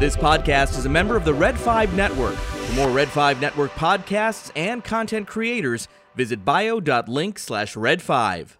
This 0.00 0.16
podcast 0.16 0.78
is 0.78 0.86
a 0.86 0.88
member 0.88 1.16
of 1.16 1.24
the 1.24 1.34
Red 1.34 1.58
5 1.58 1.96
Network. 1.96 2.36
For 2.36 2.74
more 2.74 2.88
Red 2.88 3.08
5 3.08 3.40
Network 3.40 3.72
podcasts 3.72 4.52
and 4.54 4.84
content 4.84 5.26
creators, 5.26 5.88
visit 6.14 6.44
bio.link 6.44 7.36
slash 7.36 7.74
red 7.74 8.00
5. 8.00 8.58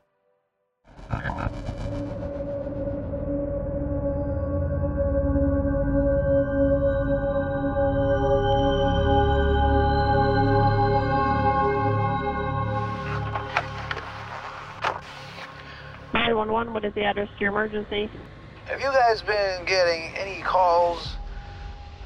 Nine 16.12 16.34
one 16.34 16.50
one. 16.50 16.72
What 16.72 16.84
is 16.84 16.92
the 16.94 17.04
address 17.04 17.28
to 17.28 17.40
your 17.40 17.50
emergency? 17.52 18.10
Have 18.64 18.80
you 18.80 18.86
guys 18.86 19.22
been 19.22 19.64
getting 19.66 20.16
any 20.16 20.42
calls 20.42 21.17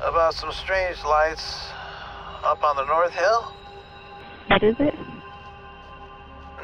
about 0.04 0.34
some 0.34 0.52
strange 0.52 1.02
lights 1.04 1.68
up 2.44 2.62
on 2.64 2.76
the 2.76 2.84
North 2.84 3.12
Hill? 3.12 3.52
What 4.48 4.62
is 4.62 4.76
it? 4.78 4.94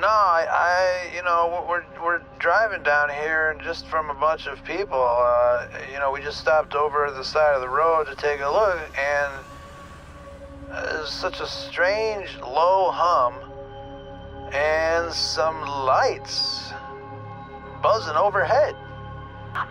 No, 0.01 0.07
I, 0.07 0.47
I 0.49 1.17
you 1.17 1.23
know, 1.25 1.67
we're 1.69 1.85
we're 2.03 2.23
driving 2.39 2.85
down 2.85 3.11
here, 3.11 3.51
and 3.51 3.61
just 3.61 3.87
from 3.89 4.11
a 4.11 4.15
bunch 4.15 4.47
of 4.47 4.63
people, 4.65 5.01
uh, 5.01 5.67
you 5.93 5.99
know, 5.99 6.13
we 6.13 6.21
just 6.21 6.39
stopped 6.39 6.75
over 6.75 7.11
the 7.11 7.25
side 7.25 7.55
of 7.55 7.61
the 7.61 7.69
road 7.69 8.07
to 8.07 8.15
take 8.15 8.41
a 8.41 8.49
look, 8.49 8.79
and 8.97 9.45
there's 10.69 11.11
such 11.11 11.41
a 11.41 11.47
strange 11.47 12.37
low 12.39 12.93
hum, 12.93 13.35
and 14.53 15.13
some 15.13 15.61
lights 15.63 16.73
buzzing 17.83 18.17
overhead. 18.17 18.77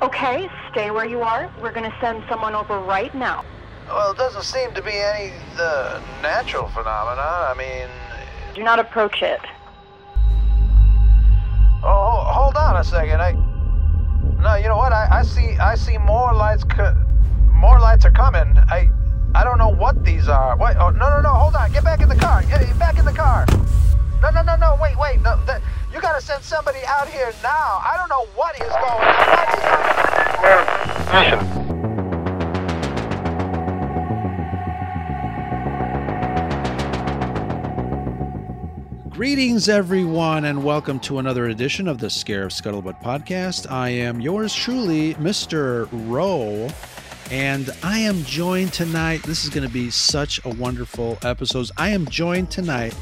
Okay, 0.01 0.49
stay 0.71 0.91
where 0.91 1.05
you 1.05 1.21
are. 1.21 1.49
We're 1.61 1.71
going 1.71 1.89
to 1.89 1.97
send 2.01 2.23
someone 2.27 2.53
over 2.53 2.79
right 2.79 3.13
now. 3.15 3.45
Well, 3.87 4.11
it 4.11 4.17
doesn't 4.17 4.43
seem 4.43 4.73
to 4.73 4.81
be 4.81 4.91
any 4.91 5.31
the 5.55 6.01
natural 6.21 6.67
phenomenon. 6.69 7.17
I 7.19 7.53
mean, 7.57 7.87
Do 8.55 8.63
not 8.63 8.79
approach 8.79 9.21
it. 9.21 9.39
oh, 11.83 12.23
hold 12.27 12.55
on 12.55 12.77
a 12.77 12.83
second. 12.83 13.21
I 13.21 13.31
no, 14.41 14.55
you 14.55 14.67
know 14.67 14.77
what? 14.77 14.91
I, 14.93 15.07
I 15.19 15.23
see 15.23 15.57
I 15.57 15.75
see 15.75 15.97
more 15.97 16.33
lights. 16.33 16.63
Co- 16.63 16.95
more 17.51 17.79
lights 17.79 18.05
are 18.05 18.11
coming. 18.11 18.55
I 18.69 18.89
I 19.33 19.43
don't 19.43 19.57
know 19.57 19.69
what 19.69 20.03
these 20.05 20.27
are. 20.27 20.55
Wait, 20.57 20.75
oh 20.77 20.89
no 20.89 21.09
no 21.09 21.21
no! 21.21 21.29
Hold 21.29 21.55
on. 21.55 21.71
Get 21.71 21.83
back 21.83 22.01
in 22.01 22.09
the 22.09 22.15
car. 22.15 22.43
Get 22.43 22.59
get 22.61 22.77
back 22.77 22.97
in 22.99 23.05
the 23.05 23.13
car. 23.13 23.45
No 24.21 24.29
no 24.31 24.41
no 24.43 24.55
no! 24.57 24.77
Wait 24.81 24.97
wait! 24.97 25.21
No, 25.21 25.39
that, 25.45 25.61
you 25.93 26.01
got 26.01 26.13
to 26.19 26.21
send 26.25 26.43
somebody 26.43 26.79
out 26.87 27.07
here 27.07 27.31
now. 27.41 27.81
I 27.83 27.95
don't 27.97 28.09
know 28.09 28.25
what 28.35 28.55
is 28.55 28.67
going 28.67 28.83
on. 28.83 29.27
What 31.13 31.27
is 31.27 31.57
going 31.67 31.76
Greetings, 39.17 39.67
everyone, 39.67 40.45
and 40.45 40.63
welcome 40.63 40.99
to 40.99 41.17
another 41.17 41.47
edition 41.47 41.87
of 41.87 41.97
the 41.97 42.07
Scare 42.07 42.43
of 42.43 42.51
Scuttlebutt 42.51 43.01
podcast. 43.01 43.65
I 43.67 43.89
am 43.89 44.21
yours 44.21 44.53
truly, 44.53 45.15
Mr. 45.15 45.89
Rowe, 45.91 46.69
and 47.31 47.71
I 47.81 47.97
am 47.97 48.23
joined 48.25 48.73
tonight. 48.73 49.23
This 49.23 49.43
is 49.43 49.49
going 49.49 49.67
to 49.67 49.73
be 49.73 49.89
such 49.89 50.39
a 50.45 50.49
wonderful 50.49 51.17
episode. 51.23 51.71
I 51.77 51.89
am 51.89 52.05
joined 52.05 52.51
tonight 52.51 52.95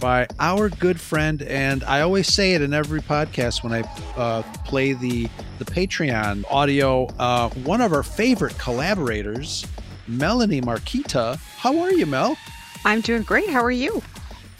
by 0.00 0.26
our 0.40 0.70
good 0.70 1.00
friend, 1.00 1.40
and 1.42 1.84
I 1.84 2.00
always 2.00 2.26
say 2.26 2.54
it 2.54 2.62
in 2.62 2.74
every 2.74 3.00
podcast 3.00 3.62
when 3.62 3.72
I 3.72 3.82
uh, 4.16 4.42
play 4.64 4.94
the 4.94 5.28
the 5.60 5.64
Patreon 5.66 6.46
audio. 6.50 7.06
Uh, 7.16 7.48
one 7.50 7.80
of 7.80 7.92
our 7.92 8.02
favorite 8.02 8.58
collaborators, 8.58 9.64
Melanie 10.08 10.62
Marquita. 10.62 11.36
How 11.58 11.78
are 11.78 11.92
you, 11.92 12.06
Mel? 12.06 12.36
I'm 12.84 13.02
doing 13.02 13.22
great. 13.22 13.48
How 13.48 13.62
are 13.62 13.70
you? 13.70 14.02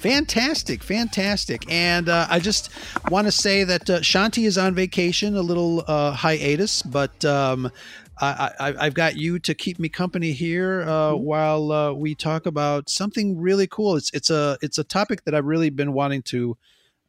Fantastic, 0.00 0.82
fantastic. 0.82 1.70
And 1.70 2.08
uh, 2.08 2.26
I 2.30 2.40
just 2.40 2.70
want 3.10 3.26
to 3.26 3.32
say 3.32 3.64
that 3.64 3.90
uh, 3.90 4.00
Shanti 4.00 4.46
is 4.46 4.56
on 4.56 4.74
vacation, 4.74 5.36
a 5.36 5.42
little 5.42 5.84
uh, 5.86 6.12
hiatus, 6.12 6.82
but 6.82 7.22
um, 7.26 7.70
I, 8.18 8.50
I, 8.58 8.74
I've 8.86 8.94
got 8.94 9.16
you 9.16 9.38
to 9.40 9.54
keep 9.54 9.78
me 9.78 9.90
company 9.90 10.32
here 10.32 10.88
uh, 10.88 11.12
while 11.12 11.70
uh, 11.70 11.92
we 11.92 12.14
talk 12.14 12.46
about 12.46 12.88
something 12.88 13.38
really 13.38 13.66
cool. 13.66 13.96
It's 13.96 14.10
it's 14.14 14.30
a 14.30 14.56
it's 14.62 14.78
a 14.78 14.84
topic 14.84 15.24
that 15.24 15.34
I've 15.34 15.44
really 15.44 15.68
been 15.68 15.92
wanting 15.92 16.22
to 16.22 16.56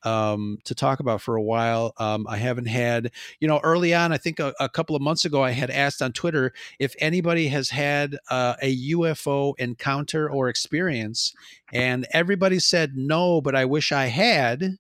um, 0.04 0.60
to 0.66 0.76
talk 0.76 1.00
about 1.00 1.22
for 1.22 1.36
a 1.36 1.42
while. 1.42 1.94
Um, 1.98 2.26
I 2.28 2.38
haven't 2.38 2.68
had, 2.68 3.12
you 3.40 3.48
know, 3.48 3.60
early 3.64 3.94
on, 3.94 4.12
I 4.12 4.18
think 4.18 4.40
a, 4.40 4.54
a 4.60 4.70
couple 4.70 4.96
of 4.96 5.02
months 5.02 5.26
ago, 5.26 5.44
I 5.44 5.52
had 5.52 5.70
asked 5.70 6.02
on 6.02 6.12
Twitter 6.12 6.54
if 6.80 6.96
anybody 7.00 7.48
has 7.50 7.70
had 7.70 8.18
uh, 8.30 8.56
a 8.62 8.92
UFO 8.92 9.54
encounter 9.58 10.30
or 10.30 10.50
experience, 10.50 11.34
and 11.72 12.08
everybody 12.12 12.60
said 12.60 12.96
no, 12.96 13.42
but 13.42 13.56
I 13.56 13.66
wish 13.66 13.92
I 13.92 14.06
had. 14.06 14.78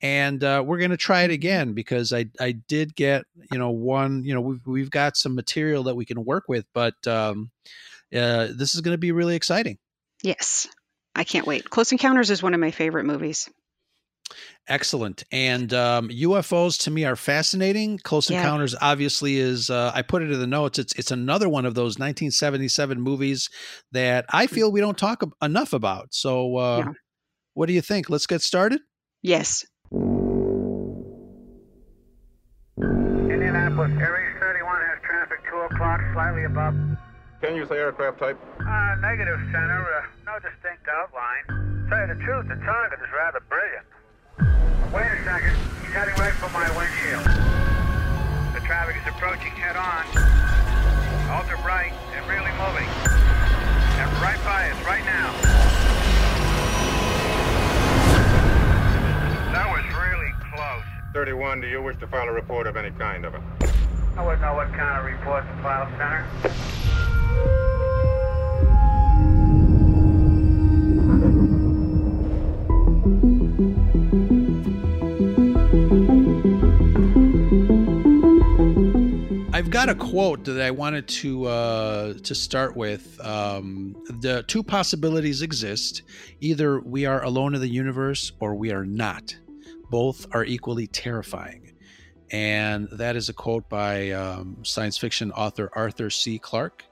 And 0.00 0.44
uh, 0.44 0.62
we're 0.64 0.78
going 0.78 0.92
to 0.92 0.96
try 0.96 1.22
it 1.22 1.32
again 1.32 1.72
because 1.72 2.12
I, 2.12 2.26
I 2.38 2.52
did 2.52 2.94
get, 2.94 3.24
you 3.50 3.58
know, 3.58 3.70
one, 3.70 4.22
you 4.22 4.32
know, 4.32 4.40
we've, 4.40 4.60
we've 4.64 4.90
got 4.90 5.16
some 5.16 5.34
material 5.34 5.82
that 5.84 5.96
we 5.96 6.04
can 6.04 6.24
work 6.24 6.44
with, 6.46 6.66
but 6.72 6.94
um, 7.08 7.50
uh, 8.14 8.46
this 8.54 8.76
is 8.76 8.80
going 8.80 8.94
to 8.94 8.98
be 8.98 9.10
really 9.10 9.34
exciting. 9.34 9.76
Yes. 10.22 10.68
I 11.16 11.24
can't 11.24 11.48
wait. 11.48 11.68
Close 11.68 11.90
Encounters 11.90 12.30
is 12.30 12.44
one 12.44 12.54
of 12.54 12.60
my 12.60 12.70
favorite 12.70 13.04
movies. 13.04 13.50
Excellent. 14.68 15.24
And 15.32 15.72
um, 15.72 16.08
UFOs 16.10 16.78
to 16.82 16.90
me 16.90 17.04
are 17.04 17.16
fascinating. 17.16 17.98
Close 17.98 18.28
Yeah. 18.30 18.38
Encounters 18.40 18.74
obviously 18.80 19.38
is. 19.38 19.70
Uh, 19.70 19.90
I 19.94 20.02
put 20.02 20.22
it 20.22 20.30
in 20.30 20.38
the 20.38 20.46
notes. 20.46 20.78
It's 20.78 20.92
it's 20.94 21.10
another 21.10 21.48
one 21.48 21.64
of 21.64 21.74
those 21.74 21.98
1977 21.98 23.00
movies 23.00 23.48
that 23.92 24.26
I 24.28 24.46
feel 24.46 24.70
we 24.70 24.80
don't 24.80 24.98
talk 24.98 25.22
enough 25.40 25.72
about. 25.72 26.08
So, 26.12 26.56
uh, 26.58 26.78
Yeah. 26.86 26.92
what 27.54 27.66
do 27.66 27.72
you 27.72 27.80
think? 27.80 28.10
Let's 28.10 28.26
get 28.26 28.42
started. 28.42 28.80
Yes. 29.22 29.64
Indianapolis, 32.78 33.90
Air 33.98 34.14
East 34.30 34.38
31 34.40 34.80
has 34.82 34.98
traffic 35.02 35.38
2 35.50 35.56
o'clock, 35.74 36.00
slightly 36.12 36.44
above. 36.44 36.74
Can 37.40 37.54
you 37.56 37.66
say 37.66 37.76
aircraft 37.76 38.18
type? 38.18 38.38
Uh, 38.60 38.94
negative 39.00 39.38
center, 39.50 39.80
uh, 39.82 40.02
no 40.26 40.34
distinct 40.42 40.86
outline. 40.90 41.86
Tell 41.88 42.00
you 42.06 42.14
the 42.14 42.20
truth, 42.22 42.46
the 42.48 42.56
target 42.64 42.98
is 43.00 43.08
rather 43.16 43.40
brilliant. 43.48 43.86
Wait 44.92 45.04
a 45.04 45.22
second, 45.22 45.54
he's 45.82 45.92
heading 45.92 46.14
right 46.14 46.32
for 46.32 46.48
my 46.48 46.64
windshield. 46.74 47.22
The 48.54 48.60
traffic 48.64 48.96
is 48.96 49.06
approaching 49.06 49.52
head 49.52 49.76
on. 49.76 50.06
Ultra 51.28 51.58
bright 51.62 51.92
and 52.16 52.26
really 52.26 52.50
moving. 52.56 52.88
And 54.00 54.10
right 54.22 54.42
by 54.44 54.70
us, 54.70 54.86
right 54.86 55.04
now. 55.04 55.32
That 59.52 59.68
was 59.68 59.84
really 59.94 60.32
close. 60.54 60.84
31, 61.12 61.60
do 61.60 61.66
you 61.66 61.82
wish 61.82 61.98
to 61.98 62.06
file 62.06 62.26
a 62.26 62.32
report 62.32 62.66
of 62.66 62.78
any 62.78 62.90
kind 62.92 63.26
of 63.26 63.34
it? 63.34 63.42
I 64.16 64.24
wouldn't 64.24 64.40
know 64.40 64.54
what 64.54 64.72
kind 64.72 64.98
of 64.98 65.04
report 65.04 65.44
to 65.44 65.62
file, 65.62 65.86
Center. 65.98 66.24
I've 79.68 79.74
got 79.74 79.90
a 79.90 79.94
quote 79.94 80.44
that 80.44 80.62
I 80.62 80.70
wanted 80.70 81.06
to 81.08 81.44
uh, 81.44 82.14
to 82.14 82.34
start 82.34 82.74
with. 82.74 83.20
Um, 83.20 84.02
the 84.08 84.42
two 84.48 84.62
possibilities 84.62 85.42
exist: 85.42 86.04
either 86.40 86.80
we 86.80 87.04
are 87.04 87.22
alone 87.22 87.54
in 87.54 87.60
the 87.60 87.68
universe, 87.68 88.32
or 88.40 88.54
we 88.54 88.72
are 88.72 88.86
not. 88.86 89.36
Both 89.90 90.26
are 90.32 90.42
equally 90.42 90.86
terrifying, 90.86 91.74
and 92.30 92.88
that 92.92 93.14
is 93.14 93.28
a 93.28 93.34
quote 93.34 93.68
by 93.68 94.12
um, 94.12 94.56
science 94.64 94.96
fiction 94.96 95.32
author 95.32 95.68
Arthur 95.74 96.08
C. 96.08 96.38
Clarke. 96.38 96.86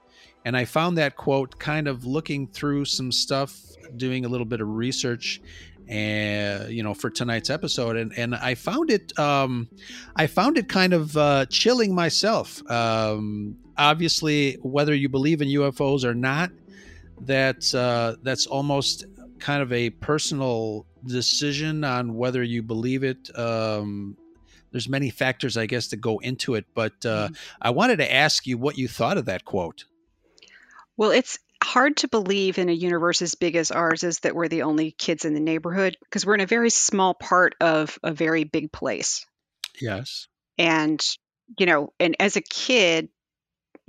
And 0.45 0.55
I 0.55 0.65
found 0.65 0.99
that 0.99 1.17
quote 1.17 1.57
kind 1.57 1.87
of 1.87 2.05
looking 2.05 2.45
through 2.45 2.85
some 2.85 3.11
stuff, 3.11 3.59
doing 3.95 4.23
a 4.23 4.27
little 4.27 4.45
bit 4.45 4.61
of 4.61 4.67
research, 4.67 5.41
and 5.87 6.69
you 6.71 6.83
know 6.83 6.93
for 6.93 7.09
tonight's 7.09 7.49
episode 7.49 7.95
and 7.95 8.11
and 8.17 8.35
i 8.35 8.53
found 8.55 8.89
it 8.89 9.17
um 9.17 9.69
i 10.15 10.27
found 10.27 10.57
it 10.57 10.67
kind 10.67 10.93
of 10.93 11.15
uh 11.17 11.45
chilling 11.47 11.93
myself. 11.95 12.61
Um 12.69 13.57
obviously 13.77 14.55
whether 14.63 14.93
you 14.93 15.07
believe 15.07 15.41
in 15.41 15.47
ufos 15.49 16.03
or 16.03 16.15
not 16.15 16.51
that's 17.21 17.73
uh 17.73 18.15
that's 18.23 18.47
almost 18.47 19.05
kind 19.39 19.61
of 19.61 19.71
a 19.71 19.89
personal 19.91 20.85
decision 21.05 21.83
on 21.83 22.15
whether 22.15 22.43
you 22.43 22.63
believe 22.63 23.03
it. 23.03 23.29
Um 23.37 24.17
there's 24.71 24.89
many 24.89 25.09
factors 25.09 25.55
i 25.55 25.65
guess 25.65 25.87
that 25.87 25.97
go 25.97 26.17
into 26.19 26.55
it 26.55 26.65
but 26.73 27.05
uh 27.05 27.29
i 27.61 27.69
wanted 27.69 27.97
to 27.97 28.13
ask 28.13 28.45
you 28.45 28.57
what 28.57 28.77
you 28.77 28.87
thought 28.87 29.17
of 29.17 29.25
that 29.25 29.45
quote. 29.45 29.85
Well, 30.97 31.11
it's 31.11 31.37
hard 31.63 31.97
to 31.97 32.07
believe 32.07 32.57
in 32.57 32.69
a 32.69 32.73
universe 32.73 33.21
as 33.21 33.35
big 33.35 33.55
as 33.55 33.71
ours 33.71 34.03
is 34.03 34.19
that 34.19 34.35
we're 34.35 34.47
the 34.47 34.63
only 34.63 34.91
kids 34.91 35.25
in 35.25 35.33
the 35.33 35.39
neighborhood 35.39 35.97
because 36.03 36.25
we're 36.25 36.35
in 36.35 36.41
a 36.41 36.45
very 36.45 36.69
small 36.69 37.13
part 37.13 37.55
of 37.61 37.97
a 38.03 38.11
very 38.11 38.43
big 38.43 38.71
place. 38.71 39.25
yes 39.81 40.27
And, 40.57 41.03
you 41.57 41.65
know, 41.65 41.93
and 41.99 42.15
as 42.19 42.35
a 42.35 42.41
kid, 42.41 43.09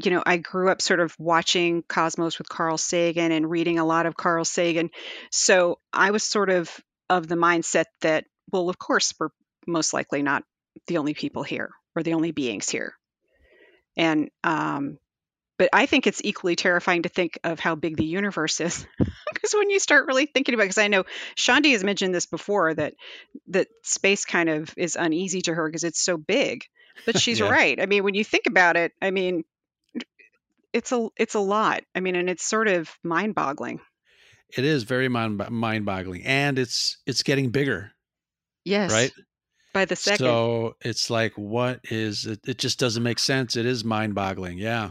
you 0.02 0.10
know, 0.10 0.22
I 0.24 0.36
grew 0.36 0.70
up 0.70 0.80
sort 0.80 1.00
of 1.00 1.14
watching 1.18 1.82
Cosmos 1.82 2.38
with 2.38 2.48
Carl 2.48 2.78
Sagan 2.78 3.32
and 3.32 3.50
reading 3.50 3.78
a 3.78 3.84
lot 3.84 4.06
of 4.06 4.16
Carl 4.16 4.44
Sagan. 4.44 4.90
So 5.30 5.80
I 5.92 6.12
was 6.12 6.22
sort 6.22 6.50
of 6.50 6.70
of 7.10 7.26
the 7.26 7.34
mindset 7.34 7.86
that, 8.02 8.24
well, 8.52 8.68
of 8.68 8.78
course, 8.78 9.14
we're 9.18 9.30
most 9.66 9.92
likely 9.92 10.22
not 10.22 10.44
the 10.86 10.98
only 10.98 11.14
people 11.14 11.42
here 11.42 11.70
or 11.96 12.02
the 12.02 12.14
only 12.14 12.30
beings 12.30 12.68
here. 12.68 12.94
And, 13.96 14.30
um, 14.44 14.98
but 15.58 15.68
I 15.72 15.86
think 15.86 16.06
it's 16.06 16.20
equally 16.24 16.56
terrifying 16.56 17.02
to 17.02 17.08
think 17.08 17.38
of 17.44 17.60
how 17.60 17.74
big 17.74 17.96
the 17.96 18.04
universe 18.04 18.60
is. 18.60 18.86
Because 19.34 19.52
when 19.54 19.70
you 19.70 19.78
start 19.78 20.06
really 20.08 20.26
thinking 20.26 20.54
about, 20.54 20.64
because 20.64 20.78
I 20.78 20.88
know 20.88 21.04
Shandi 21.36 21.72
has 21.72 21.84
mentioned 21.84 22.12
this 22.14 22.26
before 22.26 22.74
that 22.74 22.94
that 23.48 23.68
space 23.84 24.24
kind 24.24 24.48
of 24.48 24.72
is 24.76 24.96
uneasy 24.96 25.42
to 25.42 25.54
her 25.54 25.68
because 25.68 25.84
it's 25.84 26.00
so 26.00 26.16
big. 26.16 26.64
But 27.06 27.18
she's 27.20 27.38
Yeah. 27.38 27.50
right. 27.50 27.80
I 27.80 27.86
mean, 27.86 28.02
when 28.02 28.14
you 28.14 28.24
think 28.24 28.46
about 28.46 28.76
it, 28.76 28.92
I 29.00 29.10
mean, 29.12 29.44
it's 30.72 30.92
a 30.92 31.08
it's 31.16 31.34
a 31.34 31.40
lot. 31.40 31.82
I 31.94 32.00
mean, 32.00 32.16
and 32.16 32.28
it's 32.28 32.42
sort 32.44 32.68
of 32.68 32.90
mind-boggling. 33.04 33.80
It 34.56 34.64
is 34.64 34.82
very 34.84 35.08
mind 35.08 35.42
mind-boggling, 35.50 36.24
and 36.24 36.58
it's 36.58 36.98
it's 37.06 37.22
getting 37.22 37.50
bigger, 37.50 37.92
Yes. 38.64 38.90
right? 38.90 39.12
By 39.74 39.84
the 39.84 39.94
second. 39.96 40.18
So 40.26 40.74
it's 40.80 41.10
like, 41.10 41.34
what 41.34 41.80
is 41.90 42.26
it? 42.26 42.40
It 42.46 42.58
just 42.58 42.78
doesn't 42.80 43.02
make 43.02 43.18
sense. 43.18 43.56
It 43.56 43.66
is 43.66 43.84
mind-boggling. 43.84 44.58
Yeah. 44.58 44.90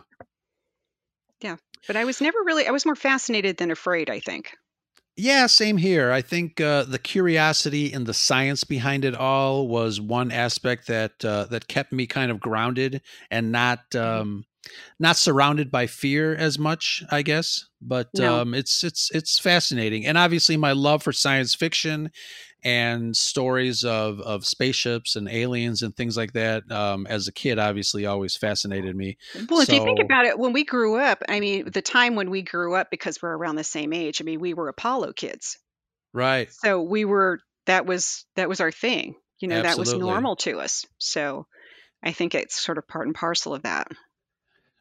But 1.87 1.95
I 1.95 2.03
was 2.03 2.21
never 2.21 2.37
really 2.45 2.67
I 2.67 2.71
was 2.71 2.85
more 2.85 2.95
fascinated 2.95 3.57
than 3.57 3.71
afraid, 3.71 4.09
I 4.09 4.19
think. 4.19 4.51
Yeah, 5.15 5.47
same 5.47 5.77
here. 5.77 6.11
I 6.11 6.21
think 6.21 6.61
uh, 6.61 6.83
the 6.83 6.99
curiosity 6.99 7.91
and 7.91 8.05
the 8.05 8.13
science 8.13 8.63
behind 8.63 9.03
it 9.03 9.15
all 9.15 9.67
was 9.67 9.99
one 9.99 10.31
aspect 10.31 10.85
that 10.87 11.25
uh, 11.25 11.45
that 11.45 11.67
kept 11.67 11.91
me 11.91 12.05
kind 12.05 12.29
of 12.29 12.39
grounded 12.39 13.01
and 13.31 13.51
not 13.51 13.95
um, 13.95 14.43
not 14.99 15.17
surrounded 15.17 15.71
by 15.71 15.87
fear 15.87 16.35
as 16.35 16.59
much, 16.59 17.03
I 17.09 17.23
guess. 17.23 17.65
But 17.81 18.09
No. 18.13 18.41
um, 18.41 18.53
it's 18.53 18.83
it's 18.83 19.09
it's 19.11 19.39
fascinating, 19.39 20.05
and 20.05 20.19
obviously 20.19 20.57
my 20.57 20.73
love 20.73 21.01
for 21.01 21.13
science 21.13 21.55
fiction 21.55 22.11
and 22.63 23.15
stories 23.15 23.83
of 23.83 24.19
of 24.21 24.45
spaceships 24.45 25.15
and 25.15 25.29
aliens 25.29 25.81
and 25.81 25.95
things 25.95 26.17
like 26.17 26.33
that. 26.33 26.69
Um, 26.71 27.07
as 27.07 27.27
a 27.27 27.31
kid, 27.31 27.59
obviously, 27.59 28.05
always 28.05 28.35
fascinated 28.35 28.95
me. 28.95 29.17
Well, 29.49 29.61
if 29.61 29.69
you 29.69 29.83
think 29.83 29.99
about 29.99 30.25
it, 30.25 30.37
when 30.37 30.53
we 30.53 30.63
grew 30.63 30.97
up, 30.97 31.23
I 31.29 31.39
mean, 31.39 31.69
the 31.71 31.81
time 31.81 32.15
when 32.15 32.29
we 32.29 32.41
grew 32.41 32.75
up, 32.75 32.89
because 32.91 33.21
we're 33.21 33.35
around 33.35 33.55
the 33.55 33.63
same 33.63 33.93
age, 33.93 34.21
I 34.21 34.23
mean, 34.23 34.39
we 34.39 34.53
were 34.53 34.69
Apollo 34.69 35.13
kids. 35.13 35.57
Right. 36.13 36.51
So 36.51 36.81
we 36.81 37.05
were 37.05 37.39
that 37.67 37.85
was 37.85 38.25
that 38.35 38.49
was 38.49 38.59
our 38.61 38.71
thing. 38.71 39.15
You 39.39 39.47
know, 39.47 39.61
that 39.61 39.77
was 39.77 39.93
normal 39.93 40.35
to 40.37 40.59
us. 40.59 40.85
So 40.97 41.45
I 42.03 42.11
think 42.11 42.33
it's 42.33 42.59
sort 42.59 42.77
of 42.77 42.87
part 42.87 43.05
and 43.05 43.15
parcel 43.15 43.53
of 43.53 43.63
that. 43.63 43.87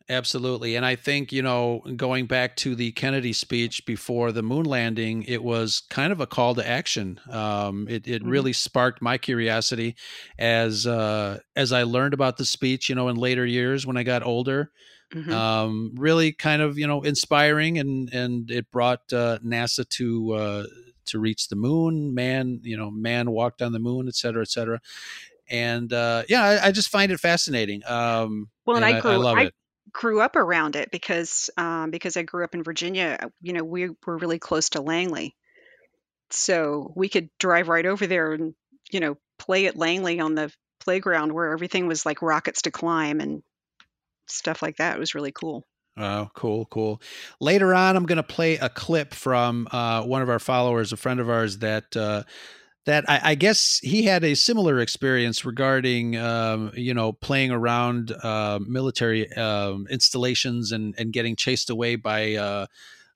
Absolutely. 0.08 0.76
And 0.76 0.86
I 0.86 0.94
think, 0.94 1.32
you 1.32 1.42
know, 1.42 1.82
going 1.96 2.26
back 2.26 2.54
to 2.58 2.76
the 2.76 2.92
Kennedy 2.92 3.32
speech 3.32 3.84
before 3.86 4.30
the 4.30 4.42
moon 4.42 4.64
landing, 4.64 5.24
it 5.24 5.42
was 5.42 5.82
kind 5.90 6.12
of 6.12 6.20
a 6.20 6.28
call 6.28 6.54
to 6.54 6.66
action. 6.66 7.18
Um, 7.28 7.88
it 7.88 8.06
it 8.06 8.22
Mhm. 8.22 8.30
really 8.30 8.52
sparked 8.52 9.02
my 9.02 9.18
curiosity 9.18 9.96
as 10.38 10.86
uh, 10.86 11.40
as 11.56 11.72
I 11.72 11.82
learned 11.82 12.14
about 12.14 12.36
the 12.36 12.44
speech, 12.44 12.88
you 12.88 12.94
know, 12.94 13.08
in 13.08 13.16
later 13.16 13.44
years 13.44 13.84
when 13.84 13.96
I 13.96 14.04
got 14.04 14.22
older. 14.22 14.70
Mhm. 15.12 15.32
Um, 15.32 15.92
really 15.96 16.32
kind 16.32 16.62
of, 16.62 16.78
you 16.78 16.86
know, 16.86 17.02
inspiring 17.02 17.76
and 17.78 18.08
and 18.14 18.48
it 18.48 18.70
brought 18.70 19.12
uh, 19.12 19.38
NASA 19.44 19.88
to 19.88 20.32
uh, 20.34 20.66
to 21.06 21.18
reach 21.18 21.48
the 21.48 21.56
moon. 21.56 22.14
Man, 22.14 22.60
you 22.62 22.76
know, 22.76 22.92
man 22.92 23.32
walked 23.32 23.60
on 23.60 23.72
the 23.72 23.80
moon, 23.80 24.06
et 24.06 24.14
cetera, 24.14 24.42
et 24.42 24.50
cetera. 24.50 24.80
And 25.50 25.92
uh, 25.92 26.22
yeah, 26.28 26.44
I, 26.44 26.68
I 26.68 26.72
just 26.72 26.90
find 26.90 27.10
it 27.12 27.18
fascinating. 27.18 27.82
Um, 27.86 28.50
Well, 28.66 28.76
and 28.76 28.84
I 28.84 28.98
I, 28.98 29.00
grew- 29.00 29.18
love 29.18 29.38
I- 29.38 29.42
it. 29.46 29.54
Grew 29.92 30.20
up 30.20 30.36
around 30.36 30.76
it 30.76 30.90
because 30.90 31.50
um, 31.56 31.90
because 31.90 32.16
I 32.16 32.22
grew 32.22 32.44
up 32.44 32.54
in 32.54 32.62
Virginia. 32.62 33.18
uh, 33.22 33.28
You 33.40 33.52
know, 33.52 33.64
we 33.64 33.88
were 34.06 34.18
really 34.18 34.38
close 34.38 34.70
to 34.70 34.80
Langley, 34.82 35.34
so 36.30 36.92
we 36.94 37.08
could 37.08 37.30
drive 37.38 37.68
right 37.68 37.86
over 37.86 38.06
there 38.06 38.32
and 38.32 38.54
you 38.90 39.00
know 39.00 39.16
play 39.38 39.66
at 39.66 39.76
Langley 39.76 40.20
on 40.20 40.34
the 40.34 40.52
playground 40.80 41.32
where 41.32 41.52
everything 41.52 41.86
was 41.86 42.06
like 42.06 42.22
rockets 42.22 42.62
to 42.62 42.70
climb 42.70 43.20
and 43.20 43.42
stuff 44.26 44.62
like 44.62 44.76
that. 44.76 44.96
It 44.96 45.00
was 45.00 45.14
really 45.14 45.32
cool. 45.32 45.64
Oh, 45.98 46.28
cool, 46.34 46.66
cool. 46.66 47.00
Later 47.40 47.74
on, 47.74 47.96
I'm 47.96 48.04
going 48.04 48.16
to 48.16 48.22
play 48.22 48.56
a 48.56 48.68
clip 48.68 49.14
from 49.14 49.66
uh, 49.72 50.02
one 50.02 50.20
of 50.20 50.28
our 50.28 50.38
followers, 50.38 50.92
a 50.92 50.96
friend 50.96 51.20
of 51.20 51.30
ours 51.30 51.58
that 51.58 51.96
uh, 51.96 52.24
that 52.86 53.04
I, 53.08 53.20
I 53.22 53.34
guess 53.34 53.78
he 53.82 54.04
had 54.04 54.24
a 54.24 54.34
similar 54.34 54.80
experience 54.80 55.44
regarding, 55.44 56.16
um, 56.16 56.72
you 56.74 56.94
know, 56.94 57.12
playing 57.12 57.50
around 57.50 58.12
uh, 58.22 58.58
military 58.66 59.30
um, 59.34 59.86
installations 59.90 60.72
and 60.72 60.94
and 60.98 61.12
getting 61.12 61.36
chased 61.36 61.70
away 61.70 61.96
by. 61.96 62.34
Uh, 62.34 62.66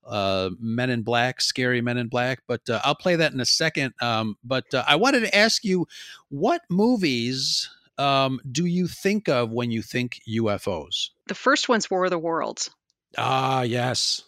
uh, 0.06 0.50
Men 0.58 0.90
in 0.90 1.02
Black, 1.02 1.40
scary 1.40 1.82
Men 1.82 1.98
in 1.98 2.08
Black, 2.08 2.42
but 2.48 2.68
uh, 2.68 2.80
I'll 2.82 2.96
play 2.96 3.16
that 3.16 3.32
in 3.32 3.38
a 3.38 3.44
second. 3.44 3.94
Um, 4.00 4.38
but 4.42 4.72
uh, 4.74 4.82
I 4.88 4.96
wanted 4.96 5.20
to 5.20 5.36
ask 5.36 5.62
you, 5.62 5.86
what 6.30 6.62
movies 6.68 7.70
um, 7.98 8.40
do 8.50 8.64
you 8.64 8.88
think 8.88 9.28
of 9.28 9.52
when 9.52 9.70
you 9.70 9.82
think 9.82 10.20
UFOs? 10.28 11.10
The 11.28 11.34
first 11.34 11.68
one's 11.68 11.90
War 11.90 12.04
of 12.04 12.10
the 12.10 12.18
Worlds. 12.18 12.70
Ah, 13.16 13.62
yes. 13.62 14.22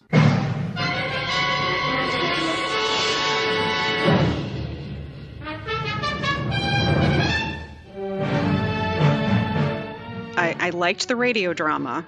I, 10.63 10.69
liked 10.71 11.07
the 11.07 11.15
radio 11.15 11.53
drama 11.53 12.05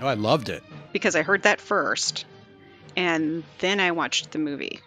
Oh, 0.00 0.06
I 0.06 0.14
loved 0.14 0.48
it. 0.48 0.62
because 0.92 1.16
I 1.16 1.22
heard 1.22 1.42
that 1.42 1.60
first, 1.60 2.24
and 2.96 3.42
then 3.58 3.80
I 3.80 3.90
watched 3.92 4.30
the 4.30 4.38
movie, 4.38 4.80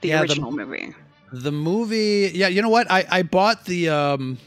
the 0.00 0.08
Yeah, 0.08 0.16
the- 0.18 0.22
original 0.22 0.50
movie. 0.52 0.94
The 1.32 1.52
movie, 1.52 2.30
yeah, 2.34 2.46
you 2.48 2.62
know 2.62 2.68
what? 2.68 2.90
I 2.90 3.04
I 3.10 3.22
bought 3.22 3.64
the 3.64 3.88
um 3.88 4.38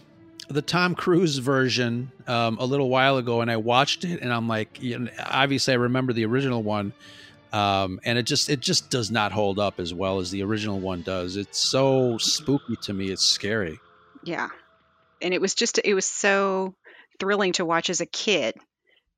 the 0.50 0.62
Tom 0.62 0.96
Cruise 0.96 1.38
version 1.38 2.12
um 2.26 2.58
a 2.60 2.66
little 2.66 2.90
while 2.90 3.18
ago 3.18 3.42
and 3.42 3.52
I 3.52 3.58
watched 3.58 4.06
it 4.06 4.22
and 4.22 4.32
I'm 4.34 4.48
like, 4.48 4.82
you 4.82 4.98
know, 4.98 5.12
obviously 5.26 5.74
I 5.74 5.78
remember 5.78 6.14
the 6.14 6.26
original 6.26 6.64
one. 6.64 6.94
Um 7.52 8.00
and 8.06 8.18
it 8.18 8.24
just 8.24 8.50
it 8.50 8.62
just 8.62 8.90
does 8.90 9.12
not 9.12 9.34
hold 9.34 9.60
up 9.60 9.80
as 9.80 9.94
well 9.94 10.20
as 10.20 10.32
the 10.32 10.42
original 10.44 10.80
one 10.80 11.02
does. 11.02 11.36
It's 11.36 11.60
so 11.60 12.18
spooky 12.18 12.78
to 12.84 12.94
me. 12.94 13.10
It's 13.12 13.26
scary. 13.26 13.78
Yeah. 14.24 14.48
And 15.22 15.34
it 15.34 15.42
was 15.42 15.54
just 15.56 15.80
it 15.84 15.94
was 15.94 16.06
so 16.06 16.76
thrilling 17.20 17.54
to 17.54 17.66
watch 17.66 17.90
as 17.90 18.02
a 18.02 18.06
kid 18.06 18.56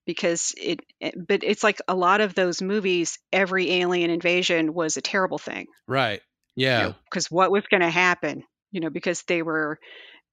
because 0.05 0.53
it, 0.57 0.79
it 0.99 1.15
but 1.27 1.43
it's 1.43 1.63
like 1.63 1.79
a 1.87 1.95
lot 1.95 2.21
of 2.21 2.33
those 2.33 2.61
movies 2.61 3.19
every 3.31 3.71
alien 3.71 4.09
invasion 4.09 4.73
was 4.73 4.97
a 4.97 5.01
terrible 5.01 5.37
thing. 5.37 5.67
Right. 5.87 6.21
Yeah. 6.55 6.93
Because 7.05 7.29
what 7.29 7.51
was 7.51 7.63
going 7.69 7.81
to 7.81 7.89
happen, 7.89 8.43
you 8.71 8.81
know, 8.81 8.89
because 8.89 9.23
they 9.23 9.41
were 9.41 9.79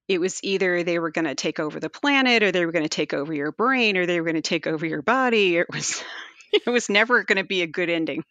it 0.09 0.21
was 0.21 0.43
either 0.43 0.83
they 0.83 0.99
were 0.99 1.11
going 1.11 1.27
to 1.27 1.35
take 1.35 1.61
over 1.61 1.79
the 1.79 1.91
planet 1.91 2.43
or 2.43 2.51
they 2.51 2.65
were 2.65 2.73
going 2.73 2.85
to 2.85 2.89
take 2.89 3.13
over 3.13 3.33
your 3.33 3.53
brain 3.53 3.97
or 3.97 4.07
they 4.07 4.21
were 4.21 4.25
going 4.25 4.37
to 4.37 4.43
take 4.43 4.67
over 4.67 4.87
your 4.87 5.03
body. 5.03 5.57
It 5.57 5.67
was 5.71 6.03
it 6.53 6.69
was 6.69 6.89
never 6.89 7.25
going 7.25 7.37
to 7.37 7.45
be 7.45 7.63
a 7.63 7.67
good 7.67 7.91
ending. 7.91 8.25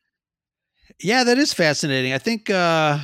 Yeah, 0.99 1.23
that 1.25 1.37
is 1.37 1.53
fascinating. 1.53 2.13
I 2.13 2.17
think 2.17 2.49
uh 2.49 2.99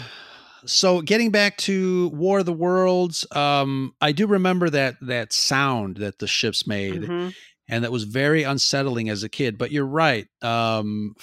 so 0.65 1.01
getting 1.01 1.31
back 1.31 1.57
to 1.57 2.09
War 2.09 2.39
of 2.39 2.45
the 2.45 2.53
Worlds, 2.53 3.25
um 3.35 3.93
I 4.01 4.11
do 4.11 4.27
remember 4.27 4.69
that 4.69 4.95
that 5.01 5.33
sound 5.33 5.97
that 5.97 6.19
the 6.19 6.27
ships 6.27 6.65
made 6.67 7.03
Mhm. 7.03 7.33
and 7.67 7.83
that 7.83 7.91
was 7.91 8.03
very 8.03 8.43
unsettling 8.43 9.09
as 9.09 9.23
a 9.23 9.29
kid, 9.29 9.57
but 9.57 9.71
you're 9.71 9.85
right. 9.85 10.27
Um 10.41 11.15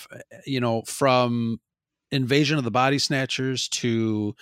you 0.46 0.60
know, 0.60 0.82
from 0.82 1.60
Invasion 2.10 2.58
of 2.58 2.64
the 2.64 2.70
Body 2.70 2.98
Snatchers 2.98 3.68
to 3.68 4.34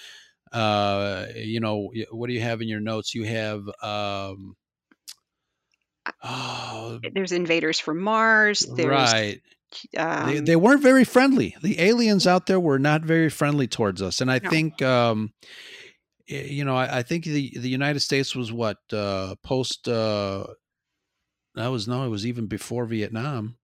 uh 0.52 1.26
you 1.35 1.61
know, 1.61 1.90
what 2.11 2.28
do 2.28 2.33
you 2.33 2.40
have 2.40 2.62
in 2.62 2.69
your 2.69 2.81
notes? 2.81 3.14
You 3.14 3.25
have 3.25 3.69
um 3.83 4.57
Oh, 6.23 7.00
There's 7.12 7.33
invaders 7.33 7.78
from 7.78 8.00
Mars. 8.00 8.61
There's 8.61 8.88
right. 8.88 9.40
Um, 9.97 10.27
they, 10.27 10.41
they 10.41 10.57
weren't 10.57 10.83
very 10.83 11.05
friendly. 11.05 11.57
The 11.63 11.81
aliens 11.81 12.27
out 12.27 12.47
there 12.47 12.61
were 12.61 12.79
not 12.79 13.03
very 13.03 13.31
friendly 13.31 13.67
towards 13.67 14.03
us, 14.03 14.21
and 14.21 14.31
I 14.31 14.39
No. 14.39 14.51
think, 14.51 14.83
um, 14.83 15.33
you 16.27 16.65
know, 16.65 16.77
I, 16.77 16.99
I 16.99 17.03
think 17.03 17.25
the 17.25 17.53
the 17.59 17.69
United 17.69 18.01
States 18.01 18.35
was 18.37 18.53
what 18.53 18.79
uh, 18.93 19.35
post. 19.43 19.89
Uh, 19.89 20.47
that 21.55 21.69
was 21.69 21.89
no, 21.89 22.05
it 22.05 22.09
was 22.09 22.27
even 22.27 22.47
before 22.47 22.85
Vietnam. 22.87 23.57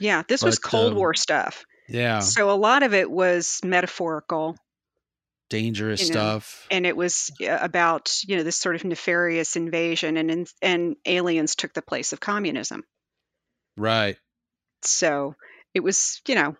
yeah, 0.00 0.22
this 0.28 0.42
was 0.42 0.58
Cold 0.58 0.92
um, 0.92 0.98
War 0.98 1.14
stuff. 1.14 1.64
Yeah, 1.88 2.20
So 2.20 2.50
a 2.50 2.56
lot 2.56 2.82
of 2.82 2.94
it 2.94 3.10
was 3.10 3.60
metaphorical, 3.64 4.56
dangerous 5.50 6.00
you 6.08 6.14
know, 6.14 6.20
stuff. 6.20 6.66
and 6.70 6.86
it 6.86 6.96
was 6.96 7.30
about 7.40 8.16
you 8.26 8.36
know 8.36 8.42
this 8.44 8.56
sort 8.56 8.76
of 8.76 8.84
nefarious 8.84 9.56
invasion, 9.56 10.16
and, 10.16 10.48
and 10.62 10.96
aliens 11.04 11.54
took 11.56 11.72
the 11.74 11.82
place 11.82 12.12
of 12.12 12.20
communism. 12.20 12.84
Right. 13.76 14.16
So 14.84 15.34
it 15.74 15.80
was 15.80 16.20
you 16.28 16.34
know 16.34 16.56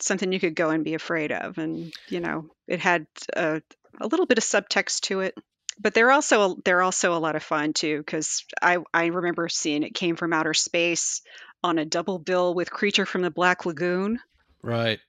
something 0.00 0.32
you 0.32 0.40
could 0.40 0.54
go 0.54 0.70
and 0.70 0.84
be 0.84 0.94
afraid 0.94 1.32
of, 1.32 1.58
and 1.58 1.92
you 2.08 2.20
know 2.20 2.46
it 2.66 2.80
had 2.80 3.06
a, 3.34 3.60
a 4.00 4.06
little 4.06 4.26
bit 4.26 4.38
of 4.38 4.44
subtext 4.44 5.00
to 5.02 5.20
it. 5.20 5.34
but 5.80 5.94
they're 5.94 6.10
also 6.10 6.56
they're 6.64 6.82
also 6.82 7.14
a 7.14 7.18
lot 7.18 7.36
of 7.36 7.42
fun 7.42 7.72
too 7.72 7.98
because 7.98 8.44
I 8.62 8.78
I 8.92 9.06
remember 9.06 9.48
seeing 9.48 9.82
it 9.82 9.94
came 9.94 10.16
from 10.16 10.32
outer 10.32 10.54
space 10.54 11.22
on 11.64 11.78
a 11.78 11.84
double 11.84 12.18
bill 12.18 12.54
with 12.54 12.70
Creature 12.70 13.06
from 13.06 13.22
the 13.22 13.30
Black 13.30 13.66
Lagoon 13.66 14.20
Right. 14.62 15.00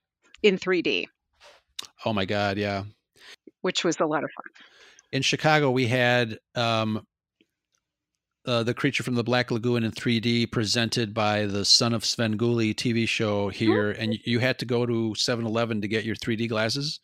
in 0.41 0.57
3D, 0.57 1.07
Oh 2.05 2.13
my 2.13 2.25
God. 2.25 2.57
Yeah. 2.57 2.83
which 3.61 3.83
was 3.83 3.99
a 3.99 4.05
lot 4.05 4.23
of 4.23 4.29
fun. 4.35 4.45
in 5.11 5.21
Chicago, 5.21 5.69
we 5.71 5.85
had 5.87 6.39
um, 6.55 7.05
uh, 8.45 8.63
the 8.63 8.73
creature 8.73 9.03
from 9.03 9.15
the 9.15 9.23
Black 9.23 9.51
Lagoon 9.51 9.83
in 9.83 9.91
3D 9.91 10.51
presented 10.51 11.13
by 11.13 11.45
the 11.45 11.65
Son 11.65 11.93
of 11.93 12.03
Svengoolie 12.03 12.73
TV 12.73 13.07
show 13.07 13.49
here, 13.49 13.91
and 13.91 14.17
you 14.25 14.39
had 14.39 14.57
to 14.59 14.65
go 14.65 14.85
to 14.85 15.13
7-Eleven 15.17 15.81
to 15.81 15.87
get 15.87 16.05
your 16.05 16.15
3D 16.15 16.47
glasses, 16.49 16.99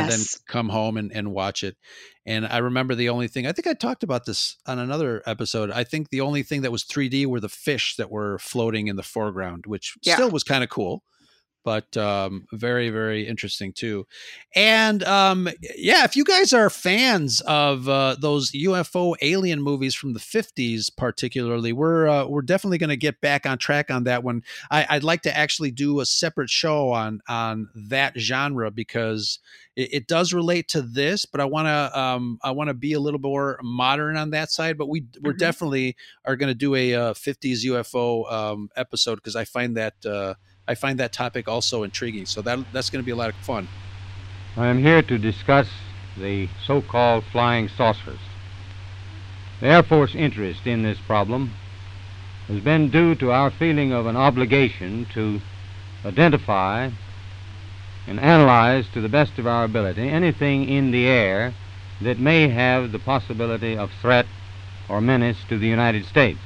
and 0.00 0.10
then 0.10 0.20
come 0.46 0.68
home 0.70 0.96
and, 0.96 1.12
and 1.12 1.32
watch 1.32 1.62
it. 1.62 1.76
And 2.24 2.46
I 2.46 2.58
remember 2.58 2.94
the 2.94 3.08
only 3.10 3.28
thing 3.28 3.46
I 3.46 3.52
think 3.52 3.66
I 3.66 3.74
talked 3.74 4.02
about 4.02 4.24
this 4.24 4.56
on 4.66 4.78
another 4.78 5.22
episode. 5.26 5.70
I 5.70 5.84
think 5.84 6.08
the 6.10 6.20
only 6.22 6.42
thing 6.42 6.62
that 6.62 6.72
was 6.72 6.84
3D 6.84 7.26
were 7.26 7.40
the 7.40 7.48
fish 7.48 7.96
that 7.96 8.10
were 8.10 8.38
floating 8.38 8.86
in 8.88 8.96
the 8.96 9.02
foreground, 9.02 9.66
which 9.66 9.94
Yeah. 10.02 10.14
still 10.14 10.30
was 10.30 10.44
kind 10.44 10.64
of 10.64 10.70
cool 10.70 11.02
but 11.64 11.96
um, 11.96 12.46
very 12.52 12.90
very 12.90 13.26
interesting 13.26 13.72
too 13.72 14.06
and 14.54 15.02
um, 15.04 15.48
yeah 15.76 16.04
if 16.04 16.16
you 16.16 16.24
guys 16.24 16.52
are 16.52 16.68
fans 16.70 17.40
of 17.42 17.88
uh, 17.88 18.16
those 18.18 18.50
ufo 18.52 19.14
alien 19.22 19.62
movies 19.62 19.94
from 19.94 20.12
the 20.12 20.20
50s 20.20 20.90
particularly 20.96 21.72
we're 21.72 22.08
uh, 22.08 22.26
we're 22.26 22.42
definitely 22.42 22.78
going 22.78 22.90
to 22.90 22.96
get 22.96 23.20
back 23.20 23.46
on 23.46 23.58
track 23.58 23.90
on 23.90 24.04
that 24.04 24.22
one 24.22 24.42
I, 24.70 24.86
i'd 24.90 25.04
like 25.04 25.22
to 25.22 25.36
actually 25.36 25.70
do 25.70 26.00
a 26.00 26.06
separate 26.06 26.50
show 26.50 26.90
on 26.90 27.20
on 27.28 27.68
that 27.74 28.18
genre 28.18 28.70
because 28.70 29.38
it, 29.76 29.94
it 29.94 30.06
does 30.06 30.32
relate 30.32 30.68
to 30.68 30.82
this 30.82 31.24
but 31.26 31.40
i 31.40 31.44
want 31.44 31.66
to 31.66 31.98
um, 31.98 32.38
i 32.42 32.50
want 32.50 32.68
to 32.68 32.74
be 32.74 32.92
a 32.92 33.00
little 33.00 33.20
more 33.20 33.58
modern 33.62 34.16
on 34.16 34.30
that 34.30 34.50
side 34.50 34.76
but 34.78 34.88
we 34.88 35.04
we're 35.22 35.32
Mhm. 35.32 35.38
definitely 35.38 35.96
are 36.24 36.36
going 36.36 36.48
to 36.50 36.54
do 36.54 36.74
a 36.74 36.94
uh, 36.94 37.14
50s 37.14 37.64
ufo 37.66 38.30
um, 38.32 38.68
episode 38.76 39.16
because 39.16 39.36
i 39.36 39.44
find 39.44 39.76
that 39.76 39.94
uh, 40.04 40.34
I 40.68 40.74
find 40.74 40.98
that 41.00 41.12
topic 41.12 41.48
also 41.48 41.82
intriguing. 41.82 42.26
So 42.26 42.42
that 42.42 42.58
that's 42.72 42.90
going 42.90 43.02
to 43.02 43.06
be 43.06 43.12
a 43.12 43.16
lot 43.16 43.30
of 43.30 43.36
fun. 43.36 43.68
I 44.56 44.66
am 44.66 44.78
here 44.78 45.02
to 45.02 45.18
discuss 45.18 45.68
the 46.16 46.48
so 46.64 46.82
called 46.82 47.24
flying 47.24 47.68
saucers. 47.68 48.20
The 49.60 49.68
Air 49.68 49.82
Force 49.82 50.14
interest 50.14 50.66
in 50.66 50.82
this 50.82 50.98
problem 50.98 51.54
has 52.48 52.60
been 52.60 52.90
due 52.90 53.14
to 53.16 53.30
our 53.30 53.50
feeling 53.50 53.92
of 53.92 54.06
an 54.06 54.16
obligation 54.16 55.06
to 55.14 55.40
identify 56.04 56.90
and 58.06 58.20
analyze 58.20 58.86
to 58.92 59.00
the 59.00 59.08
best 59.08 59.38
of 59.38 59.46
our 59.46 59.64
ability 59.64 60.08
anything 60.08 60.68
in 60.68 60.90
the 60.90 61.06
air 61.06 61.54
that 62.00 62.18
may 62.18 62.48
have 62.48 62.90
the 62.90 62.98
possibility 62.98 63.76
of 63.76 63.90
threat 64.00 64.26
or 64.88 65.00
menace 65.00 65.38
to 65.48 65.56
the 65.58 65.68
United 65.68 66.04
States. 66.04 66.40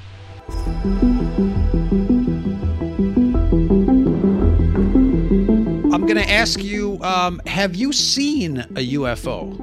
I'm 5.96 6.02
going 6.04 6.18
to 6.22 6.30
ask 6.30 6.62
you: 6.62 7.02
um, 7.02 7.40
Have 7.46 7.74
you 7.74 7.90
seen 7.90 8.58
a 8.58 8.92
UFO? 8.96 9.58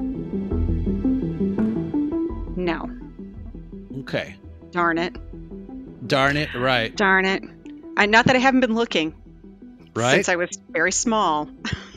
No. 2.56 2.90
Okay. 4.00 4.34
Darn 4.72 4.98
it. 4.98 5.16
Darn 6.08 6.36
it! 6.36 6.52
Right. 6.52 6.94
Darn 6.96 7.24
it. 7.24 7.44
I, 7.96 8.06
not 8.06 8.26
that 8.26 8.34
I 8.34 8.40
haven't 8.40 8.62
been 8.62 8.74
looking 8.74 9.14
Right. 9.94 10.14
since 10.14 10.28
I 10.28 10.34
was 10.34 10.58
very 10.70 10.90
small. 10.90 11.48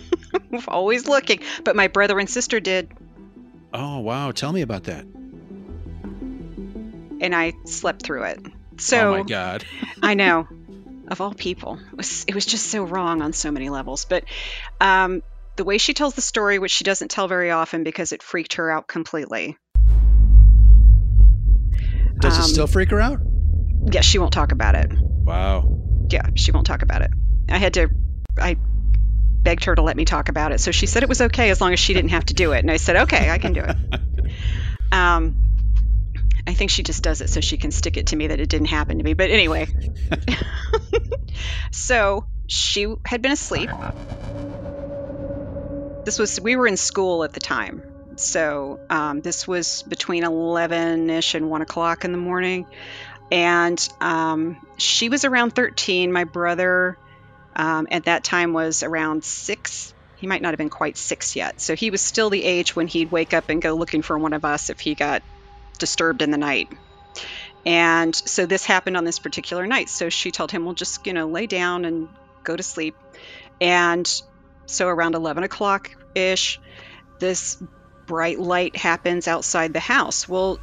Always 0.68 1.08
looking. 1.08 1.40
But 1.64 1.76
my 1.76 1.88
brother 1.88 2.20
and 2.20 2.30
sister 2.30 2.60
did, 2.60 2.92
oh 3.74 3.98
wow! 4.02 4.32
Tell 4.32 4.54
me 4.54 4.62
about 4.62 4.84
that. 4.84 5.04
and 7.20 7.34
I 7.36 7.54
slept 7.66 8.04
through 8.04 8.26
it. 8.26 8.40
So 8.78 9.16
oh 9.16 9.18
my 9.18 9.24
God. 9.24 9.66
I 10.04 10.14
know. 10.14 10.48
Of 11.08 11.22
all 11.22 11.34
people, 11.34 11.80
it 11.92 11.98
was 11.98 12.26
it 12.28 12.36
was 12.36 12.46
just 12.46 12.66
so 12.66 12.84
wrong 12.84 13.22
on 13.22 13.32
so 13.32 13.50
many 13.50 13.70
levels. 13.70 14.06
But 14.06 14.26
um, 14.82 15.24
the 15.56 15.64
way 15.64 15.78
she 15.78 15.94
tells 15.94 16.16
the 16.16 16.22
story, 16.22 16.60
which 16.60 16.72
she 16.72 16.84
doesn't 16.84 17.10
tell 17.10 17.28
very 17.28 17.52
often 17.52 17.84
because 17.84 18.12
it 18.12 18.22
freaked 18.22 18.56
her 18.56 18.70
out 18.70 18.88
completely. 18.88 19.58
Does 22.20 22.38
it 22.38 22.42
Um, 22.42 22.50
still 22.50 22.68
freak 22.68 22.92
her 22.92 23.00
out? 23.00 23.20
Yeah, 23.90 24.02
she 24.02 24.20
won't 24.20 24.34
talk 24.34 24.52
about 24.52 24.76
it. 24.76 24.92
Wow. 25.24 25.70
Yeah, 26.12 26.28
she 26.36 26.52
won't 26.52 26.66
talk 26.68 26.82
about 26.82 27.02
it. 27.02 27.12
I 27.50 27.58
had 27.58 27.76
to, 27.76 27.90
I 28.38 28.58
begged 29.44 29.66
her 29.66 29.76
to 29.76 29.82
let 29.82 29.96
me 29.96 30.04
talk 30.04 30.30
about 30.30 30.52
it. 30.52 30.60
So 30.60 30.72
she 30.72 30.88
said 30.88 31.04
it 31.04 31.10
was 31.10 31.22
okay 31.22 31.52
as 31.52 31.62
long 31.62 31.74
as 31.74 31.80
she 31.80 31.94
didn't 31.94 32.10
have 32.10 32.26
to 32.26 32.34
do 32.34 32.52
it. 32.52 32.60
And 32.60 32.72
I 32.72 32.78
said, 32.78 32.96
okay, 33.04 33.30
I 33.30 33.38
can 33.38 33.54
do 33.54 33.62
it. 33.62 33.78
um, 34.92 35.38
I 36.48 36.54
think 36.54 36.72
she 36.72 36.82
just 36.82 37.04
does 37.04 37.20
it 37.20 37.30
so 37.30 37.42
she 37.42 37.58
can 37.58 37.72
stick 37.72 37.98
it 37.98 38.08
to 38.08 38.16
me 38.16 38.28
that 38.28 38.40
it 38.40 38.48
didn't 38.48 38.68
happen 38.68 38.98
to 38.98 39.04
me. 39.04 39.14
But 39.14 39.30
anyway, 39.30 39.68
so 41.72 42.26
she 42.48 42.88
had 43.06 43.22
been 43.22 43.34
asleep. 43.34 43.70
This 46.06 46.18
was, 46.18 46.40
we 46.40 46.56
were 46.56 46.66
in 46.66 46.78
school 46.78 47.26
at 47.26 47.34
the 47.34 47.42
time. 47.42 47.84
So 48.16 48.80
um, 48.90 49.20
this 49.20 49.46
was 49.46 49.84
between 49.84 50.24
11 50.24 51.10
ish 51.10 51.36
and 51.36 51.50
1 51.50 51.62
o'clock 51.62 52.06
in 52.06 52.14
the 52.14 52.18
morning. 52.18 52.66
And 53.30 53.86
um, 54.00 54.58
she 54.78 55.10
was 55.10 55.26
around 55.26 55.54
13. 55.54 56.14
My 56.14 56.24
brother 56.24 56.98
um, 57.58 57.88
at 57.92 58.06
that 58.06 58.24
time 58.24 58.54
was 58.54 58.84
around 58.84 59.26
six. 59.26 59.94
He 60.16 60.28
might 60.28 60.42
not 60.42 60.52
have 60.52 60.58
been 60.58 60.70
quite 60.70 60.98
six 60.98 61.36
yet. 61.36 61.60
So 61.60 61.76
he 61.76 61.92
was 61.92 62.00
still 62.00 62.30
the 62.30 62.44
age 62.44 62.74
when 62.74 62.88
he'd 62.88 63.12
wake 63.12 63.34
up 63.34 63.50
and 63.50 63.62
go 63.62 63.74
looking 63.74 64.02
for 64.02 64.18
one 64.18 64.32
of 64.32 64.46
us 64.46 64.70
if 64.70 64.80
he 64.80 64.96
got 64.96 65.22
disturbed 65.78 66.22
in 66.22 66.32
the 66.32 66.38
night. 66.38 66.70
And 67.66 68.16
so 68.16 68.46
this 68.46 68.66
happened 68.66 68.96
on 68.96 69.04
this 69.04 69.20
particular 69.20 69.68
night. 69.68 69.90
So 69.90 70.10
she 70.10 70.32
told 70.32 70.52
him, 70.52 70.66
well, 70.66 70.74
just, 70.74 71.06
you 71.06 71.14
know, 71.14 71.28
lay 71.28 71.48
down 71.48 71.86
and 71.86 72.08
go 72.44 72.56
to 72.56 72.64
sleep. 72.64 72.96
And 73.60 74.10
so 74.66 74.88
around 74.88 75.16
11 75.16 75.44
o'clock 75.44 75.92
ish, 76.16 76.60
this 77.20 77.62
bright 78.06 78.40
light 78.40 78.76
happens 78.76 79.28
outside 79.28 79.74
the 79.74 79.80
house. 79.80 80.30
Well, 80.30 80.60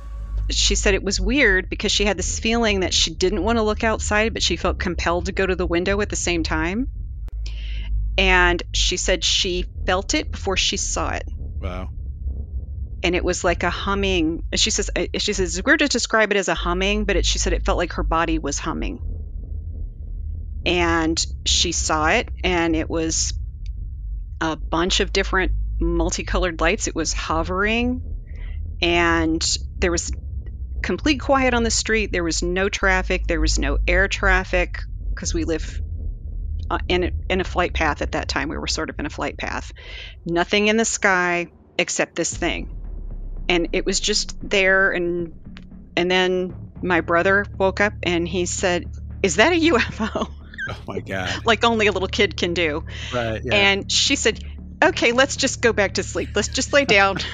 she 0.50 0.75
said 0.75 0.94
it 0.94 1.02
was 1.02 1.21
weird 1.21 1.68
because 1.68 1.92
she 1.92 2.04
had 2.04 2.16
this 2.16 2.38
feeling 2.38 2.80
that 2.80 2.94
she 2.94 3.14
didn't 3.14 3.42
want 3.42 3.59
to 3.59 3.62
look 3.62 3.85
outside, 3.85 4.33
but 4.33 4.42
she 4.42 4.56
felt 4.56 4.78
compelled 4.78 5.26
to 5.26 5.33
go 5.33 5.47
to 5.47 5.56
the 5.56 5.66
window 5.66 6.00
at 6.00 6.09
the 6.09 6.16
same 6.16 6.42
time. 6.42 6.88
And 8.16 8.62
she 8.73 8.97
said 8.97 9.25
she 9.25 9.66
felt 9.87 10.14
it 10.14 10.30
before 10.30 10.56
she 10.56 10.76
saw 10.76 11.11
it. 11.11 11.25
Wow. 11.61 11.90
And 13.04 13.14
it 13.14 13.25
was 13.25 13.44
like 13.44 13.62
a 13.62 13.70
humming. 13.70 14.42
She 14.54 14.70
says 14.70 14.90
uh, 14.96 15.06
she 15.18 15.34
says 15.34 15.58
it's 15.58 15.66
weird 15.66 15.80
to 15.80 15.88
describe 15.88 16.32
it 16.32 16.38
as 16.38 16.49
a 16.49 16.54
humming, 16.54 17.04
but 17.04 17.16
it, 17.16 17.26
she 17.26 17.38
said 17.38 17.52
it 17.52 17.64
felt 17.64 17.78
like 17.78 17.92
her 17.92 18.02
body 18.02 18.38
was 18.40 18.58
humming. 18.58 18.99
And 20.66 21.23
she 21.46 21.73
saw 21.73 22.08
it, 22.08 22.30
and 22.42 22.75
it 22.75 22.90
was 22.90 23.34
a 24.40 24.56
bunch 24.70 25.00
of 25.00 25.12
different 25.12 25.52
multicolored 25.80 26.61
lights. 26.61 26.88
It 26.88 26.96
was 26.96 27.12
hovering, 27.12 28.02
and 28.80 29.44
there 29.80 29.92
was 29.92 30.11
complete 30.82 31.18
quiet 31.20 31.54
on 31.54 31.62
the 31.62 31.70
street. 31.70 32.11
There 32.12 32.25
was 32.25 32.42
no 32.42 32.68
traffic. 32.70 33.26
There 33.26 33.40
was 33.40 33.58
no 33.58 33.78
air 33.87 34.08
traffic 34.08 34.80
because 35.14 35.34
we 35.34 35.44
live 35.44 35.80
uh, 36.70 36.78
in 36.88 37.04
a, 37.04 37.12
in 37.28 37.40
a 37.42 37.44
flight 37.44 37.75
path 37.75 38.02
at 38.02 38.12
that 38.12 38.28
time. 38.28 38.49
We 38.49 38.58
were 38.58 38.66
sort 38.66 38.90
of 38.90 38.96
in 38.99 39.06
a 39.06 39.11
flight 39.11 39.38
path. 39.38 39.73
Nothing 40.25 40.68
in 40.68 40.78
the 40.78 40.84
sky 40.87 41.49
except 41.78 42.16
this 42.16 42.34
thing, 42.34 42.68
and 43.49 43.69
it 43.73 43.87
was 43.87 44.01
just 44.01 44.37
there. 44.43 44.91
And 44.91 45.33
and 45.97 46.11
then 46.11 46.55
my 46.83 47.01
brother 47.01 47.47
woke 47.59 47.81
up 47.81 47.95
and 48.03 48.27
he 48.27 48.47
said, 48.47 48.91
"Is 49.23 49.37
that 49.37 49.53
a 49.53 49.61
UFO?" 49.73 50.31
Oh 50.67 50.81
my 50.87 51.01
God. 51.01 51.43
like 51.45 51.63
only 51.63 51.89
a 51.89 51.93
little 51.93 52.09
kid 52.09 52.39
can 52.39 52.55
do. 52.55 52.85
Right. 53.13 53.43
Yeah. 53.45 53.55
And 53.55 53.93
she 53.93 54.17
said, 54.17 54.41
"Okay, 54.83 55.13
let's 55.13 55.37
just 55.37 55.61
go 55.61 55.75
back 55.75 55.95
to 55.95 56.03
sleep. 56.03 56.31
Let's 56.35 56.49
just 56.49 56.73
lay 56.73 56.85
down." 56.87 57.19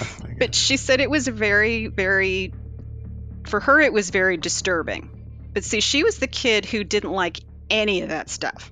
Oh 0.00 0.26
but 0.38 0.54
she 0.54 0.76
said 0.76 1.00
it 1.00 1.10
was 1.10 1.26
very, 1.26 1.86
very, 1.86 2.52
for 3.46 3.60
her, 3.60 3.80
it 3.80 3.92
was 3.92 4.10
very 4.10 4.36
disturbing. 4.36 5.08
But 5.52 5.64
see, 5.64 5.80
she 5.80 6.02
was 6.02 6.18
the 6.18 6.26
kid 6.26 6.66
who 6.66 6.84
didn't 6.84 7.12
like 7.12 7.40
any 7.70 8.02
of 8.02 8.08
that 8.10 8.28
stuff. 8.28 8.70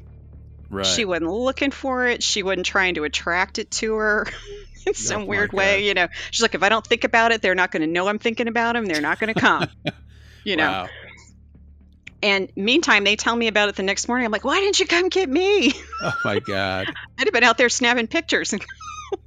right. 0.71 0.85
She 0.85 1.05
wasn't 1.05 1.31
looking 1.31 1.71
for 1.71 2.07
it. 2.09 2.23
She 2.23 2.43
wasn't 2.43 2.67
trying 2.67 2.95
to 2.97 3.05
attract 3.05 3.59
it 3.59 3.71
to 3.73 3.95
her 3.95 4.27
in 4.87 4.95
some 4.95 5.23
Oh 5.23 5.25
weird 5.27 5.51
God. 5.51 5.57
way. 5.59 5.87
You 5.87 5.95
know, 5.95 6.09
she's 6.31 6.43
like, 6.43 6.55
if 6.55 6.63
I 6.63 6.69
don't 6.69 6.87
think 6.87 7.05
about 7.05 7.33
it, 7.33 7.43
they're 7.43 7.55
not 7.55 7.71
going 7.71 7.83
to 7.83 7.87
know 7.87 8.09
I'm 8.09 8.19
thinking 8.19 8.49
about 8.49 8.75
them. 8.75 8.85
They're 8.87 9.01
not 9.01 9.19
going 9.21 9.33
to 9.35 9.41
come. 9.41 9.67
you 10.45 10.57
know. 10.57 10.67
Wow. 10.67 10.89
And 12.25 12.49
meantime, 12.55 13.03
they 13.05 13.17
tell 13.17 13.35
me 13.35 13.49
about 13.49 13.69
it 13.69 13.75
the 13.77 13.83
next 13.83 14.07
morning. 14.07 14.25
I'm 14.25 14.31
like, 14.33 14.45
why 14.45 14.61
didn't 14.61 14.79
you 14.79 14.87
come 14.87 15.09
get 15.09 15.29
me? 15.29 15.73
Oh 16.03 16.15
my 16.25 16.39
God. 16.47 16.87
I'd 17.19 17.25
have 17.27 17.33
been 17.33 17.43
out 17.43 17.59
there 17.59 17.69
snapping 17.69 18.07
pictures, 18.07 18.55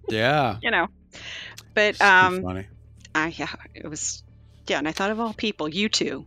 Yeah. 0.08 0.58
you 0.62 0.72
know. 0.72 0.88
But 1.74 2.00
um, 2.02 2.42
funny. 2.42 2.68
I 3.14 3.28
yeah, 3.38 3.50
it 3.74 3.88
was 3.90 4.24
yeah, 4.68 4.78
and 4.78 4.88
I 4.88 4.94
thought 4.94 5.12
of 5.12 5.20
all 5.20 5.34
people, 5.34 5.68
you 5.68 5.90
two, 5.90 6.26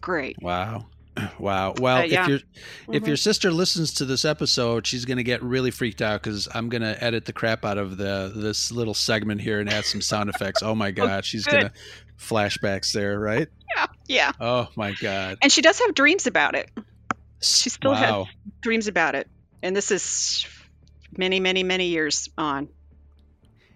great. 0.00 0.36
Wow. 0.42 0.86
Wow. 1.38 1.74
Well, 1.78 1.98
Uh, 1.98 2.02
yeah. 2.04 2.22
if 2.22 2.28
your 2.28 2.38
if 2.94 3.02
Mhm. 3.02 3.06
your 3.06 3.16
sister 3.16 3.50
listens 3.50 3.92
to 3.94 4.04
this 4.04 4.24
episode, 4.24 4.86
she's 4.86 5.04
going 5.04 5.18
to 5.18 5.22
get 5.24 5.42
really 5.42 5.70
freaked 5.70 6.00
out 6.00 6.22
because 6.22 6.48
I'm 6.54 6.68
going 6.68 6.82
to 6.82 7.02
edit 7.04 7.24
the 7.26 7.32
crap 7.32 7.64
out 7.64 7.78
of 7.78 7.96
the 7.98 8.32
this 8.34 8.72
little 8.72 8.94
segment 8.94 9.40
here 9.42 9.60
and 9.60 9.68
add 9.68 9.84
some 9.84 10.00
sound 10.00 10.30
effects. 10.30 10.62
Oh 10.62 10.74
my 10.74 10.90
god, 11.02 11.24
she's 11.24 11.44
going 11.44 11.64
to 11.64 11.72
flashbacks 12.18 12.92
there, 12.92 13.18
right? 13.18 13.48
Yeah, 13.76 13.86
yeah. 14.08 14.32
Oh 14.40 14.68
my 14.76 14.92
god. 14.92 15.38
And 15.42 15.50
she 15.52 15.60
does 15.62 15.78
have 15.80 15.94
dreams 15.94 16.26
about 16.26 16.54
it. 16.54 16.70
She 17.42 17.68
still 17.70 17.92
wow. 17.92 18.24
has 18.24 18.34
dreams 18.62 18.86
about 18.86 19.14
it, 19.14 19.28
and 19.62 19.74
this 19.76 19.90
is 19.90 20.46
many, 21.18 21.40
many, 21.40 21.62
many 21.62 21.88
years 21.88 22.28
on. 22.38 22.68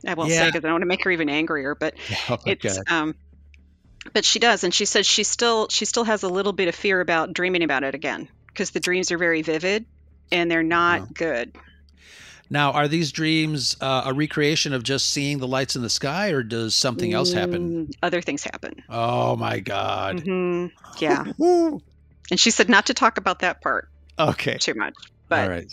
I 0.07 0.15
won't 0.15 0.31
say 0.31 0.37
Yeah. 0.37 0.47
because 0.47 0.61
I 0.65 0.69
don't 0.69 0.75
want 0.75 0.83
to 0.83 0.87
make 0.87 1.03
her 1.05 1.11
even 1.11 1.29
angrier, 1.29 1.75
but 1.75 1.95
Oh 2.31 2.39
it's 2.47 2.79
god. 2.79 2.85
um 2.91 3.15
but 4.13 4.25
she 4.25 4.39
does 4.39 4.65
and 4.65 4.73
she 4.75 4.85
says 4.85 5.07
she 5.07 5.23
still 5.25 5.69
she 5.71 5.85
still 5.85 6.05
has 6.05 6.23
a 6.23 6.29
little 6.29 6.53
bit 6.53 6.69
of 6.69 6.75
fear 6.75 7.01
about 7.01 7.33
dreaming 7.33 7.63
about 7.63 7.85
it 7.85 7.95
again 7.95 8.29
because 8.49 8.71
the 8.71 8.81
dreams 8.81 9.11
are 9.13 9.19
very 9.19 9.43
vivid 9.43 9.85
and 10.33 10.51
they're 10.51 10.63
not 10.63 11.01
Wow. 11.01 11.09
good 11.15 11.53
Now, 12.49 12.73
are 12.73 12.87
these 12.89 13.11
dreams 13.13 13.77
uh, 13.81 14.03
a 14.07 14.13
recreation 14.15 14.73
of 14.73 14.83
just 14.85 15.09
seeing 15.09 15.39
the 15.39 15.49
lights 15.49 15.75
in 15.75 15.83
the 15.83 15.91
sky, 15.91 16.31
or 16.31 16.45
does 16.45 16.77
something 16.77 17.13
else 17.13 17.33
happen? 17.33 17.89
Mm, 17.89 17.91
other 18.03 18.21
things 18.23 18.45
happen 18.45 18.75
Oh 18.89 19.35
my 19.37 19.59
god. 19.61 20.21
hmm 20.21 20.67
yeah 21.01 21.25
and 21.41 22.41
she 22.41 22.51
said 22.51 22.69
not 22.69 22.87
to 22.87 22.95
talk 22.95 23.19
about 23.19 23.41
that 23.41 23.61
part 23.61 23.89
Okay. 24.19 24.59
too 24.59 24.75
much 24.75 24.95
but 25.29 25.43
All 25.43 25.49
right. 25.49 25.67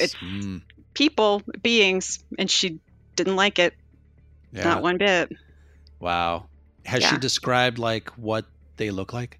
it's- 0.00 0.16
Mm, 0.22 0.62
people 0.94 1.42
beings 1.62 2.18
and 2.38 2.50
she 2.50 2.80
didn't 3.16 3.36
like 3.36 3.58
it 3.58 3.72
yeah. 4.52 4.64
not 4.64 4.82
one 4.82 4.98
bit 4.98 5.30
Wow. 6.00 6.48
Has 6.86 7.02
she 7.04 7.16
described 7.18 7.78
like 7.78 8.10
what 8.10 8.44
they 8.76 8.90
look 8.90 9.12
like? 9.12 9.38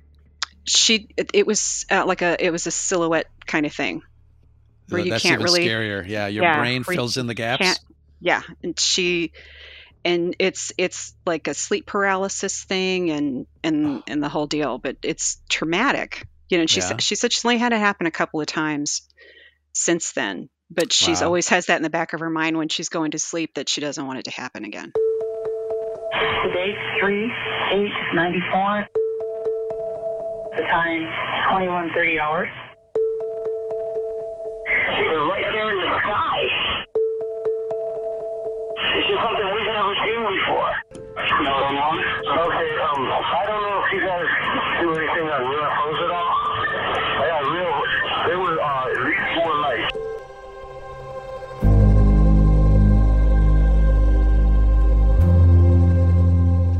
she 0.64 1.08
it, 1.16 1.30
it 1.32 1.46
was 1.46 1.86
uh, 1.90 2.04
like 2.06 2.20
a 2.20 2.36
it 2.44 2.50
was 2.50 2.66
a 2.66 2.70
silhouette 2.70 3.26
kind 3.46 3.64
of 3.64 3.72
thing 3.72 4.02
Where 4.90 5.00
Uh, 5.00 5.04
you 5.04 5.10
That's 5.10 5.22
can't 5.22 5.34
even 5.40 5.44
really- 5.44 5.66
scarier. 5.66 6.06
Yeah, 6.06 6.26
your 6.26 6.44
Yeah, 6.44 6.58
brain 6.58 6.84
fills 6.84 7.16
in 7.16 7.26
the 7.26 7.34
gaps. 7.34 7.78
yeah 8.20 8.42
and 8.62 8.78
she 8.78 9.32
and 10.04 10.36
it's 10.38 10.72
it's 10.76 11.14
like 11.24 11.48
a 11.48 11.54
sleep 11.54 11.86
paralysis 11.86 12.64
thing 12.64 13.10
and 13.10 13.46
and 13.64 14.02
and 14.06 14.22
the 14.22 14.28
whole 14.28 14.46
deal 14.46 14.76
but 14.78 14.96
it's 15.02 15.40
traumatic 15.48 16.26
you 16.50 16.58
know 16.58 16.66
she 16.66 16.80
Yeah. 16.80 16.86
said 16.88 17.02
she 17.02 17.14
said 17.14 17.32
she's 17.32 17.44
only 17.44 17.56
had 17.58 17.72
it 17.72 17.78
happen 17.78 18.06
a 18.06 18.10
couple 18.10 18.40
of 18.40 18.46
times 18.46 19.02
since 19.72 20.12
then 20.12 20.50
but 20.70 20.92
she's 20.92 21.20
Wow. 21.22 21.28
always 21.28 21.48
has 21.48 21.66
that 21.66 21.76
in 21.76 21.82
the 21.82 21.90
back 21.90 22.12
of 22.12 22.20
her 22.20 22.28
mind 22.30 22.58
when 22.58 22.68
she's 22.68 22.90
going 22.90 23.12
to 23.12 23.18
sleep 23.18 23.54
that 23.54 23.68
she 23.70 23.80
doesn't 23.80 24.06
want 24.06 24.18
it 24.18 24.24
to 24.26 24.30
happen 24.32 24.64
again 24.66 24.92
Today, 26.18 26.74
3 26.98 27.32
8 27.70 27.92
94. 28.14 28.88
The 30.56 30.62
time, 30.66 31.06
2130 31.54 32.18
hours. 32.18 32.48
They're 34.98 35.30
right 35.30 35.46
there 35.46 35.70
in 35.70 35.78
the 35.78 35.92
sky. 36.02 36.38
This 38.98 39.06
is 39.14 39.18
something 39.22 39.46
we've 39.46 39.70
never 39.70 39.94
seen 39.94 40.20
before. 40.26 40.74
No, 41.46 41.54
Okay, 41.54 42.70
um, 42.82 43.02
I 43.06 43.44
don't 43.46 43.62
know 43.62 43.78
if 43.86 43.92
you 43.94 44.02
guys 44.02 44.26
do 44.82 44.90
anything 44.98 45.26
on 45.30 45.40
UFOs 45.54 46.02
at 46.02 46.10
all. 46.10 46.37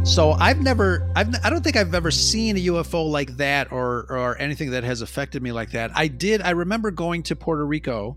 So 0.08 0.32
I've 0.32 0.62
never, 0.62 1.06
I've, 1.14 1.28
I 1.44 1.50
don't 1.50 1.62
think 1.62 1.76
I've 1.76 1.94
ever 1.94 2.10
seen 2.10 2.56
a 2.56 2.60
UFO 2.60 3.08
like 3.08 3.36
that 3.36 3.70
or 3.70 4.06
or 4.08 4.38
anything 4.38 4.70
that 4.70 4.82
has 4.82 5.02
affected 5.02 5.42
me 5.42 5.52
like 5.52 5.72
that. 5.72 5.90
I 5.94 6.08
did. 6.08 6.40
I 6.40 6.50
remember 6.50 6.90
going 6.90 7.22
to 7.24 7.36
Puerto 7.36 7.64
Rico 7.64 8.16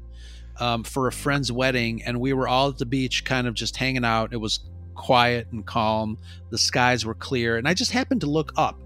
um, 0.58 0.86
for 0.86 1.08
a 1.08 1.12
friend's 1.12 1.52
wedding, 1.52 2.02
and 2.04 2.20
we 2.20 2.32
were 2.32 2.48
all 2.48 2.70
at 2.70 2.78
the 2.78 2.86
beach, 2.86 3.26
kind 3.26 3.46
of 3.46 3.54
just 3.56 3.76
hanging 3.76 4.06
out. 4.06 4.32
It 4.32 4.38
was 4.38 4.62
quiet 4.96 5.48
and 5.52 5.66
calm. 5.66 6.18
The 6.50 6.58
skies 6.58 7.06
were 7.06 7.14
clear, 7.14 7.58
and 7.58 7.68
I 7.68 7.74
just 7.74 7.92
happened 7.92 8.22
to 8.22 8.28
look 8.28 8.54
up, 8.56 8.80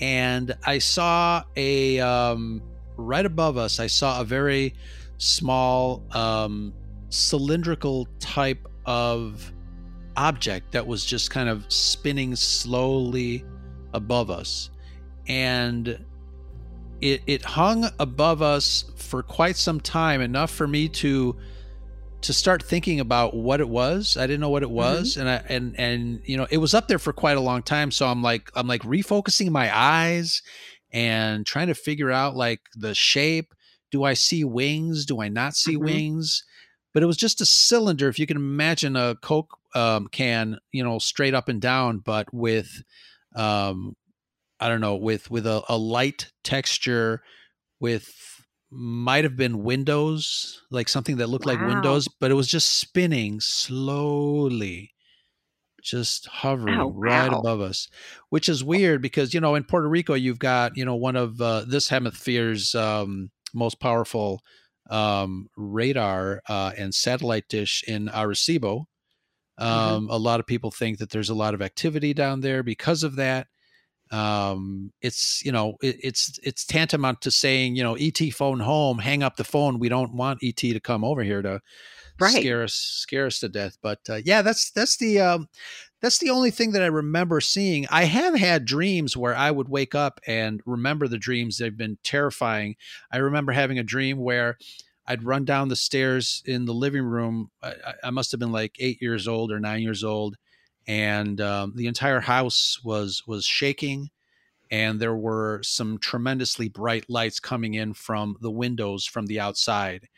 and 0.00 0.54
I 0.66 0.78
saw 0.78 1.44
a 1.54 2.00
um, 2.00 2.62
right 2.96 3.24
above 3.24 3.56
us. 3.56 3.78
I 3.78 3.86
saw 3.86 4.20
a 4.20 4.24
very 4.24 4.74
small 5.18 6.02
um, 6.10 6.74
cylindrical 7.10 8.08
type 8.18 8.66
of 8.86 9.52
object 10.18 10.72
that 10.72 10.86
was 10.86 11.04
just 11.04 11.30
kind 11.30 11.48
of 11.48 11.64
spinning 11.72 12.34
slowly 12.36 13.44
above 13.94 14.30
us. 14.30 14.70
And 15.28 16.04
it 17.00 17.22
it 17.26 17.42
hung 17.44 17.88
above 17.98 18.42
us 18.42 18.84
for 18.96 19.22
quite 19.22 19.56
some 19.56 19.80
time 19.80 20.20
enough 20.20 20.50
for 20.50 20.66
me 20.66 20.88
to 20.88 21.36
to 22.20 22.32
start 22.32 22.62
thinking 22.64 22.98
about 22.98 23.34
what 23.34 23.60
it 23.60 23.68
was. 23.68 24.16
I 24.16 24.26
didn't 24.26 24.40
know 24.40 24.48
what 24.50 24.64
it 24.64 24.70
was. 24.70 25.16
And 25.16 25.28
i 25.28 25.36
and 25.48 25.78
and 25.78 26.20
you 26.24 26.36
know 26.36 26.46
it 26.50 26.58
was 26.58 26.74
up 26.74 26.88
there 26.88 26.98
for 26.98 27.12
quite 27.12 27.36
a 27.36 27.40
long 27.40 27.62
time. 27.62 27.90
So 27.92 28.06
i'm 28.08 28.22
like 28.22 28.50
i'm 28.56 28.66
like 28.66 28.82
refocusing 28.82 29.50
my 29.50 29.70
eyes 29.76 30.42
and 30.92 31.46
trying 31.46 31.68
to 31.68 31.74
figure 31.74 32.10
out 32.10 32.34
like 32.36 32.60
the 32.74 32.94
shape. 32.94 33.54
Do 33.92 34.02
i 34.02 34.14
see 34.14 34.42
wings? 34.42 35.06
Do 35.06 35.20
i 35.20 35.28
not 35.28 35.54
see 35.54 35.76
Mhm. 35.76 35.84
wings? 35.84 36.42
But 36.94 37.02
it 37.02 37.06
was 37.06 37.16
just 37.18 37.40
a 37.40 37.46
cylinder 37.46 38.08
if 38.08 38.18
you 38.18 38.26
can 38.26 38.36
imagine 38.36 38.96
a 38.96 39.14
coke 39.22 39.57
um, 39.74 40.08
can 40.08 40.58
you 40.72 40.82
know 40.82 40.98
straight 40.98 41.34
up 41.34 41.48
and 41.48 41.60
down 41.60 41.98
but 41.98 42.32
with 42.32 42.82
um 43.34 43.94
i 44.60 44.68
don't 44.68 44.80
know 44.80 44.96
with 44.96 45.30
with 45.30 45.46
a, 45.46 45.62
a 45.68 45.76
light 45.76 46.30
texture 46.44 47.22
with 47.80 48.08
might 48.70 49.24
have 49.24 49.36
been 49.36 49.62
windows 49.62 50.62
like 50.70 50.88
something 50.88 51.16
that 51.16 51.28
looked 51.28 51.46
like 51.46 51.60
windows 51.60 52.08
but 52.20 52.30
it 52.30 52.34
was 52.34 52.48
just 52.48 52.72
spinning 52.78 53.40
slowly 53.40 54.92
just 55.82 56.26
hovering 56.26 56.80
Oh, 56.80 56.92
right 56.92 57.30
wow. 57.30 57.40
above 57.40 57.60
us 57.60 57.88
which 58.30 58.48
is 58.48 58.64
weird 58.64 59.00
because 59.00 59.32
you 59.32 59.40
know 59.40 59.54
in 59.54 59.64
puerto 59.64 59.88
rico 59.88 60.14
you've 60.14 60.38
got 60.38 60.76
you 60.76 60.84
know 60.84 60.96
one 60.96 61.16
of 61.16 61.40
uh, 61.40 61.64
this 61.66 61.88
hemisphere's 61.88 62.74
um, 62.74 63.30
most 63.54 63.80
powerful 63.80 64.42
um, 64.90 65.48
radar 65.56 66.42
uh, 66.48 66.72
and 66.76 66.94
satellite 66.94 67.48
dish 67.48 67.84
in 67.86 68.06
Arecibo. 68.08 68.86
Um, 69.58 70.08
A 70.10 70.18
lot 70.18 70.40
of 70.40 70.46
people 70.46 70.70
think 70.70 70.98
that 70.98 71.10
there's 71.10 71.30
a 71.30 71.34
lot 71.34 71.54
of 71.54 71.62
activity 71.62 72.14
down 72.14 72.40
there 72.40 72.62
because 72.62 73.02
of 73.02 73.16
that. 73.16 73.48
Um, 74.10 74.92
it's 75.02 75.44
you 75.44 75.52
know 75.52 75.76
it, 75.82 75.96
it's 76.02 76.38
it's 76.42 76.64
tantamount 76.64 77.20
to 77.22 77.30
saying 77.30 77.76
you 77.76 77.82
know 77.82 77.96
ET 77.96 78.30
phone 78.30 78.60
home, 78.60 78.98
hang 78.98 79.22
up 79.22 79.36
the 79.36 79.44
phone. 79.44 79.78
We 79.78 79.90
don't 79.90 80.14
want 80.14 80.40
ET 80.42 80.72
to 80.72 80.80
come 80.80 81.04
over 81.04 81.22
here 81.22 81.42
to 81.42 81.60
Right. 82.20 82.48
scare 82.48 82.62
us 82.62 82.74
scare 82.74 83.26
us 83.26 83.40
to 83.40 83.48
death. 83.48 83.78
But 83.82 84.00
uh, 84.08 84.20
yeah, 84.24 84.42
that's 84.42 84.70
that's 84.70 84.96
the 84.98 85.20
um, 85.20 85.48
that's 86.00 86.18
the 86.18 86.30
only 86.30 86.50
thing 86.50 86.72
that 86.72 86.82
I 86.82 86.86
remember 86.86 87.40
seeing. 87.40 87.86
I 87.90 88.04
have 88.04 88.34
had 88.36 88.64
dreams 88.64 89.16
where 89.16 89.34
I 89.36 89.50
would 89.50 89.68
wake 89.68 89.94
up 89.94 90.20
and 90.26 90.62
remember 90.66 91.08
the 91.08 91.18
dreams. 91.18 91.58
They've 91.58 91.76
been 91.76 91.98
terrifying. 92.04 92.76
I 93.12 93.18
remember 93.18 93.52
having 93.52 93.78
a 93.78 93.84
dream 93.84 94.18
where 94.18 94.58
I'd 95.08 95.24
run 95.24 95.46
down 95.46 95.68
the 95.68 95.76
stairs 95.76 96.42
in 96.46 96.66
the 96.66 96.74
living 96.74 97.04
room. 97.04 97.50
I, 97.62 97.74
I- 98.04 98.10
must 98.10 98.30
have 98.32 98.40
been 98.40 98.52
like 98.52 98.76
eight 98.80 99.02
years 99.02 99.28
old 99.28 99.52
or 99.52 99.60
nine 99.60 99.82
years 99.82 100.04
old, 100.04 100.36
and 100.86 101.40
um, 101.40 101.74
the 101.76 101.88
entire 101.88 102.20
house 102.20 102.78
was 102.84 103.24
was 103.26 103.46
shaking, 103.46 104.10
and 104.70 105.00
there 105.00 105.16
were 105.16 105.62
some 105.62 105.98
tremendously 105.98 106.68
bright 106.68 107.06
lights 107.08 107.40
coming 107.40 107.74
in 107.74 107.94
from 107.94 108.36
the 108.40 108.50
windows 108.50 109.06
from 109.06 109.26
the 109.26 109.40
outside. 109.40 110.08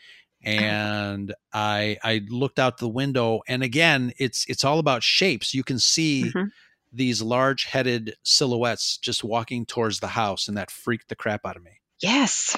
And 0.42 1.34
I 1.52 1.98
I 2.04 2.22
looked 2.30 2.58
out 2.58 2.78
the 2.78 2.88
window, 2.88 3.40
and 3.48 3.62
again, 3.62 4.12
it's 4.18 4.46
it's 4.48 4.64
all 4.64 4.78
about 4.78 5.02
shapes. 5.02 5.54
You 5.54 5.64
can 5.64 5.78
see 5.78 6.36
Mhm. 6.36 6.50
these 6.92 7.22
large 7.22 7.64
headed 7.64 8.16
silhouettes 8.24 8.98
just 8.98 9.24
walking 9.24 9.66
towards 9.66 10.00
the 10.00 10.08
house, 10.08 10.48
and 10.48 10.56
that 10.56 10.70
freaked 10.70 11.08
the 11.10 11.16
crap 11.16 11.46
out 11.46 11.56
of 11.56 11.62
me. 11.64 11.80
yes 12.00 12.56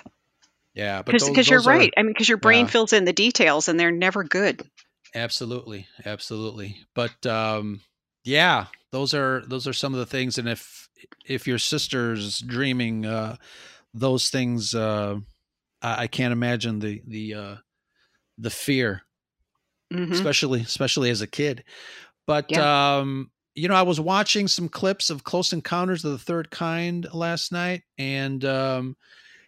Yeah, 0.75 1.03
but 1.03 1.13
because 1.13 1.49
you're 1.49 1.61
are- 1.61 1.63
right 1.69 1.93
i 1.97 2.03
mean 2.03 2.13
because 2.13 2.29
your 2.29 2.39
brain 2.39 2.65
yeah. 2.67 2.71
fills 2.71 2.93
in 2.93 3.05
the 3.05 3.13
details 3.13 3.69
and 3.69 3.79
they're 3.79 3.91
never 3.91 4.25
good 4.25 4.63
Absolutely, 5.15 5.87
absolutely. 6.07 6.79
But 6.95 7.27
um, 7.27 7.83
yeah, 8.25 8.67
those 8.93 9.13
are 9.13 9.43
those 9.47 9.67
are 9.67 9.75
some 9.75 9.93
of 9.93 10.01
the 10.01 10.07
things. 10.07 10.39
And 10.39 10.49
if 10.49 10.89
if 11.27 11.47
your 11.47 11.59
sister's 11.59 12.41
dreaming 12.41 13.05
uh, 13.05 13.37
those 13.93 14.31
things, 14.31 14.75
uh, 14.75 15.17
I, 15.83 16.05
I 16.05 16.07
can't 16.07 16.33
imagine 16.33 16.79
the 16.79 17.03
the 17.07 17.35
uh, 17.35 17.57
the 18.39 18.49
fear, 18.49 19.03
Mhm. 19.93 20.13
especially 20.13 20.61
especially 20.63 21.11
as 21.11 21.21
a 21.21 21.27
kid. 21.27 21.65
But 22.27 22.47
Yeah. 22.51 22.97
um, 23.01 23.31
you 23.55 23.69
know, 23.69 23.75
I 23.75 23.83
was 23.83 24.01
watching 24.01 24.49
some 24.49 24.71
clips 24.71 25.11
of 25.11 25.25
Close 25.25 25.53
Encounters 25.53 26.07
of 26.07 26.13
the 26.13 26.19
Third 26.19 26.51
Kind 26.51 27.07
last 27.13 27.53
night, 27.53 27.83
and 27.99 28.43
um, 28.47 28.97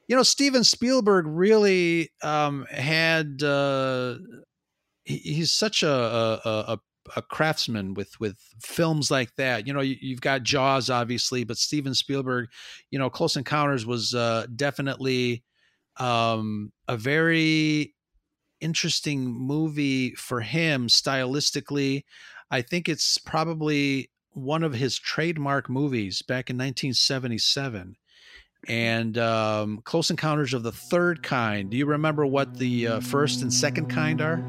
you 0.08 0.16
know, 0.16 0.22
Steven 0.22 0.64
Spielberg 0.64 1.26
really 1.26 2.10
um, 2.22 2.66
had. 2.70 3.42
Uh, 3.42 4.16
he, 5.04 5.16
he's 5.16 5.52
such 5.52 5.82
a, 5.82 5.90
a 5.90 6.40
a 6.72 6.78
a 7.16 7.22
craftsman 7.22 7.94
with 7.94 8.18
with 8.20 8.38
films 8.60 9.10
like 9.10 9.34
that. 9.36 9.66
You 9.66 9.72
know, 9.72 9.80
you, 9.80 9.96
you've 10.00 10.20
got 10.20 10.42
Jaws, 10.42 10.90
obviously, 10.90 11.44
but 11.44 11.58
Steven 11.58 11.94
Spielberg, 11.94 12.48
you 12.90 12.98
know, 12.98 13.10
Close 13.10 13.36
Encounters 13.36 13.86
was 13.86 14.14
uh, 14.14 14.46
definitely 14.54 15.42
um, 15.98 16.72
a 16.88 16.96
very 16.96 17.94
interesting 18.60 19.26
movie 19.26 20.14
for 20.14 20.40
him 20.40 20.88
stylistically. 20.88 22.04
I 22.50 22.62
think 22.62 22.88
it's 22.88 23.18
probably 23.18 24.10
one 24.32 24.62
of 24.62 24.74
his 24.74 24.98
trademark 24.98 25.68
movies 25.68 26.22
back 26.22 26.50
in 26.50 26.56
1977 26.56 27.96
and 28.68 29.16
um, 29.18 29.80
Close 29.84 30.10
Encounters 30.10 30.54
of 30.54 30.62
the 30.62 30.72
Third 30.72 31.22
Kind. 31.22 31.70
Do 31.70 31.76
you 31.76 31.86
remember 31.86 32.24
what 32.26 32.56
the 32.56 32.86
uh, 32.86 33.00
first 33.00 33.42
and 33.42 33.52
second 33.52 33.86
kind 33.88 34.20
are? 34.20 34.42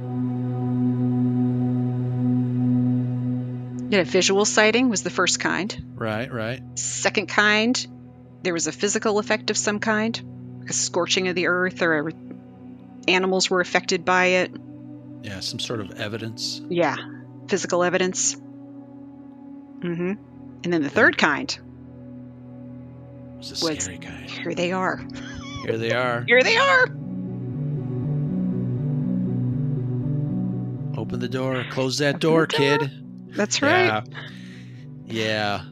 Yeah, 3.90 4.04
visual 4.04 4.46
sighting 4.46 4.90
was 4.90 5.04
the 5.04 5.10
first 5.10 5.40
kind. 5.40 5.94
Right, 5.96 6.32
right. 6.32 6.62
Second 6.78 7.28
kind, 7.28 7.86
there 8.42 8.54
was 8.54 8.68
a 8.68 8.72
physical 8.72 9.20
effect 9.20 9.50
of 9.52 9.58
some 9.58 9.80
kind, 9.80 10.66
a 10.68 10.74
scorching 10.74 11.28
of 11.28 11.36
the 11.36 11.48
earth, 11.48 11.82
or 11.82 12.12
animals 13.08 13.50
were 13.50 13.62
affected 13.62 14.04
by 14.04 14.26
it. 14.26 14.52
Yeah, 15.22 15.40
some 15.40 15.60
sort 15.60 15.82
of 15.82 15.92
evidence. 15.92 16.62
Yeah, 16.70 16.96
physical 17.48 17.84
evidence. 17.84 18.36
Mm-hmm. 18.36 20.14
And 20.64 20.74
then 20.74 20.82
the 20.82 20.90
third 20.90 21.18
kind 21.18 21.58
was 23.50 23.64
a 23.64 23.76
scary 23.76 23.98
was, 23.98 24.06
kind. 24.06 24.30
Here 24.30 24.54
they 24.54 24.72
are. 24.72 25.06
Here 25.64 25.78
they 25.78 25.92
are. 25.92 26.24
Here 26.28 26.42
they 26.42 26.58
are. 26.58 26.84
Open 30.98 31.20
the 31.20 31.30
door. 31.30 31.64
Close 31.72 31.98
that 32.00 32.20
door, 32.20 32.46
door. 32.46 32.60
kid. 32.60 32.92
That's 33.36 33.62
right. 33.62 33.86
Yeah. 33.86 34.04
yeah. 35.06 35.66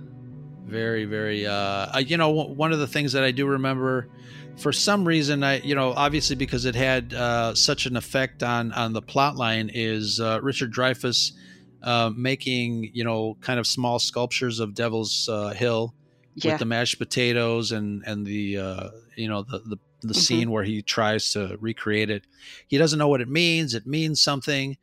Very, 0.65 1.05
very. 1.05 1.45
Uh, 1.45 1.97
you 1.99 2.17
know, 2.17 2.29
one 2.29 2.73
of 2.73 2.79
the 2.79 2.87
things 2.87 3.13
that 3.13 3.23
I 3.23 3.31
do 3.31 3.45
remember, 3.45 4.09
for 4.57 4.71
some 4.73 5.05
reason, 5.05 5.43
I, 5.43 5.61
you 5.61 5.75
know, 5.75 5.93
obviously 5.93 6.35
because 6.35 6.65
it 6.65 6.75
had 6.75 7.13
uh, 7.13 7.55
such 7.55 7.85
an 7.85 7.95
effect 7.95 8.43
on 8.43 8.71
on 8.73 8.93
the 8.93 9.01
plot 9.01 9.35
line, 9.35 9.69
is 9.73 10.19
uh, 10.19 10.39
Richard 10.41 10.73
Dreyfuss 10.73 11.33
uh, 11.81 12.11
making, 12.15 12.91
you 12.93 13.03
know, 13.03 13.37
kind 13.41 13.59
of 13.59 13.67
small 13.67 13.99
sculptures 13.99 14.59
of 14.59 14.73
Devil's 14.73 15.29
uh, 15.29 15.49
Hill 15.49 15.93
yeah. 16.35 16.51
with 16.51 16.59
the 16.59 16.65
mashed 16.65 16.99
potatoes 16.99 17.71
and 17.71 18.03
and 18.05 18.25
the 18.25 18.57
uh, 18.57 18.89
you 19.15 19.27
know 19.27 19.43
the 19.43 19.59
the, 19.59 19.77
the 20.01 20.07
mm-hmm. 20.07 20.13
scene 20.13 20.51
where 20.51 20.63
he 20.63 20.81
tries 20.81 21.31
to 21.33 21.57
recreate 21.59 22.09
it. 22.09 22.25
He 22.67 22.77
doesn't 22.77 22.99
know 22.99 23.07
what 23.07 23.21
it 23.21 23.29
means. 23.29 23.73
It 23.73 23.85
means 23.87 24.21
something, 24.21 24.77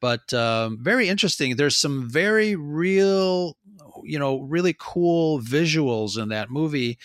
but 0.00 0.32
um, 0.32 0.78
very 0.80 1.08
interesting. 1.08 1.56
There's 1.56 1.76
some 1.76 2.08
very 2.08 2.56
real, 2.56 3.56
you 4.02 4.18
know, 4.18 4.40
really 4.40 4.74
cool 4.78 5.40
visuals 5.40 6.20
in 6.20 6.28
that 6.30 6.50
movie 6.50 6.98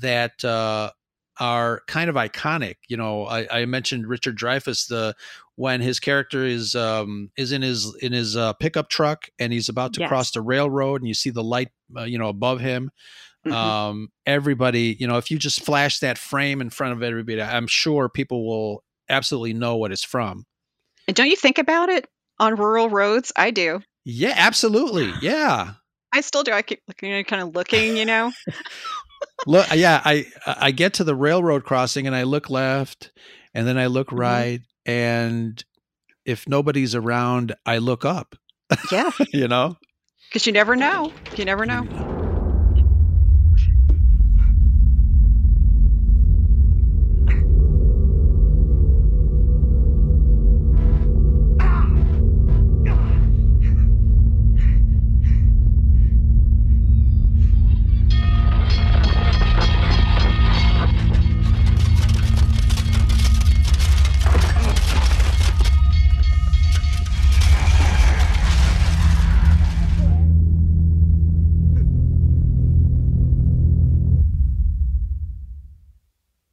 that. 0.00 0.44
Uh, 0.44 0.90
are 1.38 1.82
kind 1.86 2.08
of 2.08 2.16
iconic. 2.16 2.76
You 2.88 2.96
know, 2.96 3.26
I, 3.26 3.46
I 3.50 3.66
mentioned 3.66 4.06
Richard 4.06 4.38
Dreyfuss. 4.38 4.88
The 4.88 5.14
when 5.56 5.80
his 5.80 5.98
character 5.98 6.44
is 6.44 6.74
um, 6.74 7.30
is 7.36 7.52
in 7.52 7.62
his 7.62 7.94
in 8.00 8.12
his 8.12 8.36
uh, 8.36 8.52
pickup 8.54 8.88
truck 8.88 9.28
and 9.38 9.52
he's 9.52 9.68
about 9.68 9.94
to 9.94 10.00
yes. 10.00 10.08
cross 10.08 10.30
the 10.30 10.40
railroad, 10.40 11.00
and 11.00 11.08
you 11.08 11.14
see 11.14 11.30
the 11.30 11.42
light, 11.42 11.68
uh, 11.96 12.04
you 12.04 12.18
know, 12.18 12.28
above 12.28 12.60
him. 12.60 12.90
Mm-hmm. 13.46 13.54
Um, 13.54 14.08
everybody, 14.26 14.96
you 14.98 15.06
know, 15.06 15.16
if 15.18 15.30
you 15.30 15.38
just 15.38 15.64
flash 15.64 16.00
that 16.00 16.18
frame 16.18 16.60
in 16.60 16.70
front 16.70 16.92
of 16.94 17.02
everybody, 17.02 17.40
I'm 17.40 17.66
sure 17.66 18.08
people 18.08 18.46
will 18.46 18.82
absolutely 19.08 19.54
know 19.54 19.76
what 19.76 19.92
it's 19.92 20.04
from. 20.04 20.44
And 21.06 21.16
don't 21.16 21.28
you 21.28 21.36
think 21.36 21.58
about 21.58 21.88
it 21.88 22.06
on 22.38 22.56
rural 22.56 22.90
roads? 22.90 23.32
I 23.36 23.50
do. 23.52 23.80
Yeah, 24.04 24.34
absolutely. 24.36 25.12
Yeah. 25.22 25.74
I 26.12 26.22
still 26.22 26.42
do. 26.44 26.52
I 26.52 26.62
keep 26.62 26.80
looking, 26.88 27.24
kind 27.24 27.42
of 27.42 27.54
looking, 27.54 27.96
you 27.96 28.06
know. 28.06 28.32
look, 29.46 29.66
yeah, 29.74 30.00
I 30.02 30.26
I 30.46 30.70
get 30.70 30.94
to 30.94 31.04
the 31.04 31.14
railroad 31.14 31.64
crossing 31.64 32.06
and 32.06 32.16
I 32.16 32.22
look 32.22 32.48
left, 32.48 33.12
and 33.52 33.66
then 33.66 33.76
I 33.76 33.86
look 33.86 34.06
Mm-hmm. 34.08 34.20
right, 34.20 34.60
and 34.86 35.62
if 36.24 36.48
nobody's 36.48 36.94
around, 36.94 37.54
I 37.66 37.78
look 37.78 38.04
up. 38.06 38.34
Yeah. 38.90 39.10
you 39.32 39.46
know, 39.46 39.76
because 40.30 40.46
you 40.46 40.52
never 40.52 40.74
know. 40.74 41.12
You 41.36 41.44
never 41.44 41.66
know. 41.66 42.15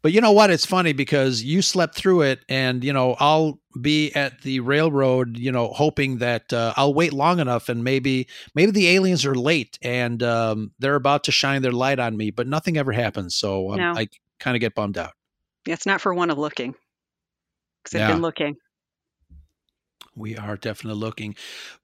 But 0.04 0.12
you 0.12 0.20
know 0.22 0.34
what? 0.34 0.52
It's 0.52 0.66
funny 0.66 0.92
because 0.94 1.42
you 1.44 1.62
slept 1.62 1.96
through 1.96 2.22
it, 2.24 2.42
and 2.50 2.84
you 2.84 2.92
know 2.94 3.16
I'll 3.20 3.60
be 3.82 4.14
at 4.14 4.42
the 4.42 4.60
railroad, 4.60 5.38
you 5.38 5.52
know, 5.52 5.70
hoping 5.70 6.18
that 6.18 6.52
uh, 6.54 6.74
I'll 6.76 6.94
wait 6.94 7.14
long 7.14 7.40
enough, 7.40 7.70
and 7.70 7.84
maybe 7.84 8.28
maybe 8.54 8.72
the 8.72 8.90
aliens 8.90 9.26
are 9.26 9.34
late 9.34 9.80
and 9.82 10.22
um, 10.22 10.72
they're 10.78 10.96
about 10.96 11.24
to 11.24 11.32
shine 11.32 11.62
their 11.62 11.72
light 11.72 12.00
on 12.00 12.16
me, 12.18 12.30
but 12.32 12.48
nothing 12.48 12.78
ever 12.78 12.92
happens. 12.92 13.36
So 13.36 13.72
um, 13.72 13.80
No. 13.80 13.94
I 13.96 14.10
kind 14.40 14.56
of 14.56 14.62
get 14.62 14.76
bummed 14.76 14.98
out. 14.98 15.14
Yeah, 15.66 15.74
It's 15.74 15.86
not 15.86 16.02
for 16.02 16.14
one 16.14 16.30
of 16.30 16.38
looking. 16.38 16.76
Because 17.84 17.96
I've 17.96 18.08
Yeah. 18.08 18.14
been 18.14 18.22
looking. 18.22 18.56
We 20.16 20.38
are 20.38 20.58
definitely 20.58 21.00
looking, 21.00 21.36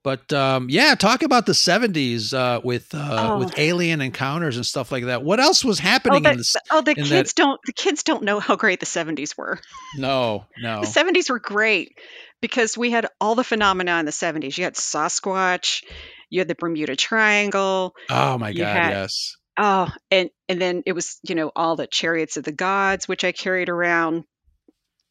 but 0.04 0.32
um, 0.34 0.68
yeah, 0.70 0.94
talk 0.96 1.24
about 1.24 1.46
the 1.48 1.54
'70s 1.54 2.32
uh, 2.34 2.62
with 2.64 2.94
uh, 2.94 3.32
Oh. 3.34 3.40
with 3.40 3.58
alien 3.58 4.02
encounters 4.02 4.56
and 4.56 4.66
stuff 4.66 4.92
like 4.92 5.06
that. 5.06 5.24
What 5.24 5.40
else 5.40 5.66
was 5.66 5.80
happening 5.80 6.28
oh, 6.28 6.30
in 6.30 6.34
the, 6.34 6.38
this? 6.38 6.56
oh, 6.70 6.82
the 6.82 6.92
in 6.92 6.98
that- 7.04 7.08
kids 7.10 7.34
don't. 7.34 7.60
The 7.66 7.74
kids 7.74 8.04
don't 8.04 8.24
know 8.24 8.40
how 8.40 8.56
great 8.56 8.80
the 8.80 8.86
'70s 8.86 9.36
were. 9.38 9.60
No, 9.98 10.46
no. 10.62 10.82
The 10.82 10.88
'70s 10.88 11.30
were 11.32 11.40
great 11.40 11.98
because 12.40 12.78
we 12.78 12.92
had 12.92 13.08
all 13.20 13.34
the 13.34 13.44
phenomena 13.44 13.98
in 14.00 14.06
the 14.06 14.12
'70s. 14.12 14.58
You 14.58 14.64
had 14.66 14.76
Sasquatch, 14.76 15.84
you 16.30 16.40
had 16.40 16.48
the 16.48 16.56
Bermuda 16.56 16.96
Triangle. 16.96 17.96
Oh 18.12 18.38
my 18.38 18.54
God, 18.54 18.68
had- 18.78 18.90
yes. 18.92 19.38
Oh, 19.58 19.92
and 20.12 20.30
and 20.48 20.62
then 20.62 20.84
it 20.86 20.94
was 20.94 21.20
you 21.24 21.34
know 21.36 21.52
all 21.56 21.76
the 21.76 21.88
chariots 21.88 22.38
of 22.38 22.44
the 22.44 22.52
gods, 22.52 23.08
which 23.08 23.24
I 23.24 23.32
carried 23.32 23.70
around. 23.70 24.24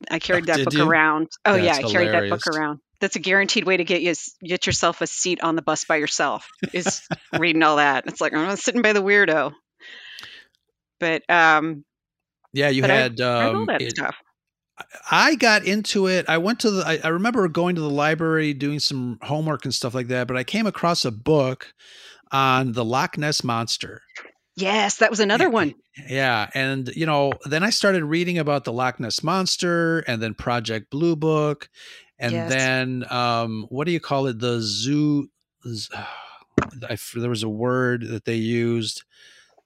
I 0.09 0.21
carried 0.21 0.47
that 0.47 0.59
did 0.59 0.65
book 0.67 0.75
you? 0.75 0.89
around. 0.89 1.29
Oh 1.45 1.57
yeah, 1.57 1.73
I 1.73 1.81
That's 1.83 1.93
carried 1.93 2.13
that 2.13 2.31
book 2.31 2.47
around. 2.47 2.79
That's 3.01 3.17
a 3.17 3.21
guaranteed 3.21 3.65
way 3.65 3.77
to 3.77 3.85
get 3.85 4.03
you 4.03 4.15
get 4.43 4.67
yourself 4.67 5.01
a 5.01 5.07
seat 5.07 5.41
on 5.43 5.57
the 5.57 5.63
bus 5.63 5.85
by 5.85 5.97
yourself. 5.97 6.49
Is 6.73 7.03
reading 7.39 7.63
all 7.63 7.77
that. 7.77 8.07
It's 8.07 8.21
like 8.21 8.35
I'm 8.35 8.57
sitting 8.57 8.83
by 8.83 8.93
the 8.93 9.03
weirdo. 9.03 9.53
But 11.01 11.23
um, 11.31 11.85
Yeah, 12.53 12.69
you 12.71 12.83
had. 12.83 13.21
I 13.21 13.49
all 13.49 13.57
um, 13.57 13.67
that 13.67 13.83
it- 13.83 13.91
stuff. 13.91 14.17
I 15.11 15.35
got 15.35 15.65
into 15.65 16.07
it. 16.07 16.27
I 16.29 16.39
went 16.39 16.61
to 16.61 16.71
the. 16.71 16.85
I, 16.87 17.01
I 17.03 17.09
remember 17.09 17.47
going 17.49 17.75
to 17.75 17.81
the 17.81 17.91
library 17.91 18.55
doing 18.55 18.79
some 18.79 19.19
homework 19.23 19.65
and 19.65 19.75
stuff 19.75 19.93
like 19.93 20.07
that. 20.09 20.29
But 20.29 20.37
I 20.37 20.45
came 20.45 20.67
across 20.67 21.05
a 21.05 21.11
book 21.11 21.73
on 22.31 22.73
the 22.73 22.85
Loch 22.85 23.19
Ness 23.19 23.43
monster. 23.43 24.03
Yes, 24.55 24.99
that 24.99 25.11
was 25.11 25.21
another 25.21 25.51
one. 25.51 25.75
Yeah, 26.09 26.49
and 26.55 26.89
you 26.95 27.07
know, 27.07 27.33
then 27.45 27.63
I 27.65 27.71
started 27.71 28.05
reading 28.05 28.39
about 28.39 28.65
the 28.65 28.73
Loch 28.73 29.01
Ness 29.01 29.23
monster, 29.23 30.01
and 30.01 30.23
then 30.23 30.35
Project 30.35 30.91
Blue 30.91 31.17
Book, 31.17 31.69
and 32.19 32.33
Yes. 32.33 32.51
then 32.51 33.05
um, 33.11 33.67
what 33.71 33.87
do 33.87 33.93
you 33.93 34.01
call 34.01 34.27
it? 34.27 34.39
The 34.39 34.61
zoo. 34.61 35.29
I 36.89 36.97
there 37.15 37.31
was 37.31 37.43
a 37.45 37.49
word 37.49 38.03
that 38.09 38.25
they 38.25 38.35
used. 38.37 39.05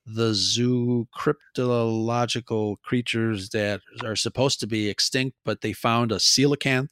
The 0.06 0.34
zoo 0.34 1.08
cryptological 1.16 2.80
creatures 2.82 3.50
that 3.50 3.80
are 4.04 4.16
supposed 4.16 4.60
to 4.60 4.66
be 4.66 4.88
extinct, 4.88 5.36
but 5.44 5.60
they 5.60 5.72
found 5.72 6.12
a 6.12 6.16
coelacanth, 6.16 6.90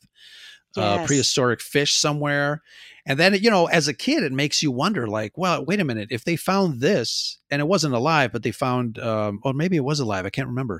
a 0.76 0.98
Yes. 0.98 1.00
prehistoric 1.00 1.60
fish 1.60 1.94
somewhere. 1.94 2.62
And 3.06 3.18
then, 3.18 3.34
you 3.34 3.50
know, 3.50 3.66
as 3.66 3.88
a 3.88 3.94
kid, 3.94 4.22
it 4.22 4.32
makes 4.32 4.62
you 4.62 4.70
wonder, 4.70 5.06
like, 5.08 5.36
well, 5.36 5.64
wait 5.64 5.80
a 5.80 5.84
minute, 5.84 6.08
if 6.12 6.24
they 6.24 6.36
found 6.36 6.80
this 6.80 7.38
and 7.50 7.60
it 7.60 7.68
wasn't 7.68 7.94
alive, 7.94 8.32
but 8.32 8.42
they 8.42 8.52
found, 8.52 8.98
um, 8.98 9.40
or 9.42 9.52
maybe 9.54 9.76
it 9.76 9.84
was 9.84 10.00
alive, 10.00 10.26
I 10.26 10.30
can't 10.30 10.48
remember. 10.48 10.78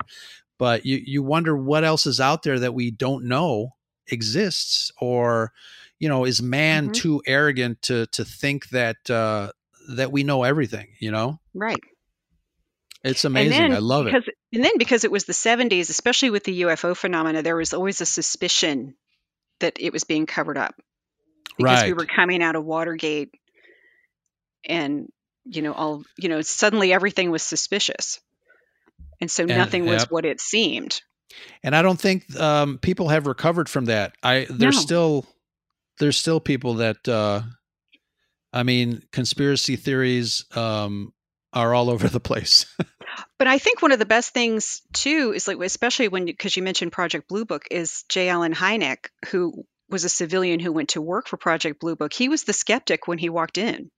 But 0.59 0.87
you 0.87 1.01
you 1.05 1.23
wonder 1.23 1.57
what 1.57 1.85
else 1.85 2.07
is 2.07 2.21
out 2.21 2.43
there 2.43 2.59
that 2.61 2.75
we 2.75 2.91
don't 2.91 3.25
know 3.27 3.75
exists, 4.09 4.91
or 5.01 5.53
you 5.99 6.09
know, 6.09 6.25
is 6.25 6.41
man 6.43 6.89
Mhm. 6.89 6.95
too 6.95 7.23
arrogant 7.27 7.83
to 7.83 8.07
to 8.07 8.25
think 8.25 8.69
that 8.71 9.11
uh, 9.11 9.53
that 9.91 10.11
we 10.13 10.23
know 10.25 10.43
everything? 10.45 10.89
You 10.99 11.11
know, 11.11 11.41
Right. 11.55 11.81
it's 13.05 13.25
amazing. 13.25 13.51
then 13.59 13.73
I 13.73 13.79
love 13.79 14.07
it. 14.07 14.13
because, 14.13 14.29
And 14.53 14.65
then 14.65 14.79
because 14.79 15.05
it 15.05 15.11
was 15.13 15.25
the 15.25 15.33
70s, 15.33 15.91
especially 15.91 16.31
with 16.31 16.45
the 16.45 16.63
UFO 16.63 16.95
phenomena, 16.97 17.43
there 17.43 17.57
was 17.57 17.73
always 17.75 18.01
a 18.01 18.07
suspicion 18.07 18.95
that 19.61 19.77
it 19.79 19.93
was 19.93 20.05
being 20.05 20.27
covered 20.27 20.57
up. 20.59 20.75
Right. 21.61 21.75
Because 21.75 21.85
we 21.85 21.93
were 21.93 22.07
coming 22.07 22.43
out 22.43 22.57
of 22.57 22.65
Watergate, 22.65 23.31
and 24.65 25.09
you 25.45 25.63
know 25.63 25.73
all 25.73 26.03
you 26.19 26.29
know 26.29 26.41
suddenly 26.43 26.93
everything 26.93 27.31
was 27.31 27.43
suspicious, 27.43 28.21
and 29.21 29.31
so 29.31 29.43
And- 29.45 29.57
nothing 29.57 29.85
was 29.87 30.03
yep. 30.03 30.11
what 30.11 30.25
it 30.25 30.41
seemed. 30.41 31.03
And 31.63 31.75
I 31.77 31.83
don't 31.83 32.01
think 32.01 32.35
um, 32.39 32.79
people 32.79 33.09
have 33.09 33.27
recovered 33.27 33.69
from 33.69 33.87
that. 33.87 34.15
I 34.23 34.47
there's 34.51 34.77
No. 34.77 34.81
still 34.83 35.27
there's 35.99 36.17
still 36.17 36.41
people 36.41 36.75
that 36.75 37.07
uh, 37.09 37.43
I 38.53 38.63
mean 38.63 39.03
conspiracy 39.13 39.77
theories 39.77 40.45
um, 40.57 41.13
are 41.53 41.75
all 41.75 41.91
over 41.91 42.09
the 42.09 42.21
place. 42.21 42.67
But 43.39 43.49
I 43.49 43.59
think 43.59 43.83
one 43.83 43.91
of 43.91 43.99
the 43.99 44.07
best 44.07 44.33
things 44.33 44.83
too 44.93 45.33
is 45.35 45.49
like, 45.49 45.59
especially 45.61 46.09
when 46.09 46.27
because 46.27 46.57
you 46.57 46.63
mentioned 46.63 46.93
Project 46.93 47.29
Blue 47.29 47.45
Book, 47.45 47.65
is 47.71 48.05
J. 48.09 48.29
Allen 48.29 48.55
Hynek, 48.55 49.07
who 49.31 49.65
was 49.89 50.05
a 50.05 50.09
civilian 50.09 50.61
who 50.61 50.73
went 50.73 50.91
to 50.91 51.03
work 51.03 51.27
for 51.27 51.37
Project 51.37 51.81
Blue 51.81 51.97
Book. 51.97 52.13
He 52.13 52.29
was 52.29 52.45
the 52.45 52.53
skeptic 52.53 53.09
when 53.09 53.19
he 53.19 53.29
walked 53.29 53.59
in. 53.59 53.91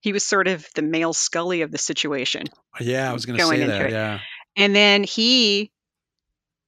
He 0.00 0.12
was 0.12 0.24
sort 0.24 0.46
of 0.48 0.66
the 0.76 0.82
male 0.82 1.12
Scully 1.12 1.62
of 1.62 1.72
the 1.72 1.78
situation. 1.78 2.44
yeah, 2.80 3.10
I 3.10 3.12
was 3.12 3.26
going 3.26 3.38
to 3.38 3.44
say 3.44 3.64
that. 3.66 3.86
it. 3.86 3.92
Yeah, 3.92 4.20
And 4.56 4.74
then 4.74 5.02
he 5.02 5.72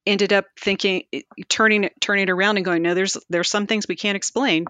ended 0.06 0.32
up 0.32 0.46
thinking, 0.58 1.02
turning 1.48 1.84
it 1.84 1.92
turning 2.00 2.24
it 2.24 2.30
around 2.30 2.56
and 2.56 2.64
going, 2.64 2.82
no, 2.82 2.94
there's 2.94 3.16
there's 3.28 3.48
some 3.50 3.66
things 3.66 3.86
we 3.88 3.96
can't 3.96 4.16
explain. 4.16 4.66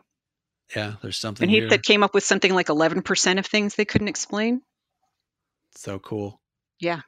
yeah. 0.74 0.94
There's 1.02 1.16
something 1.18 1.44
And 1.44 1.50
he 1.50 1.58
here. 1.60 1.68
that 1.70 1.82
came 1.82 2.02
up 2.02 2.14
with 2.14 2.24
something 2.24 2.52
like 2.54 2.66
11% 2.68 3.38
of 3.38 3.46
things 3.46 3.74
they 3.74 3.84
couldn't 3.84 4.08
explain. 4.08 4.62
so 5.76 5.98
cool. 5.98 6.40
Yeah. 6.80 7.00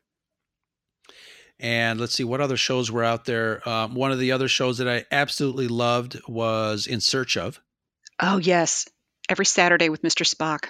And 1.60 1.98
let's 1.98 2.14
see 2.14 2.22
what 2.24 2.40
other 2.40 2.56
shows 2.56 2.90
were 2.90 3.02
out 3.02 3.24
there. 3.24 3.68
Um, 3.68 3.94
one 3.94 4.12
of 4.12 4.18
the 4.20 4.30
other 4.32 4.46
shows 4.46 4.78
that 4.78 4.88
I 4.88 5.04
absolutely 5.10 5.66
loved 5.66 6.20
was 6.28 6.86
In 6.86 7.00
Search 7.00 7.36
of. 7.36 7.60
Oh 8.20 8.38
yes, 8.38 8.88
every 9.28 9.44
Saturday 9.46 9.88
with 9.88 10.02
Mr. 10.02 10.24
Spock. 10.24 10.68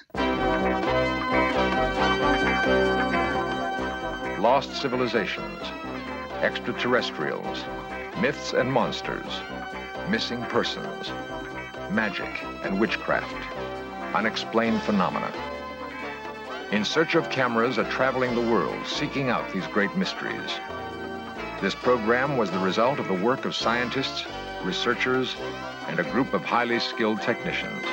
Lost 4.41 4.73
civilizations, 4.81 5.59
extraterrestrials, 6.43 7.65
myths 8.21 8.53
and 8.53 8.73
monsters, 8.73 9.41
missing 10.09 10.41
persons, 10.45 11.11
magic 11.91 12.31
and 12.65 12.79
witchcraft, 12.79 13.35
unexplained 14.15 14.81
phenomena. 14.83 15.33
In 16.71 16.85
search 16.85 17.15
of 17.15 17.31
cameras 17.31 17.79
are 17.79 17.91
traveling 17.91 18.35
the 18.35 18.51
world, 18.51 18.87
seeking 18.87 19.31
out 19.31 19.53
these 19.53 19.67
great 19.69 19.97
mysteries. 19.97 20.59
This 21.61 21.75
program 21.75 22.37
was 22.37 22.51
the 22.51 22.59
result 22.59 23.01
of 23.01 23.09
the 23.09 23.15
work 23.15 23.45
of 23.45 23.55
scientists, 23.55 24.25
researchers, 24.63 25.35
and 25.89 25.99
a 25.99 26.05
group 26.05 26.35
of 26.35 26.45
highly 26.45 26.79
skilled 26.79 27.21
technicians. 27.21 27.85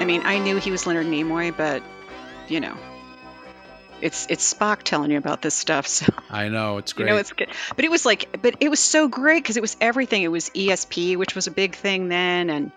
I 0.00 0.04
mean, 0.04 0.22
I 0.24 0.38
knew 0.38 0.56
he 0.56 0.72
was 0.72 0.84
Leonard 0.86 1.06
Nimoy, 1.06 1.56
but 1.56 1.82
you 2.48 2.60
know, 2.60 2.76
it's 4.00 4.26
it's 4.28 4.52
Spock 4.52 4.82
telling 4.82 5.10
you 5.10 5.18
about 5.18 5.42
this 5.42 5.54
stuff. 5.54 5.86
So 5.92 6.06
I 6.30 6.48
know 6.48 6.78
it's 6.78 6.92
great. 6.92 7.06
you 7.06 7.12
know 7.12 7.18
it's 7.18 7.32
good. 7.32 7.48
But 7.76 7.84
it 7.84 7.90
was 7.90 8.04
like, 8.04 8.40
but 8.42 8.56
it 8.60 8.68
was 8.68 8.80
so 8.80 9.08
great 9.08 9.42
because 9.42 9.56
it 9.56 9.60
was 9.62 9.76
everything. 9.80 10.22
It 10.22 10.28
was 10.30 10.50
ESP, 10.50 11.16
which 11.16 11.34
was 11.34 11.46
a 11.46 11.50
big 11.50 11.74
thing 11.74 12.08
then, 12.08 12.50
and 12.50 12.72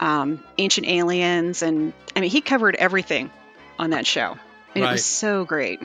um, 0.00 0.42
Ancient 0.58 0.86
Aliens, 0.86 1.62
and 1.62 1.92
I 2.14 2.20
mean, 2.20 2.30
he 2.30 2.40
covered 2.40 2.76
everything 2.76 3.30
on 3.78 3.90
that 3.90 4.06
show, 4.06 4.36
and 4.74 4.84
it 4.84 4.90
was 4.90 5.04
so 5.04 5.44
great. 5.44 5.80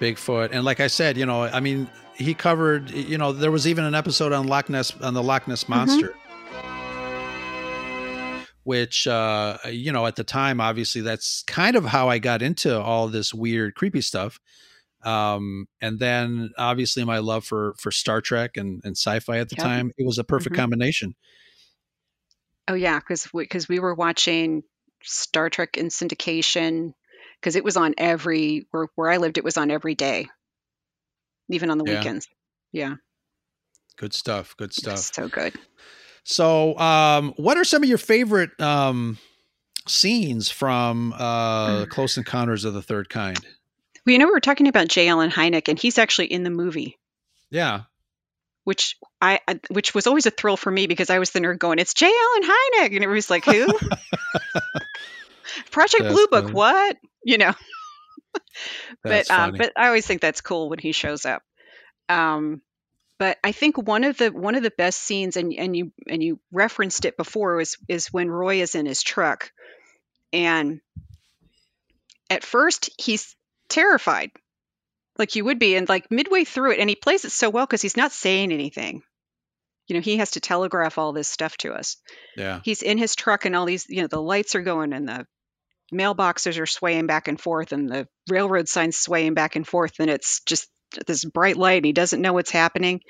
Bigfoot, 0.00 0.50
and 0.52 0.64
like 0.64 0.80
I 0.80 0.88
said, 0.88 1.16
you 1.16 1.26
know, 1.26 1.42
I 1.42 1.60
mean, 1.60 1.88
he 2.14 2.34
covered. 2.34 2.90
You 2.90 3.18
know, 3.18 3.32
there 3.32 3.50
was 3.50 3.66
even 3.66 3.84
an 3.84 3.94
episode 3.94 4.32
on 4.32 4.46
Loch 4.46 4.68
Ness 4.68 4.92
on 5.00 5.14
the 5.14 5.22
Loch 5.22 5.46
Ness 5.48 5.68
monster, 5.68 6.14
which 8.64 9.06
uh, 9.06 9.58
you 9.70 9.92
know 9.92 10.06
at 10.06 10.16
the 10.16 10.24
time, 10.24 10.60
obviously, 10.60 11.00
that's 11.00 11.42
kind 11.46 11.76
of 11.76 11.84
how 11.84 12.08
I 12.08 12.18
got 12.18 12.42
into 12.42 12.80
all 12.80 13.08
this 13.08 13.32
weird, 13.34 13.74
creepy 13.74 14.00
stuff. 14.00 14.38
Um, 15.04 15.66
and 15.80 15.98
then 15.98 16.52
obviously 16.56 17.04
my 17.04 17.18
love 17.18 17.44
for 17.44 17.74
for 17.78 17.90
Star 17.90 18.20
Trek 18.20 18.56
and, 18.56 18.80
and 18.84 18.96
sci-fi 18.96 19.38
at 19.38 19.48
the 19.48 19.56
time, 19.56 19.90
it 19.98 20.06
was 20.06 20.18
a 20.18 20.24
perfect 20.24 20.54
Mhm. 20.54 20.58
combination. 20.60 21.14
Oh 22.68 22.74
yeah, 22.74 23.00
because 23.00 23.26
because 23.34 23.68
we 23.68 23.80
were 23.80 23.94
watching 23.94 24.62
Star 25.02 25.50
Trek 25.50 25.76
in 25.76 25.88
syndication 25.88 26.92
because 27.40 27.56
it 27.56 27.64
was 27.64 27.76
on 27.76 27.94
every 27.98 28.68
where 28.70 28.86
where 28.94 29.10
I 29.10 29.16
lived. 29.16 29.38
It 29.38 29.44
was 29.44 29.56
on 29.56 29.72
every 29.72 29.96
day, 29.96 30.28
even 31.48 31.70
on 31.70 31.78
the 31.78 31.84
Yeah. 31.84 31.98
weekends. 31.98 32.28
Yeah, 32.70 32.94
Good 33.96 34.14
stuff. 34.14 34.56
Good 34.56 34.72
stuff. 34.72 35.10
so 35.12 35.28
good. 35.28 35.54
So, 36.24 36.78
um, 36.78 37.34
what 37.36 37.56
are 37.56 37.64
some 37.64 37.82
of 37.82 37.88
your 37.88 37.98
favorite 37.98 38.58
um, 38.60 39.18
scenes 39.88 40.50
from 40.50 41.12
uh, 41.18 41.86
Close 41.86 42.16
Encounters 42.16 42.64
of 42.64 42.74
the 42.74 42.82
Third 42.82 43.08
Kind? 43.08 43.38
Well, 44.06 44.12
you 44.12 44.18
know, 44.18 44.26
we 44.26 44.32
were 44.32 44.40
talking 44.40 44.68
about 44.68 44.88
J. 44.88 45.08
Allen 45.08 45.30
Hynek, 45.30 45.68
and 45.68 45.78
he's 45.78 45.98
actually 45.98 46.26
in 46.32 46.42
the 46.44 46.50
movie, 46.50 46.98
Yeah, 47.50 47.82
which 48.64 48.96
I, 49.20 49.40
I 49.48 49.60
which 49.70 49.94
was 49.94 50.06
always 50.06 50.26
a 50.26 50.30
thrill 50.30 50.56
for 50.56 50.70
me 50.70 50.86
because 50.86 51.10
I 51.10 51.18
was 51.18 51.30
the 51.30 51.40
nerd 51.40 51.58
going, 51.58 51.78
"It's 51.78 51.94
J. 51.94 52.06
Allen 52.06 52.50
Hynek," 52.50 52.94
and 52.94 53.04
everybody's 53.04 53.30
like, 53.30 53.44
"Who?" 53.44 53.66
Project 55.70 56.02
That's 56.04 56.14
Blue 56.14 56.26
Book, 56.28 56.44
funny. 56.44 56.54
what? 56.54 56.96
You 57.24 57.38
know. 57.38 57.54
But 59.02 59.30
um, 59.30 59.54
but 59.56 59.72
I 59.76 59.86
always 59.88 60.06
think 60.06 60.20
that's 60.20 60.40
cool 60.40 60.68
when 60.68 60.78
he 60.78 60.92
shows 60.92 61.26
up. 61.26 61.42
Um, 62.08 62.62
but 63.18 63.38
I 63.44 63.52
think 63.52 63.78
one 63.78 64.04
of 64.04 64.18
the 64.18 64.30
one 64.30 64.54
of 64.54 64.62
the 64.62 64.72
best 64.76 65.00
scenes, 65.00 65.36
and 65.36 65.52
and 65.52 65.76
you 65.76 65.92
and 66.08 66.22
you 66.22 66.40
referenced 66.50 67.04
it 67.04 67.16
before, 67.16 67.56
was 67.56 67.76
is 67.88 68.12
when 68.12 68.30
Roy 68.30 68.60
is 68.62 68.74
in 68.74 68.86
his 68.86 69.02
truck, 69.02 69.52
and 70.32 70.80
at 72.30 72.44
first 72.44 72.90
he's 72.98 73.36
terrified, 73.68 74.30
like 75.18 75.36
you 75.36 75.44
would 75.44 75.58
be, 75.58 75.76
and 75.76 75.88
like 75.88 76.10
midway 76.10 76.44
through 76.44 76.72
it, 76.72 76.80
and 76.80 76.88
he 76.88 76.96
plays 76.96 77.24
it 77.24 77.32
so 77.32 77.50
well 77.50 77.66
because 77.66 77.82
he's 77.82 77.96
not 77.96 78.12
saying 78.12 78.52
anything. 78.52 79.02
You 79.88 79.96
know, 79.96 80.00
he 80.00 80.16
has 80.18 80.32
to 80.32 80.40
telegraph 80.40 80.96
all 80.96 81.12
this 81.12 81.28
stuff 81.28 81.56
to 81.58 81.72
us. 81.72 81.96
yeah, 82.36 82.60
He's 82.64 82.82
in 82.82 82.98
his 82.98 83.14
truck, 83.16 83.44
and 83.44 83.54
all 83.54 83.66
these, 83.66 83.86
you 83.88 84.00
know, 84.00 84.06
the 84.06 84.22
lights 84.22 84.54
are 84.54 84.62
going, 84.62 84.92
and 84.92 85.08
the 85.08 85.26
mailboxes 85.92 86.58
are 86.58 86.66
swaying 86.66 87.06
back 87.06 87.28
and 87.28 87.40
forth 87.40 87.72
and 87.72 87.88
the 87.88 88.08
railroad 88.28 88.68
signs 88.68 88.96
swaying 88.96 89.34
back 89.34 89.56
and 89.56 89.66
forth 89.66 90.00
and 90.00 90.08
it's 90.08 90.40
just 90.44 90.68
this 91.06 91.24
bright 91.24 91.56
light 91.56 91.78
and 91.78 91.86
he 91.86 91.92
doesn't 91.92 92.20
know 92.20 92.32
what's 92.32 92.50
happening. 92.50 93.00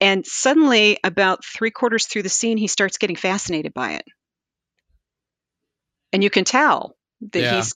And 0.00 0.26
suddenly 0.26 0.98
about 1.02 1.44
three 1.44 1.70
quarters 1.70 2.06
through 2.06 2.22
the 2.22 2.28
scene 2.28 2.58
he 2.58 2.66
starts 2.66 2.98
getting 2.98 3.16
fascinated 3.16 3.72
by 3.72 3.92
it. 3.92 4.04
And 6.12 6.22
you 6.22 6.30
can 6.30 6.44
tell 6.44 6.96
that 7.32 7.42
Yeah. 7.42 7.56
he's 7.56 7.74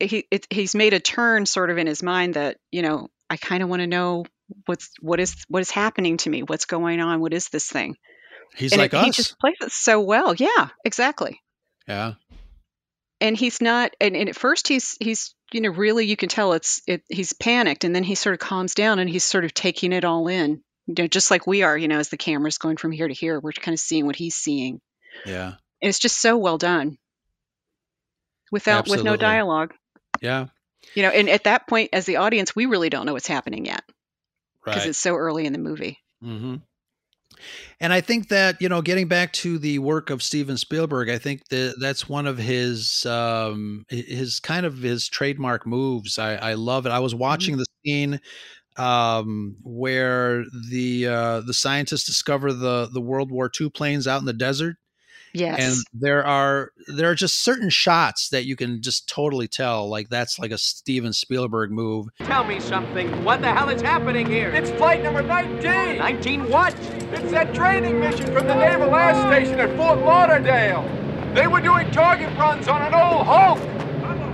he 0.00 0.26
it, 0.30 0.46
he's 0.50 0.74
made 0.74 0.94
a 0.94 1.00
turn 1.00 1.46
sort 1.46 1.70
of 1.70 1.78
in 1.78 1.86
his 1.86 2.02
mind 2.02 2.34
that 2.34 2.56
you 2.72 2.82
know 2.82 3.06
i 3.28 3.36
kind 3.36 3.62
of 3.62 3.68
want 3.68 3.80
to 3.80 3.86
know 3.86 4.24
what's 4.66 4.90
what 5.00 5.20
is 5.20 5.44
what 5.48 5.60
is 5.60 5.70
happening 5.70 6.16
to 6.18 6.30
me? 6.30 6.42
What's 6.42 6.64
going 6.64 7.00
on? 7.00 7.20
What 7.20 7.32
is 7.32 7.48
this 7.48 7.68
thing? 7.68 7.96
He's 8.56 8.72
and 8.72 8.80
like 8.80 8.92
it, 8.92 9.04
he 9.04 9.10
just 9.10 9.38
plays 9.38 9.54
it 9.60 9.70
so 9.70 10.00
well. 10.00 10.34
Yeah 10.34 10.68
exactly. 10.84 11.40
Yeah, 11.86 12.14
and 13.20 13.36
he's 13.36 13.60
not 13.60 13.94
and, 14.00 14.16
and 14.16 14.28
at 14.28 14.36
first 14.36 14.68
he's 14.68 14.96
he's 15.00 15.34
you 15.52 15.60
know 15.60 15.70
really 15.70 16.06
you 16.06 16.16
can 16.16 16.28
tell 16.28 16.52
it's 16.52 16.80
it 16.86 17.02
he's 17.08 17.32
panicked 17.32 17.84
and 17.84 17.94
then 17.94 18.04
he 18.04 18.14
sort 18.14 18.34
of 18.34 18.38
calms 18.40 18.74
down 18.74 18.98
and 18.98 19.10
he's 19.10 19.24
sort 19.24 19.44
of 19.44 19.52
taking 19.54 19.92
it 19.92 20.04
all 20.04 20.28
in 20.28 20.62
you 20.86 20.94
know 20.98 21.06
just 21.06 21.30
like 21.30 21.46
we 21.46 21.62
are 21.62 21.76
you 21.76 21.88
know 21.88 21.98
as 21.98 22.08
the 22.08 22.16
camera's 22.16 22.58
going 22.58 22.76
from 22.76 22.92
here 22.92 23.08
to 23.08 23.14
here 23.14 23.38
we're 23.40 23.52
kind 23.52 23.74
of 23.74 23.80
seeing 23.80 24.06
what 24.06 24.16
he's 24.16 24.34
seeing. 24.34 24.80
Yeah, 25.26 25.48
and 25.82 25.88
it's 25.88 25.98
just 25.98 26.20
so 26.20 26.36
well 26.36 26.58
done. 26.58 26.96
Without 28.52 28.88
with 28.88 29.04
no 29.04 29.16
dialogue. 29.16 29.74
Yeah. 30.20 30.46
you 30.94 31.02
know 31.02 31.10
and 31.10 31.28
at 31.28 31.44
that 31.44 31.66
point 31.68 31.90
as 31.92 32.04
the 32.06 32.16
audience 32.16 32.54
we 32.54 32.66
really 32.66 32.90
don't 32.90 33.06
know 33.06 33.12
what's 33.12 33.26
happening 33.28 33.64
yet. 33.66 33.82
Because 34.64 34.82
Right. 34.82 34.88
it's 34.90 34.98
so 34.98 35.14
early 35.16 35.46
in 35.46 35.52
the 35.52 35.58
movie. 35.58 35.98
Hmm 36.22 36.56
And 37.80 37.92
I 37.92 38.00
think 38.00 38.28
that 38.28 38.60
you 38.60 38.68
know, 38.68 38.82
getting 38.82 39.08
back 39.08 39.32
to 39.34 39.58
the 39.58 39.78
work 39.78 40.10
of 40.10 40.22
Steven 40.22 40.56
Spielberg, 40.56 41.08
I 41.08 41.18
think 41.18 41.48
that 41.48 41.76
that's 41.80 42.08
one 42.08 42.26
of 42.26 42.38
his 42.38 43.04
um, 43.06 43.84
his 43.88 44.40
kind 44.40 44.66
of 44.66 44.78
his 44.78 45.08
trademark 45.08 45.66
moves. 45.66 46.18
I, 46.18 46.34
I 46.36 46.54
love 46.54 46.86
it. 46.86 46.90
I 46.90 46.98
was 46.98 47.14
watching 47.14 47.56
the 47.56 47.66
scene 47.84 48.20
um, 48.76 49.56
where 49.62 50.44
the 50.70 51.06
uh, 51.06 51.40
the 51.40 51.54
scientists 51.54 52.04
discover 52.04 52.52
the 52.52 52.88
the 52.92 53.00
World 53.00 53.30
War 53.30 53.50
II 53.60 53.70
planes 53.70 54.06
out 54.06 54.20
in 54.20 54.26
the 54.26 54.32
desert. 54.32 54.76
Yes 55.32 55.58
And 55.60 56.00
there 56.00 56.24
are 56.24 56.72
there 56.88 57.10
are 57.10 57.14
just 57.14 57.42
certain 57.42 57.70
shots 57.70 58.28
that 58.30 58.44
you 58.44 58.56
can 58.56 58.82
just 58.82 59.08
totally 59.08 59.48
tell 59.48 59.88
like 59.88 60.08
that's 60.08 60.38
like 60.38 60.50
a 60.50 60.58
Steven 60.58 61.12
Spielberg 61.12 61.70
move. 61.70 62.08
Tell 62.18 62.44
me 62.44 62.60
something. 62.60 63.24
What 63.24 63.40
the 63.40 63.52
hell 63.52 63.68
is 63.68 63.82
happening 63.82 64.26
here? 64.26 64.50
It's 64.50 64.70
flight 64.70 65.02
number 65.02 65.22
19. 65.22 65.98
19 65.98 66.48
what? 66.50 66.74
It's 67.12 67.30
that 67.32 67.54
training 67.54 67.98
mission 67.98 68.26
from 68.26 68.46
the 68.46 68.54
Naval 68.54 68.94
Air 68.94 69.14
Station 69.14 69.58
at 69.58 69.76
Fort 69.76 69.98
Lauderdale. 69.98 70.82
They 71.34 71.46
were 71.46 71.60
doing 71.60 71.90
target 71.90 72.36
runs 72.38 72.68
on 72.68 72.82
an 72.82 72.94
old 72.94 73.26
Hulk. 73.26 73.58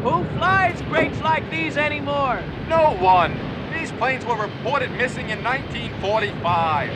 Who 0.03 0.25
flies 0.39 0.81
crates 0.83 1.21
like 1.21 1.51
these 1.51 1.77
anymore? 1.77 2.43
No 2.69 2.97
one. 3.01 3.33
These 3.73 3.87
these 3.87 3.99
planes 3.99 4.25
were 4.25 4.35
reported 4.35 4.91
missing 4.93 5.31
in 5.31 5.45
1945. 5.45 6.91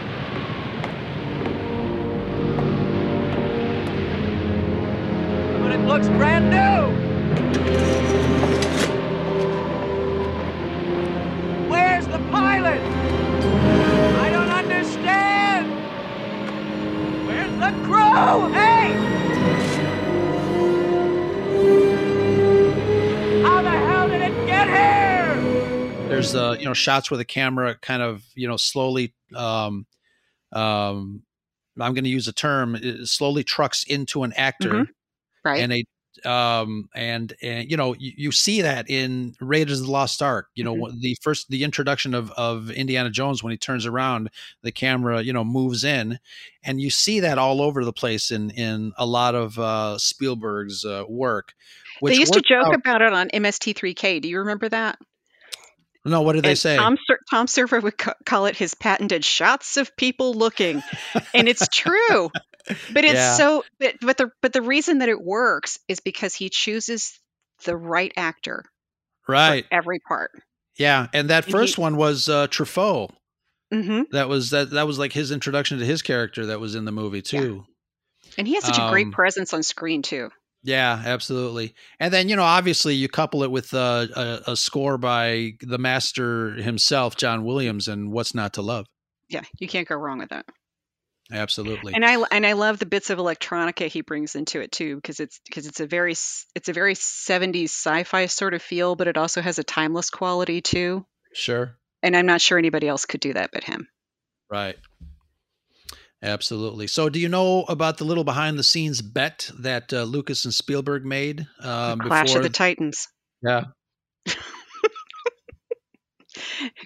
It 5.81 5.87
looks 5.87 6.09
brand 6.09 6.51
new. 6.51 6.81
Where's 11.71 12.07
the 12.07 12.19
pilot? 12.31 12.81
I 14.21 14.31
don't 14.31 14.49
understand. 14.51 15.66
Where's 17.27 17.53
the 17.59 17.71
crew? 17.87 18.53
Hey! 18.53 18.93
How 23.43 23.62
the 23.62 23.71
hell 23.71 24.09
did 24.09 24.21
it 24.23 24.47
get 24.47 24.66
here? 24.69 26.09
There's 26.09 26.35
uh, 26.35 26.57
you 26.59 26.64
know 26.66 26.75
shots 26.75 27.11
where 27.11 27.19
the 27.19 27.25
camera 27.25 27.77
kind 27.81 28.03
of 28.03 28.23
you 28.35 28.49
know 28.49 28.57
slowly 28.57 29.14
um, 29.35 29.87
um, 30.53 31.23
I'm 31.81 31.95
going 31.95 32.05
to 32.05 32.11
use 32.11 32.29
a 32.29 32.33
term 32.33 32.77
slowly 33.05 33.45
trucks 33.45 33.85
into 33.85 34.25
an 34.25 34.33
actor, 34.35 34.71
Mhm. 34.71 34.88
Right. 35.44 35.61
and 35.62 35.72
they 35.72 35.85
um 36.24 36.88
and 36.94 37.33
and 37.40 37.70
you 37.70 37.76
know 37.76 37.94
you, 37.98 38.12
you 38.16 38.33
see 38.33 38.61
that 38.62 38.90
in 38.90 39.33
Raiders 39.40 39.81
of 39.81 39.87
the 39.87 39.92
Lost 39.92 40.20
Ark 40.20 40.48
you 40.55 40.64
know 40.64 40.74
Mhm. 40.74 41.00
the 41.00 41.16
first 41.22 41.48
the 41.50 41.62
introduction 41.64 42.14
of 42.14 42.31
of 42.33 42.70
Indiana 42.70 43.11
Jones 43.11 43.42
when 43.42 43.53
he 43.53 43.57
turns 43.57 43.87
around 43.87 44.29
the 44.62 44.72
camera 44.72 45.22
you 45.22 45.33
know 45.33 45.44
moves 45.44 45.85
in 45.85 46.18
and 46.64 46.81
you 46.81 46.90
see 46.90 47.20
that 47.20 47.38
all 47.38 47.62
over 47.62 47.85
the 47.85 47.92
place 47.92 48.31
in 48.31 48.50
in 48.50 48.92
a 48.98 49.07
lot 49.07 49.35
of 49.35 49.59
uh 49.59 49.96
Spielberg's 49.98 50.85
uh, 50.85 51.05
work 51.09 51.55
they 52.03 52.14
used 52.16 52.33
to 52.35 52.40
joke 52.40 52.66
out- 52.66 52.74
about 52.74 53.03
it 53.03 53.12
on 53.12 53.29
MST3K. 53.31 54.20
Do 54.20 54.29
you 54.29 54.38
remember 54.38 54.68
that? 54.70 54.98
No 56.05 56.23
what 56.23 56.33
did 56.35 56.45
they 56.45 56.55
say 56.55 56.77
Tom, 56.77 56.97
Ser- 57.07 57.19
Tom 57.31 57.47
Servo 57.47 57.81
would 57.81 57.99
ca- 57.99 58.15
call 58.25 58.47
it 58.47 58.57
his 58.57 58.75
patented 58.75 59.25
shots 59.25 59.77
of 59.77 59.95
people 59.97 60.33
looking, 60.35 60.83
and 61.35 61.49
it's 61.49 61.69
true. 61.69 62.31
But 62.93 63.05
it's 63.05 63.15
Yeah. 63.15 63.35
so. 63.35 63.65
But, 63.79 63.95
but 64.01 64.17
the 64.17 64.31
but 64.43 64.53
the 64.53 64.63
reason 64.63 64.99
that 64.99 65.09
it 65.09 65.21
works 65.21 65.79
is 65.89 66.01
because 66.01 66.35
he 66.35 66.49
chooses 66.49 67.19
the 67.65 67.77
right 67.77 68.13
actor 68.17 68.65
right 69.29 69.67
every 69.71 69.99
part. 70.09 70.31
Yeah, 70.79 71.09
and 71.13 71.29
that 71.31 71.45
first 71.45 71.77
he- 71.77 71.83
one 71.83 71.97
was 71.97 72.29
uh, 72.29 72.47
Truffaut. 72.47 73.11
hmm 73.73 74.03
That 74.13 74.29
was 74.29 74.51
that 74.51 74.71
that 74.71 74.87
was 74.87 74.99
like 74.99 75.13
his 75.13 75.31
introduction 75.31 75.79
to 75.81 75.85
his 75.85 76.01
character 76.03 76.47
that 76.47 76.61
was 76.61 76.75
in 76.75 76.85
the 76.87 76.93
movie 76.93 77.23
too. 77.23 77.65
And 78.39 78.47
he 78.47 78.55
has 78.55 78.65
such 78.65 78.79
a 78.79 78.89
great 78.91 79.07
Um, 79.07 79.13
presence 79.13 79.53
on 79.53 79.63
screen 79.63 80.03
too. 80.03 80.31
Yeah, 80.62 81.03
absolutely. 81.05 81.75
And 81.99 82.12
then 82.12 82.29
you 82.29 82.37
know, 82.37 82.42
obviously, 82.42 82.94
you 82.94 83.09
couple 83.09 83.42
it 83.42 83.51
with 83.51 83.73
uh, 83.73 84.07
a, 84.14 84.40
a 84.49 84.57
score 84.57 84.99
by 84.99 85.53
the 85.61 85.79
master 85.79 86.53
himself, 86.55 87.16
John 87.16 87.44
Williams, 87.44 87.88
and 87.88 88.12
"What's 88.12 88.35
Not 88.35 88.55
to 88.55 88.62
Love." 88.62 88.87
Yeah, 89.29 89.42
you 89.59 89.68
can't 89.68 89.88
go 89.88 89.96
wrong 89.96 90.18
with 90.18 90.31
that. 90.31 90.44
Absolutely. 91.33 91.94
And 91.94 92.05
I 92.05 92.23
and 92.31 92.44
I 92.44 92.55
love 92.55 92.79
the 92.79 92.87
bits 92.87 93.11
of 93.11 93.18
electronica 93.18 93.87
he 93.87 94.01
brings 94.01 94.35
into 94.35 94.61
it 94.61 94.73
too 94.73 94.96
because 94.96 95.20
it's 95.20 95.40
because 95.46 95.66
it's 95.66 95.81
a 95.81 95.87
very 95.87 96.12
it's 96.12 96.68
a 96.68 96.73
very 96.73 96.94
70s 96.94 97.64
sci-fi 97.64 98.27
sort 98.27 98.55
of 98.55 98.62
feel, 98.62 98.96
but 98.96 99.09
it 99.09 99.16
also 99.16 99.40
has 99.40 99.59
a 99.59 99.64
timeless 99.64 100.11
quality 100.11 100.61
too. 100.61 101.07
Sure. 101.33 101.77
And 102.03 102.16
I'm 102.16 102.27
not 102.27 102.40
sure 102.40 102.59
anybody 102.59 102.88
else 102.88 103.07
could 103.07 103.20
do 103.20 103.35
that 103.35 103.51
but 103.53 103.64
him. 103.64 103.88
Right. 104.51 104.77
Absolutely. 106.22 106.87
So, 106.87 107.09
do 107.09 107.18
you 107.18 107.28
know 107.28 107.62
about 107.64 107.98
the 107.98 108.04
little 108.04 108.24
behind 108.24 108.59
the 108.59 108.62
scenes 108.62 109.00
bet 109.00 109.50
that 109.61 109.92
uh, 109.92 110.02
Lucas 110.02 110.44
and 110.44 110.52
Spielberg 110.52 111.04
made 111.04 111.46
um, 111.62 111.98
Clash 111.98 112.26
before? 112.26 112.38
of 112.38 112.42
the 112.42 112.50
Titans 112.50 113.09
yeah. 113.42 113.64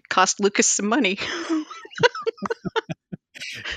cost 0.08 0.40
Lucas 0.40 0.68
some 0.68 0.86
money, 0.86 1.18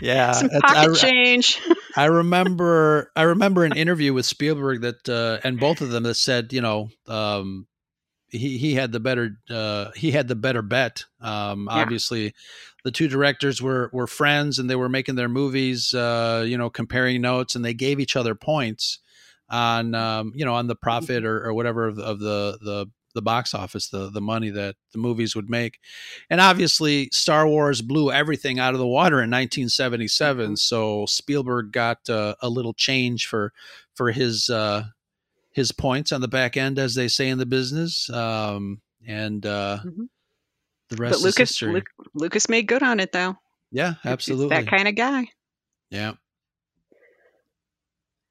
Yeah. 0.02 0.32
some 0.34 0.50
pocket 0.50 0.92
I 0.92 0.94
change. 0.94 1.60
I 1.96 2.06
remember 2.06 3.12
I 3.16 3.24
remember 3.24 3.64
an 3.64 3.76
interview 3.76 4.14
with 4.14 4.26
Spielberg 4.26 4.82
that 4.82 5.10
uh, 5.10 5.40
and 5.44 5.60
both 5.60 5.82
of 5.82 5.90
them 5.90 6.04
that 6.04 6.16
said, 6.16 6.54
you 6.54 6.62
know, 6.62 6.90
um, 7.08 7.68
he 8.30 8.58
he 8.58 8.76
had 8.76 8.92
the 8.92 9.00
better 9.00 9.38
uh, 9.50 9.92
he 9.96 10.12
had 10.12 10.28
the 10.28 10.36
better 10.36 10.62
bet. 10.62 11.06
Um, 11.20 11.68
Yeah. 11.72 11.82
Obviously, 11.82 12.34
the 12.88 12.92
two 12.92 13.10
directors 13.10 13.62
were 13.62 13.90
were 13.92 14.08
friends 14.08 14.60
and 14.60 14.70
they 14.70 14.76
were 14.78 14.88
making 14.88 15.16
their 15.16 15.28
movies, 15.28 15.94
uh, 15.94 16.46
you 16.48 16.58
know, 16.58 16.70
comparing 16.70 17.20
notes 17.22 17.54
and 17.54 17.66
they 17.66 17.74
gave 17.74 18.00
each 18.00 18.16
other 18.16 18.34
points 18.34 19.00
on 19.50 19.94
um, 19.94 20.32
you 20.36 20.46
know 20.46 20.54
on 20.54 20.68
the 20.68 20.76
profit 20.76 21.26
or, 21.26 21.46
or 21.46 21.54
whatever 21.54 21.86
of 21.86 21.98
the, 21.98 22.04
of 22.04 22.20
the 22.20 22.58
the 22.62 22.86
the 23.14 23.22
box 23.22 23.54
office, 23.54 23.90
the 23.90 24.10
the 24.10 24.22
money 24.22 24.50
that 24.52 24.78
the 24.94 25.00
movies 25.00 25.36
would 25.36 25.50
make. 25.50 25.80
And 26.30 26.40
obviously, 26.40 27.10
Star 27.12 27.46
Wars 27.46 27.82
blew 27.82 28.10
everything 28.10 28.58
out 28.58 28.74
of 28.74 28.80
the 28.80 28.88
water 28.88 29.18
in 29.18 29.30
1977. 29.32 30.56
So 30.56 31.06
Spielberg 31.08 31.74
got 31.74 32.10
uh, 32.10 32.36
a 32.42 32.48
little 32.48 32.74
change 32.74 33.28
for 33.28 33.52
for 33.96 34.12
his 34.14 34.50
uh, 34.50 34.84
his 35.52 35.74
points 35.74 36.14
on 36.14 36.22
the 36.22 36.30
back 36.30 36.56
end, 36.56 36.80
as 36.80 36.96
they 36.96 37.10
say 37.10 37.28
in 37.28 37.38
the 37.38 37.46
business. 37.46 38.10
Um, 38.12 38.80
and 39.06 39.46
uh, 39.46 39.80
Mhm. 39.84 40.08
The 40.90 40.96
but 40.98 41.00
rest 41.04 41.16
is 41.20 41.24
Lucas 41.24 41.50
history. 41.50 41.74
Luc- 41.74 41.90
Lucas 42.14 42.48
made 42.50 42.68
good 42.68 42.84
on 42.84 43.00
it 43.00 43.12
though. 43.12 43.36
yeah, 43.72 43.96
He's 44.04 44.12
absolutely. 44.12 44.56
that 44.56 44.68
kind 44.68 44.88
of 44.88 44.96
guy. 44.96 45.28
yeah. 45.90 46.14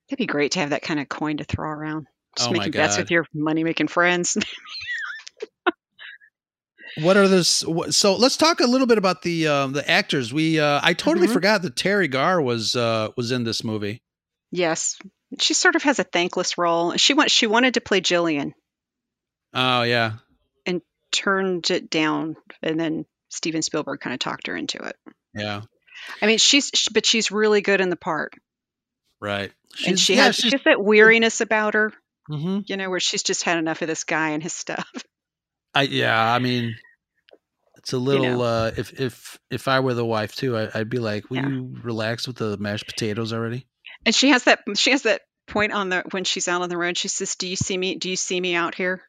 It'd 0.08 0.18
be 0.18 0.26
great 0.26 0.52
to 0.52 0.60
have 0.60 0.70
that 0.70 0.82
kind 0.82 1.00
of 1.00 1.08
coin 1.08 1.38
to 1.38 1.44
throw 1.44 1.68
around. 1.68 2.06
Just 2.36 2.48
Oh 2.48 2.52
making 2.52 2.70
bets 2.72 2.96
with 2.96 3.10
your 3.10 3.26
money 3.34 3.64
making 3.64 3.88
friends. 3.88 4.36
What 7.02 7.18
are 7.18 7.28
those? 7.28 7.64
So 7.94 8.16
let's 8.16 8.38
talk 8.38 8.60
a 8.60 8.66
little 8.66 8.86
bit 8.86 8.96
about 8.96 9.20
the 9.20 9.48
um, 9.48 9.72
the 9.74 9.86
actors. 9.90 10.32
We 10.32 10.58
uh, 10.58 10.80
I 10.82 10.94
totally 10.94 11.26
Mhm. 11.26 11.32
forgot 11.34 11.60
that 11.62 11.74
Teri 11.76 12.10
Garr 12.10 12.40
was 12.40 12.74
uh, 12.74 13.08
was 13.18 13.32
in 13.32 13.44
this 13.44 13.62
movie. 13.62 14.02
yes. 14.50 14.96
She 15.40 15.54
sort 15.54 15.74
of 15.74 15.82
has 15.82 15.98
a 15.98 16.04
thankless 16.04 16.56
role. 16.56 16.96
She 16.96 17.12
went 17.12 17.30
she 17.30 17.46
wanted 17.48 17.74
to 17.74 17.80
play 17.82 18.00
Jillian 18.00 18.52
Oh 19.52 19.82
yeah, 19.82 20.12
turned 21.12 21.70
it 21.70 21.90
down 21.90 22.36
and 22.62 22.78
then 22.78 23.04
Steven 23.28 23.62
Spielberg 23.62 24.00
kind 24.00 24.14
of 24.14 24.20
talked 24.20 24.46
her 24.46 24.56
into 24.56 24.78
it. 24.78 24.96
yeah, 25.34 25.62
I 26.22 26.26
mean, 26.26 26.38
she's 26.38 26.70
sh- 26.74 26.88
but 26.92 27.04
she's 27.06 27.30
really 27.30 27.60
good 27.60 27.80
in 27.80 27.90
the 27.90 27.96
part. 27.96 28.34
right. 29.20 29.52
and 29.86 29.98
she 29.98 30.14
yeah, 30.16 30.24
has 30.24 30.36
she's- 30.36 30.52
just 30.52 30.64
that 30.64 30.82
weariness 30.82 31.40
about 31.40 31.74
her, 31.74 31.92
mhm. 32.30 32.62
you 32.68 32.76
know, 32.76 32.88
where 32.90 33.00
she's 33.00 33.22
just 33.22 33.42
had 33.42 33.58
enough 33.58 33.82
of 33.82 33.88
this 33.88 34.04
guy 34.04 34.30
and 34.30 34.42
his 34.42 34.52
stuff. 34.52 34.88
I 35.74 35.82
yeah, 35.82 36.32
I 36.32 36.38
mean, 36.38 36.74
it's 37.76 37.92
a 37.92 37.98
little. 37.98 38.24
know. 38.24 38.40
uh 38.42 38.70
If 38.76 38.98
if 38.98 39.38
if 39.50 39.68
I 39.68 39.80
were 39.80 39.92
the 39.94 40.04
wife 40.06 40.34
too, 40.34 40.56
I, 40.56 40.68
I'd 40.74 40.88
be 40.88 40.98
like, 40.98 41.28
"Will 41.30 41.36
Yeah. 41.36 41.48
you 41.48 41.76
relax 41.82 42.26
with 42.26 42.36
the 42.36 42.56
mashed 42.56 42.86
potatoes 42.86 43.32
already?" 43.32 43.66
And 44.06 44.14
she 44.14 44.30
has 44.30 44.44
that 44.44 44.60
she 44.76 44.92
has 44.92 45.02
that 45.02 45.20
point 45.46 45.72
on 45.72 45.90
the 45.90 46.02
when 46.12 46.24
she's 46.24 46.48
out 46.48 46.62
on 46.62 46.68
the 46.70 46.78
road. 46.78 46.96
She 46.96 47.08
says, 47.08 47.34
"Do 47.36 47.46
you 47.46 47.56
see 47.56 47.76
me? 47.76 47.96
Do 47.96 48.08
you 48.08 48.16
see 48.16 48.40
me 48.40 48.54
out 48.54 48.74
here?" 48.74 49.02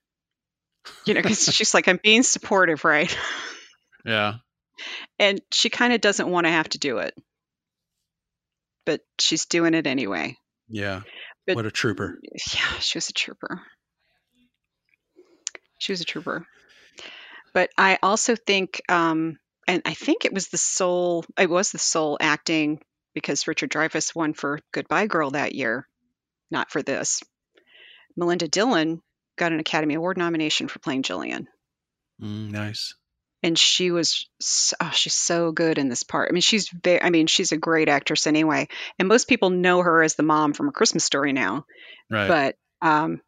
You 1.05 1.13
know, 1.13 1.21
because 1.21 1.43
she's 1.45 1.73
like, 1.73 1.87
"I'm 1.87 1.99
being 2.01 2.23
supportive, 2.23 2.83
right?" 2.85 3.15
Yeah, 4.05 4.35
And 5.19 5.41
she 5.51 5.69
kind 5.69 5.91
of 5.91 5.99
doesn't 6.01 6.29
want 6.29 6.45
to 6.45 6.51
have 6.51 6.69
to 6.69 6.77
do 6.77 6.99
it, 6.99 7.13
but 8.85 9.01
she's 9.19 9.45
doing 9.47 9.73
it 9.73 9.85
anyway. 9.87 10.37
yeah. 10.69 11.01
But- 11.45 11.55
what 11.55 11.65
a 11.65 11.71
trooper! 11.71 12.19
Yeah, 12.53 12.79
she 12.79 12.97
was 12.97 13.09
a 13.09 13.13
trooper. 13.13 13.61
She 15.79 15.91
was 15.91 16.01
a 16.01 16.05
trooper. 16.05 16.45
But 17.53 17.69
I 17.77 17.97
also 18.03 18.35
think, 18.35 18.81
um, 18.89 19.37
and 19.67 19.81
I 19.85 19.93
think 19.93 20.25
it 20.25 20.33
was 20.33 20.47
the 20.49 20.57
sole, 20.57 21.25
it 21.39 21.49
was 21.49 21.71
the 21.71 21.79
sole 21.79 22.17
acting 22.19 22.81
because 23.13 23.47
Richard 23.47 23.71
Dreyfuss 23.71 24.15
won 24.15 24.33
for 24.33 24.59
Goodbye 24.71 25.07
Girl 25.07 25.31
that 25.31 25.55
year, 25.55 25.87
not 26.51 26.71
for 26.71 26.81
this. 26.81 27.21
Melinda 28.15 28.47
Dillon 28.47 29.01
got 29.37 29.51
an 29.53 29.59
Academy 29.59 29.93
Award 29.95 30.17
nomination 30.17 30.67
for 30.67 30.79
playing 30.79 31.03
Jillian. 31.03 31.45
Mm, 32.21 32.51
nice. 32.51 32.95
And 33.43 33.57
she 33.57 33.91
was, 33.91 34.27
oh, 34.81 34.91
she's 34.93 35.13
so 35.13 35.51
good 35.51 35.77
in 35.77 35.89
this 35.89 36.01
part. 36.03 36.29
I 36.29 36.33
mean, 36.33 36.41
she's 36.41 36.69
very, 36.69 37.01
I 37.01 37.11
mean, 37.11 37.27
she's 37.27 37.51
a 37.51 37.57
great 37.57 37.87
actress 37.87 38.25
anyway. 38.25 38.67
And 38.97 39.07
most 39.07 39.27
people 39.27 39.51
know 39.51 39.81
her 39.81 40.01
as 40.01 40.15
the 40.15 40.23
mom 40.23 40.53
from 40.53 40.67
A 40.69 40.71
Christmas 40.71 41.03
Story 41.03 41.33
now. 41.33 41.65
Right. 42.09 42.27
But 42.27 42.55
um, 42.81 43.21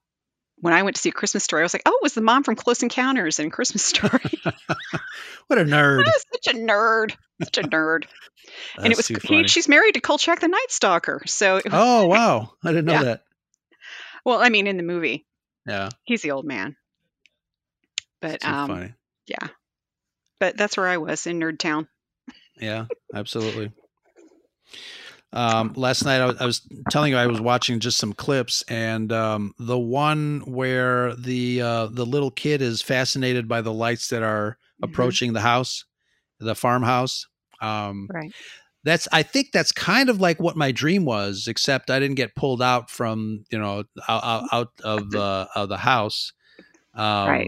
when 0.57 0.73
I 0.73 0.81
went 0.81 0.95
to 0.95 1.01
see 1.01 1.09
a 1.09 1.13
Christmas 1.13 1.43
story, 1.43 1.61
I 1.61 1.63
was 1.63 1.73
like, 1.73 1.83
oh, 1.85 1.95
it 2.01 2.03
was 2.03 2.15
the 2.15 2.21
mom 2.21 2.43
from 2.43 2.55
Close 2.55 2.81
Encounters 2.81 3.39
and 3.39 3.51
Christmas 3.51 3.85
Story. 3.85 4.41
what 5.47 5.59
a 5.59 5.63
nerd. 5.63 5.99
I 5.99 6.11
was 6.11 6.25
such 6.43 6.55
a 6.55 6.57
nerd, 6.57 7.15
such 7.43 7.57
a 7.59 7.63
nerd. 7.67 8.05
and 8.77 8.91
it 8.91 8.97
was 8.97 9.07
he, 9.07 9.47
she's 9.47 9.67
married 9.67 9.93
to 9.93 10.01
Kolchak 10.01 10.39
the 10.39 10.47
Night 10.47 10.69
Stalker. 10.69 11.21
So, 11.27 11.57
it 11.57 11.65
was, 11.65 11.73
Oh 11.75 12.07
wow, 12.07 12.51
I 12.63 12.69
didn't 12.69 12.85
know 12.85 12.93
Yeah. 12.93 13.03
that. 13.03 13.23
well, 14.25 14.39
I 14.41 14.49
mean, 14.49 14.65
in 14.65 14.77
the 14.77 14.83
movie, 14.83 15.27
Yeah, 15.69 15.89
he's 16.03 16.21
the 16.21 16.31
old 16.31 16.45
man. 16.45 16.75
But 18.21 18.41
too 18.41 18.49
um, 18.49 18.67
funny. 18.67 18.93
yeah, 19.27 19.47
but 20.39 20.57
that's 20.57 20.75
where 20.75 20.87
I 20.87 20.97
was 20.97 21.27
in 21.27 21.39
Nerd 21.39 21.59
Town. 21.59 21.87
Yeah, 22.59 22.85
absolutely. 23.13 23.71
Um, 25.31 25.73
last 25.75 26.05
night 26.05 26.21
I 26.21 26.25
was, 26.25 26.37
I 26.41 26.45
was 26.47 26.67
telling 26.89 27.11
you 27.11 27.17
I 27.17 27.27
was 27.27 27.39
watching 27.39 27.79
just 27.79 27.99
some 27.99 28.13
clips, 28.13 28.63
and 28.63 29.11
um, 29.11 29.53
the 29.59 29.77
one 29.77 30.39
where 30.47 31.15
the 31.15 31.61
uh, 31.61 31.85
the 31.85 32.05
little 32.05 32.31
kid 32.31 32.63
is 32.63 32.81
fascinated 32.81 33.47
by 33.47 33.61
the 33.61 33.71
lights 33.71 34.07
that 34.07 34.23
are 34.23 34.57
approaching 34.81 35.33
the 35.33 35.41
house, 35.41 35.85
the 36.39 36.55
farmhouse. 36.55 37.27
Um, 37.61 38.07
Right. 38.11 38.31
That's 38.89 39.07
I 39.11 39.23
think 39.23 39.51
that's 39.53 39.71
kind 39.71 40.09
of 40.09 40.19
like 40.19 40.41
what 40.41 40.57
my 40.57 40.71
dream 40.71 41.05
was, 41.05 41.47
except 41.47 41.89
I 41.89 41.99
didn't 41.99 42.15
get 42.15 42.35
pulled 42.35 42.61
out 42.61 42.89
from 42.89 43.45
you 43.51 43.59
know 43.59 43.83
out, 44.07 44.47
out, 44.51 44.71
of 44.83 45.11
the 45.11 45.47
of 45.55 45.69
the 45.69 45.77
house. 45.77 46.33
Um, 46.93 47.29
Right. 47.29 47.47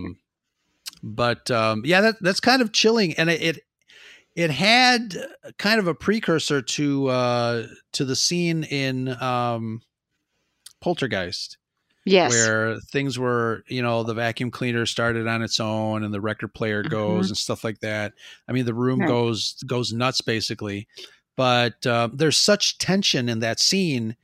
But 1.04 1.50
um, 1.50 1.82
yeah, 1.84 2.02
that 2.02 2.16
that's 2.22 2.40
kind 2.40 2.62
of 2.62 2.72
chilling, 2.72 3.14
and 3.16 3.30
it, 3.30 3.42
it 3.42 3.60
it 4.36 4.52
had 4.52 5.16
kind 5.58 5.80
of 5.80 5.88
a 5.88 5.96
precursor 5.96 6.62
to 6.62 7.08
uh, 7.08 7.68
to 7.94 8.06
the 8.06 8.16
scene 8.16 8.64
in 8.66 9.10
um, 9.22 9.82
Poltergeist. 10.80 11.58
Yes. 12.04 12.32
Where 12.32 12.80
things 12.80 13.20
were, 13.20 13.64
you 13.68 13.84
know, 13.84 14.02
the 14.02 14.16
vacuum 14.16 14.50
cleaner 14.50 14.88
started 14.88 15.28
on 15.28 15.44
its 15.44 15.60
own 15.60 16.04
and 16.04 16.12
the 16.12 16.20
record 16.22 16.52
player 16.52 16.82
goes 16.82 17.28
Mhm. 17.28 17.30
and 17.30 17.38
stuff 17.38 17.64
like 17.64 17.80
that. 17.82 18.14
I 18.48 18.54
mean, 18.54 18.66
the 18.66 18.74
room 18.74 19.02
Right. 19.02 19.08
goes 19.08 19.54
goes 19.68 19.94
nuts 19.94 20.22
basically. 20.22 20.88
But 21.36 21.86
uh, 21.86 22.10
there's 22.14 22.38
such 22.38 22.78
tension 22.78 23.30
in 23.30 23.40
that 23.40 23.60
scene. 23.60 24.16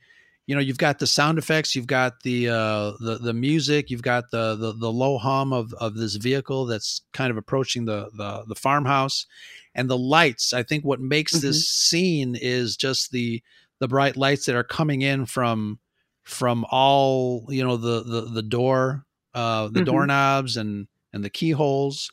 You 0.46 0.54
know, 0.54 0.60
you've 0.60 0.78
got 0.78 0.98
the 0.98 1.06
sound 1.06 1.38
effects, 1.38 1.74
you've 1.76 1.86
got 1.86 2.22
the 2.22 2.48
uh, 2.48 2.92
the 3.00 3.18
the 3.20 3.34
music, 3.34 3.90
you've 3.90 4.02
got 4.02 4.30
the 4.30 4.56
the, 4.56 4.72
the 4.72 4.90
low 4.92 5.18
hum 5.18 5.52
of, 5.52 5.74
of 5.74 5.94
this 5.94 6.14
vehicle 6.16 6.64
that's 6.66 7.02
kind 7.12 7.30
of 7.30 7.36
approaching 7.36 7.84
the 7.84 8.08
the, 8.16 8.44
the 8.46 8.54
farmhouse, 8.54 9.26
and 9.74 9.90
the 9.90 9.98
lights. 9.98 10.52
I 10.54 10.62
think 10.62 10.84
what 10.84 11.00
makes 11.00 11.32
this 11.42 11.68
scene 11.68 12.34
is 12.40 12.76
just 12.76 13.10
the 13.12 13.42
the 13.78 13.88
bright 13.88 14.16
lights 14.16 14.46
that 14.46 14.56
are 14.56 14.64
coming 14.64 15.02
in 15.02 15.26
from 15.26 15.78
from 16.24 16.64
all 16.70 17.46
you 17.50 17.64
know 17.64 17.76
the 17.76 18.02
the 18.02 18.20
the 18.32 18.42
door 18.42 19.04
uh 19.34 19.68
the 19.68 19.80
Mhm. 19.80 19.86
doorknobs 19.86 20.56
and 20.56 20.88
and 21.12 21.24
the 21.24 21.30
keyholes 21.30 22.10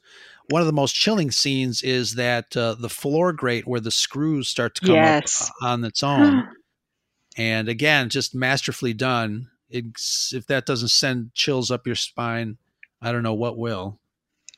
one 0.50 0.62
of 0.62 0.68
the 0.68 0.74
most 0.74 0.93
chilling 0.93 1.32
scenes 1.32 1.82
is 1.84 2.16
that 2.16 2.56
uh, 2.58 2.76
the 2.76 2.89
floor 2.89 3.34
grate 3.34 3.68
where 3.68 3.80
the 3.80 3.91
screws 3.91 4.48
start 4.48 4.76
to 4.76 4.86
come 4.86 4.96
Yes. 4.96 5.50
up 5.50 5.56
on 5.70 5.84
its 5.84 6.04
own 6.04 6.48
and 7.38 7.68
again 7.70 8.10
just 8.10 8.34
masterfully 8.36 8.93
done 8.93 9.50
it's, 9.70 10.34
if 10.34 10.46
that 10.48 10.66
doesn't 10.66 10.89
send 10.89 11.34
chills 11.34 11.72
up 11.72 11.86
your 11.88 11.96
spine 11.96 12.58
i 13.02 13.12
don't 13.12 13.24
know 13.24 13.34
what 13.34 13.58
will 13.58 14.00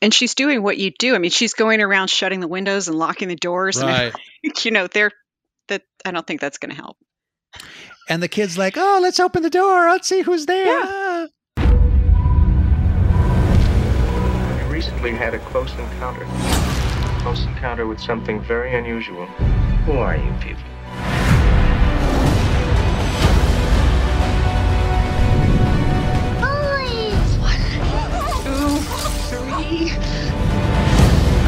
And 0.01 0.13
she's 0.13 0.35
doing 0.35 0.61
what 0.61 0.77
you 0.77 0.91
do. 0.91 1.15
I 1.15 1.17
mean, 1.17 1.31
she's 1.31 1.55
going 1.55 1.81
around 1.81 2.09
shutting 2.09 2.39
the 2.39 2.47
windows 2.47 2.87
and 2.87 2.95
locking 2.99 3.29
the 3.29 3.35
doors. 3.35 3.81
Right. 3.81 4.13
And, 4.43 4.65
you 4.65 4.69
know, 4.69 4.85
they're 4.85 5.11
that. 5.69 5.81
I 6.05 6.11
don't 6.11 6.25
think 6.27 6.39
that's 6.39 6.59
going 6.59 6.69
to 6.69 6.75
help. 6.75 6.97
and 8.07 8.21
the 8.21 8.27
kid's 8.27 8.57
like 8.59 8.75
oh 8.77 8.99
let's 9.01 9.19
open 9.19 9.41
the 9.41 9.49
door 9.49 9.89
let's 9.89 10.07
see 10.07 10.21
who's 10.21 10.45
there 10.45 10.79
Ah. 10.83 11.06
Recently 14.87 15.11
had 15.11 15.33
a 15.33 15.39
close 15.39 15.73
encounter. 15.73 16.25
Close 17.21 17.45
encounter 17.45 17.87
with 17.87 17.99
something 17.99 18.39
very 18.39 18.73
unusual. 18.73 19.25
Who 19.85 19.93
are 19.93 20.15
you 20.15 20.31
people? 20.39 20.63
Two, 28.43 28.77
three. 29.27 29.91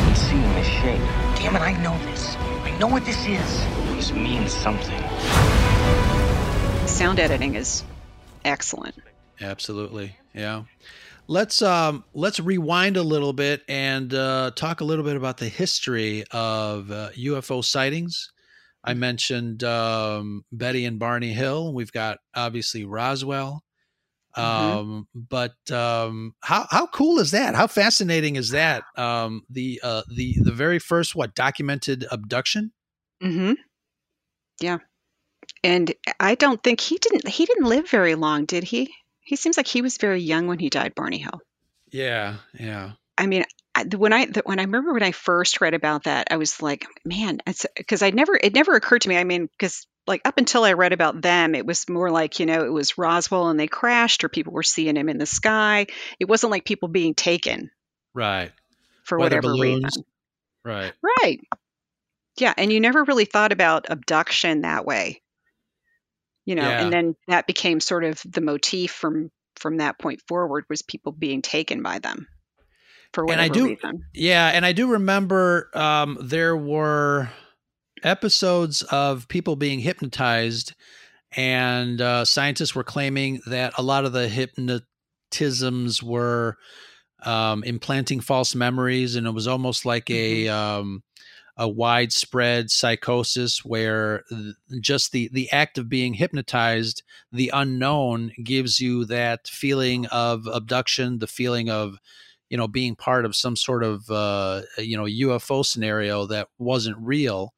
I'm 0.03 0.15
seeing 0.15 0.53
the 0.53 0.63
shape. 0.63 0.99
Damn 1.37 1.55
it, 1.55 1.61
I 1.61 1.81
know 1.81 1.97
this. 2.11 2.35
I 2.35 2.77
know 2.77 2.87
what 2.87 3.05
this 3.05 3.25
is. 3.25 3.65
This 3.95 4.11
means 4.11 4.51
something. 4.51 5.01
Sound 6.87 7.21
editing 7.21 7.55
is 7.55 7.85
excellent. 8.43 8.95
Absolutely. 9.39 10.17
Yeah. 10.33 10.63
Let's 11.29 11.61
um 11.61 12.05
let's 12.15 12.39
rewind 12.39 12.97
a 12.97 13.03
little 13.03 13.33
bit 13.33 13.61
and 13.69 14.11
uh, 14.11 14.49
talk 14.55 14.81
a 14.81 14.83
little 14.83 15.05
bit 15.05 15.15
about 15.15 15.37
the 15.37 15.47
history 15.47 16.23
of 16.31 16.89
uh, 16.89 17.11
UFO 17.11 17.63
sightings. 17.63 18.31
I 18.83 18.95
mentioned 18.95 19.63
um, 19.63 20.43
Betty 20.51 20.85
and 20.85 20.97
Barney 20.97 21.31
Hill. 21.31 21.71
We've 21.71 21.91
got 21.91 22.17
obviously 22.33 22.83
Roswell. 22.83 23.63
Um, 24.35 25.07
but 25.13 25.53
um, 25.71 26.33
how 26.39 26.65
how 26.71 26.87
cool 26.87 27.19
is 27.19 27.29
that? 27.29 27.53
How 27.53 27.67
fascinating 27.67 28.35
is 28.35 28.49
that? 28.59 28.85
Um, 28.95 29.43
the 29.51 29.79
uh, 29.83 30.01
the 30.11 30.35
the 30.41 30.51
very 30.51 30.79
first 30.79 31.15
what 31.15 31.35
documented 31.35 32.07
abduction. 32.09 32.71
Mm-hmm. 33.21 33.53
Yeah. 34.61 34.79
And 35.63 35.93
I 36.19 36.33
don't 36.33 36.63
think 36.63 36.81
he 36.81 36.97
didn't. 36.97 37.27
He 37.27 37.45
didn't 37.45 37.65
live 37.65 37.87
very 37.87 38.15
long, 38.15 38.45
did 38.45 38.63
he? 38.63 38.91
He 39.29 39.35
seems 39.35 39.57
like 39.57 39.67
he 39.67 39.83
was 39.83 39.97
very 39.97 40.21
young 40.21 40.47
when 40.47 40.57
he 40.57 40.71
died, 40.71 40.95
Barney 40.95 41.19
Hill. 41.19 41.39
Yeah, 41.91 42.37
yeah. 42.59 42.93
I 43.15 43.27
mean, 43.27 43.43
I- 43.75 43.83
when 43.95 44.11
I 44.11 44.25
the, 44.25 44.41
when 44.43 44.57
I 44.59 44.63
remember 44.63 44.91
when 44.91 45.03
I 45.03 45.11
first 45.11 45.61
read 45.61 45.75
about 45.75 46.05
that, 46.05 46.29
I 46.31 46.37
was 46.37 46.63
like, 46.63 46.87
man, 47.05 47.39
because 47.77 48.01
I 48.01 48.09
never 48.09 48.35
it 48.41 48.55
never 48.55 48.73
occurred 48.73 49.01
to 49.03 49.09
me. 49.09 49.17
I 49.17 49.23
mean, 49.23 49.45
because 49.45 49.85
like 50.07 50.21
up 50.25 50.39
until 50.39 50.63
I 50.63 50.73
read 50.73 50.93
about 50.93 51.21
them, 51.21 51.53
it 51.53 51.63
was 51.67 51.87
more 51.87 52.09
like 52.09 52.39
you 52.39 52.47
know 52.47 52.65
it 52.65 52.73
was 52.73 52.97
Roswell 52.97 53.49
and 53.49 53.59
they 53.59 53.67
crashed, 53.67 54.23
or 54.23 54.29
people 54.29 54.53
were 54.53 54.63
seeing 54.63 54.95
him 54.97 55.09
in 55.09 55.19
the 55.19 55.27
sky. 55.27 55.85
It 56.19 56.27
wasn't 56.27 56.49
like 56.49 56.65
people 56.65 56.87
being 56.89 57.13
taken 57.13 57.69
Right. 58.15 58.51
for 59.03 59.19
Weather 59.19 59.35
whatever 59.37 59.53
balloons. 59.53 59.83
reason. 59.83 60.03
Right. 60.65 60.93
Right. 61.21 61.39
Yeah, 62.39 62.53
and 62.57 62.73
you 62.73 62.79
never 62.79 63.03
really 63.03 63.25
thought 63.25 63.51
about 63.51 63.85
abduction 63.91 64.61
that 64.61 64.85
way. 64.85 65.21
You 66.49 66.55
know, 66.55 66.67
Yeah. 66.67 66.81
and 66.81 66.91
then 66.91 67.15
that 67.27 67.45
became 67.45 67.79
sort 67.79 68.03
of 68.03 68.19
the 68.25 68.41
motif 68.41 68.89
from 68.89 69.29
from 69.55 69.77
that 69.77 69.99
point 69.99 70.19
forward 70.27 70.65
was 70.67 70.81
people 70.81 71.11
being 71.11 71.43
taken 71.43 71.83
by 71.83 71.99
them 71.99 72.27
for 73.13 73.23
and 73.31 73.39
I 73.39 73.49
do, 73.49 73.67
reason. 73.67 74.05
yeah, 74.15 74.47
and 74.47 74.65
I 74.65 74.71
do 74.71 74.93
remember 74.93 75.69
um, 75.75 76.17
there 76.19 76.57
were 76.57 77.29
episodes 78.01 78.81
of 78.81 79.27
people 79.27 79.57
being 79.57 79.79
hypnotized, 79.79 80.73
and 81.37 82.01
uh, 82.01 82.25
scientists 82.25 82.73
were 82.73 82.83
claiming 82.83 83.41
that 83.45 83.73
a 83.77 83.83
lot 83.83 84.05
of 84.05 84.13
the 84.13 84.27
hypnotisms 84.27 86.01
were 86.01 86.57
um, 87.25 87.63
implanting 87.63 88.21
false 88.21 88.55
memories, 88.55 89.15
and 89.15 89.27
it 89.27 89.35
was 89.35 89.47
almost 89.47 89.85
like 89.85 90.09
a 90.09 90.47
um, 90.47 91.03
a 91.59 91.67
widespread 91.67 92.71
psychosis 92.71 93.65
where 93.65 94.23
just 94.79 95.11
the 95.11 95.29
the 95.33 95.51
act 95.51 95.77
of 95.77 95.89
being 95.89 96.13
hypnotized, 96.13 97.03
the 97.33 97.51
unknown, 97.53 98.31
gives 98.41 98.79
you 98.79 99.03
that 99.05 99.45
feeling 99.45 100.05
of 100.05 100.47
abduction, 100.47 101.19
the 101.19 101.27
feeling 101.27 101.69
of 101.69 101.97
you 102.49 102.55
know 102.55 102.69
being 102.69 102.95
part 102.95 103.25
of 103.25 103.35
some 103.35 103.57
sort 103.57 103.83
of 103.83 104.09
uh, 104.09 104.61
you 104.77 104.95
know 104.95 105.03
UFO 105.03 105.65
scenario 105.65 106.25
that 106.27 106.47
wasn't 106.57 106.95
real. 106.97 107.53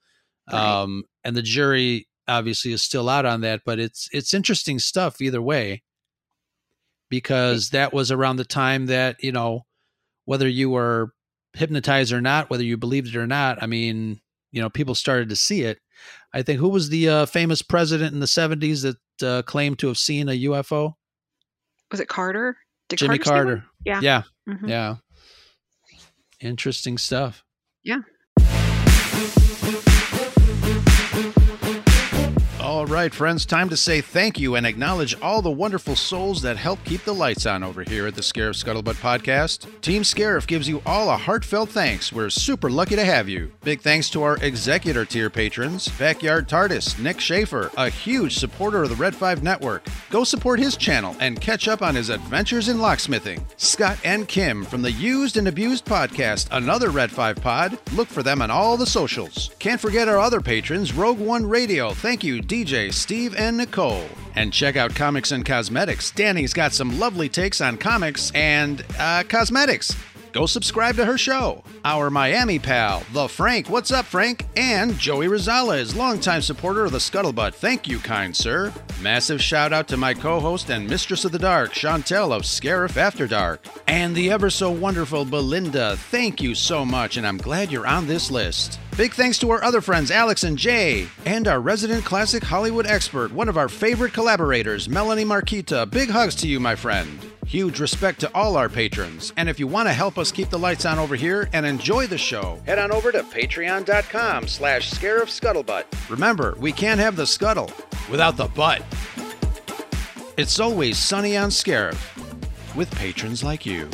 Right. 0.52 0.82
Um, 0.82 1.04
and 1.24 1.36
the 1.36 1.44
jury 1.44 2.08
obviously 2.28 2.74
is 2.74 2.82
still 2.82 3.08
out 3.08 3.28
on 3.28 3.42
that, 3.42 3.62
but 3.68 3.80
it's 3.80 4.10
it's 4.12 4.34
interesting 4.34 4.80
stuff 4.80 5.22
either 5.22 5.44
way 5.44 5.84
because 7.08 7.70
that 7.70 7.94
was 7.94 8.10
around 8.12 8.38
the 8.38 8.46
time 8.46 8.88
that 8.88 9.24
you 9.24 9.32
know 9.32 9.68
whether 10.26 10.48
you 10.48 10.72
were 10.72 11.14
hypnotized 11.54 12.12
or 12.14 12.22
not, 12.22 12.50
whether 12.50 12.64
you 12.64 12.78
believed 12.78 13.08
it 13.10 13.16
or 13.16 13.28
not. 13.28 13.62
I 13.62 13.66
mean, 13.68 14.20
you 14.52 14.62
know, 14.62 14.70
people 14.70 14.96
started 14.96 15.30
to 15.30 15.36
see 15.36 15.62
it. 15.64 15.80
I 16.34 16.42
think 16.42 16.60
who 16.60 16.70
was 16.70 16.90
the 16.90 17.10
uh, 17.10 17.26
famous 17.26 17.62
president 17.62 18.14
in 18.14 18.20
the 18.20 18.26
'70s 18.26 18.82
that 18.84 19.28
uh, 19.28 19.42
claimed 19.44 19.80
to 19.80 19.88
have 19.88 19.98
seen 19.98 20.30
a 20.30 20.44
UFO? 20.46 20.94
Was 21.92 22.00
it 22.00 22.08
Carter? 22.08 22.58
Did 22.90 23.00
Jimmy 23.00 23.18
Carter? 23.20 23.44
Carter. 23.46 23.66
Yeah. 23.86 24.00
yeah, 24.02 24.24
Mhm. 24.50 24.68
yeah. 24.70 24.96
Interesting 26.40 26.98
stuff. 26.98 27.44
Yeah. 27.84 28.00
All 32.82 32.88
right, 32.88 33.14
friends, 33.14 33.46
time 33.46 33.70
to 33.70 33.78
say 33.78 34.02
thank 34.02 34.40
you 34.40 34.56
and 34.56 34.66
acknowledge 34.66 35.16
all 35.22 35.44
the 35.44 35.52
wonderful 35.52 35.96
souls 35.96 36.42
that 36.42 36.58
help 36.58 36.84
keep 36.84 37.04
the 37.04 37.14
lights 37.14 37.46
on 37.46 37.64
over 37.64 37.84
here 37.84 38.08
at 38.08 38.16
the 38.16 38.24
Scarif 38.24 38.56
Scuttlebutt 38.56 38.96
podcast. 38.96 39.68
Team 39.82 40.02
Scarif 40.02 40.48
gives 40.48 40.68
you 40.68 40.82
all 40.84 41.12
a 41.12 41.16
heartfelt 41.16 41.70
thanks. 41.70 42.12
We're 42.12 42.32
super 42.32 42.72
lucky 42.72 42.96
to 42.96 43.06
have 43.06 43.30
you. 43.30 43.52
Big 43.64 43.82
thanks 43.82 44.10
to 44.10 44.24
our 44.24 44.38
executor 44.38 45.06
tier 45.06 45.30
patrons 45.30 45.90
Backyard 45.90 46.50
TARDIS, 46.50 46.98
Nick 46.98 47.20
Schaefer, 47.20 47.70
a 47.78 47.88
huge 47.88 48.40
supporter 48.40 48.82
of 48.82 48.90
the 48.90 48.96
Red 48.96 49.14
5 49.14 49.44
Network. 49.44 49.86
Go 50.10 50.24
support 50.24 50.60
his 50.60 50.76
channel 50.76 51.16
and 51.20 51.40
catch 51.40 51.68
up 51.68 51.84
on 51.84 51.94
his 51.94 52.10
adventures 52.10 52.68
in 52.68 52.78
locksmithing. 52.80 53.46
Scott 53.58 54.00
and 54.04 54.28
Kim 54.28 54.64
from 54.64 54.82
the 54.82 54.92
Used 54.92 55.38
and 55.38 55.48
Abused 55.48 55.86
podcast, 55.86 56.48
another 56.50 56.90
Red 56.90 57.12
5 57.12 57.36
pod. 57.36 57.78
Look 57.94 58.08
for 58.08 58.24
them 58.24 58.42
on 58.42 58.50
all 58.50 58.76
the 58.76 58.88
socials. 58.88 59.52
Can't 59.60 59.80
forget 59.80 60.08
our 60.08 60.18
other 60.18 60.42
patrons, 60.42 60.94
Rogue 60.94 61.20
One 61.20 61.46
Radio. 61.46 61.92
Thank 61.92 62.24
you, 62.24 62.42
DJ, 62.42 62.71
Steve, 62.72 63.36
and 63.36 63.58
Nicole. 63.58 64.08
And 64.36 64.54
check 64.54 64.78
out 64.78 64.96
Comics 64.96 65.32
and 65.32 65.46
Cosmetics. 65.46 66.12
Danny's 66.12 66.54
got 66.54 66.72
some 66.72 66.98
lovely 67.00 67.28
takes 67.28 67.60
on 67.60 67.78
comics 67.78 68.32
and 68.34 68.86
uh, 68.98 69.24
cosmetics. 69.28 69.94
go 70.32 70.46
subscribe 70.46 70.96
to 70.96 71.04
her 71.04 71.18
show. 71.18 71.64
Our 71.84 72.10
Miami 72.10 72.60
pal, 72.60 73.04
The 73.12 73.28
Frank. 73.28 73.70
What's 73.70 73.92
up, 73.92 74.06
Frank? 74.06 74.46
And 74.56 74.98
Joey 74.98 75.28
Rosales, 75.28 75.98
longtime 75.98 76.42
supporter 76.42 76.86
of 76.86 76.94
the 76.94 77.00
Scuttlebutt. 77.00 77.56
Thank 77.56 77.90
you, 77.90 78.00
kind 78.00 78.34
sir. 78.34 78.74
Massive 79.02 79.42
shout 79.42 79.74
out 79.74 79.90
to 79.90 79.98
my 79.98 80.14
co 80.14 80.40
host 80.40 80.70
and 80.70 80.90
mistress 80.90 81.26
of 81.26 81.34
the 81.34 81.40
dark, 81.40 81.74
Chantel 81.74 82.32
of 82.32 82.44
Scarif 82.44 82.96
After 82.96 83.28
Dark. 83.28 83.66
And 83.88 84.16
the 84.16 84.32
ever 84.32 84.50
so 84.50 84.72
wonderful 84.72 85.26
Belinda. 85.26 85.98
Thank 85.98 86.42
you 86.42 86.56
so 86.56 86.86
much, 86.86 87.18
and 87.18 87.28
I'm 87.28 87.38
glad 87.38 87.70
you're 87.70 87.86
on 87.88 88.08
this 88.08 88.32
list. 88.32 88.80
Big 89.02 89.14
thanks 89.16 89.40
to 89.40 89.50
our 89.50 89.64
other 89.64 89.82
friends, 89.82 90.12
Alex 90.12 90.44
and 90.44 90.56
Jay, 90.56 91.08
and 91.26 91.48
our 91.48 91.60
resident 91.60 92.06
classic 92.06 92.44
Hollywood 92.44 92.86
expert, 92.86 93.32
one 93.32 93.50
of 93.50 93.58
our 93.58 93.68
favorite 93.68 94.14
collaborators, 94.14 94.88
Melanie 94.88 95.26
Marquita. 95.26 95.90
Big 95.90 96.12
hugs 96.12 96.36
to 96.36 96.48
you, 96.48 96.60
my 96.60 96.76
friend. 96.76 97.20
Huge 97.48 97.80
respect 97.80 98.20
to 98.20 98.30
all 98.36 98.56
our 98.56 98.70
patrons. 98.70 99.34
And 99.38 99.50
if 99.50 99.60
you 99.60 99.66
want 99.66 99.90
to 99.90 99.94
help 99.94 100.20
us 100.20 100.32
keep 100.32 100.52
the 100.52 100.60
lights 100.60 100.86
on 100.86 101.00
over 101.00 101.16
here 101.16 101.50
and 101.52 101.66
enjoy 101.66 102.06
the 102.06 102.18
show, 102.20 102.60
head 102.68 102.78
on 102.78 102.92
over 102.92 103.12
to 103.12 103.24
patreon.com 103.24 104.48
slash 104.48 104.92
scarif 104.92 105.32
scuttlebutt. 105.32 105.86
Remember, 106.08 106.56
we 106.60 106.72
can't 106.72 107.00
have 107.00 107.16
the 107.16 107.26
scuttle 107.26 107.72
without 108.08 108.38
the 108.38 108.50
butt. 108.50 108.84
It's 110.38 110.60
always 110.60 111.00
sunny 111.00 111.36
on 111.36 111.50
Scarif 111.50 112.76
with 112.76 112.92
patrons 112.92 113.44
like 113.44 113.66
you. 113.66 113.90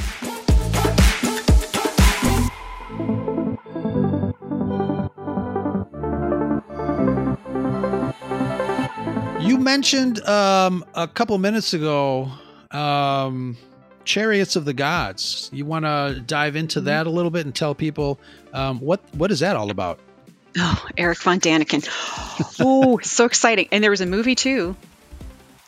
You 9.57 9.63
mentioned 9.63 10.23
um, 10.27 10.85
a 10.93 11.07
couple 11.07 11.35
minutes 11.39 11.73
ago 11.73 12.29
um, 12.69 13.57
Chariots 14.05 14.55
of 14.55 14.65
the 14.65 14.73
Gods. 14.73 15.49
You 15.51 15.65
want 15.65 15.83
to 15.83 16.21
dive 16.27 16.55
into 16.55 16.81
that 16.81 17.07
a 17.07 17.09
little 17.09 17.31
bit 17.31 17.47
and 17.47 17.55
tell 17.55 17.73
people 17.73 18.19
um, 18.53 18.79
what 18.79 19.01
what 19.13 19.31
is 19.31 19.39
that 19.39 19.55
all 19.55 19.71
about? 19.71 19.99
Oh, 20.59 20.87
Erich 20.95 21.17
von 21.23 21.39
Däniken. 21.39 21.87
oh, 22.59 22.99
so 22.99 23.25
exciting. 23.25 23.67
And 23.71 23.83
there 23.83 23.89
was 23.89 24.01
a 24.01 24.05
movie 24.05 24.35
too. 24.35 24.75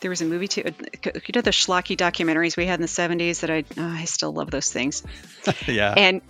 There 0.02 0.10
was 0.10 0.20
a 0.20 0.24
movie 0.24 0.46
too. 0.46 0.62
You 1.02 1.32
know 1.34 1.40
the 1.40 1.50
schlocky 1.50 1.96
documentaries 1.96 2.56
we 2.56 2.66
had 2.66 2.76
in 2.76 2.82
the 2.82 2.86
70s 2.86 3.40
that 3.40 3.50
I 3.50 3.64
oh, 3.76 3.88
I 3.88 4.04
still 4.04 4.32
love 4.32 4.52
those 4.52 4.70
things. 4.72 5.02
yeah. 5.66 5.94
And, 5.96 6.22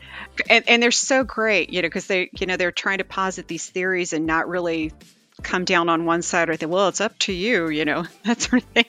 and 0.48 0.66
and 0.66 0.82
they're 0.82 0.90
so 0.90 1.24
great, 1.24 1.68
you 1.68 1.82
know, 1.82 1.88
because 1.88 2.06
they 2.06 2.30
you 2.32 2.46
know 2.46 2.56
they're 2.56 2.72
trying 2.72 2.98
to 2.98 3.04
posit 3.04 3.48
these 3.48 3.68
theories 3.68 4.14
and 4.14 4.24
not 4.24 4.48
really 4.48 4.94
come 5.40 5.64
down 5.64 5.88
on 5.88 6.04
one 6.04 6.22
side 6.22 6.48
or 6.48 6.56
think, 6.56 6.70
well, 6.70 6.88
it's 6.88 7.00
up 7.00 7.18
to 7.20 7.32
you, 7.32 7.68
you 7.68 7.84
know, 7.84 8.04
that 8.24 8.40
sort 8.40 8.62
of 8.62 8.68
thing. 8.70 8.84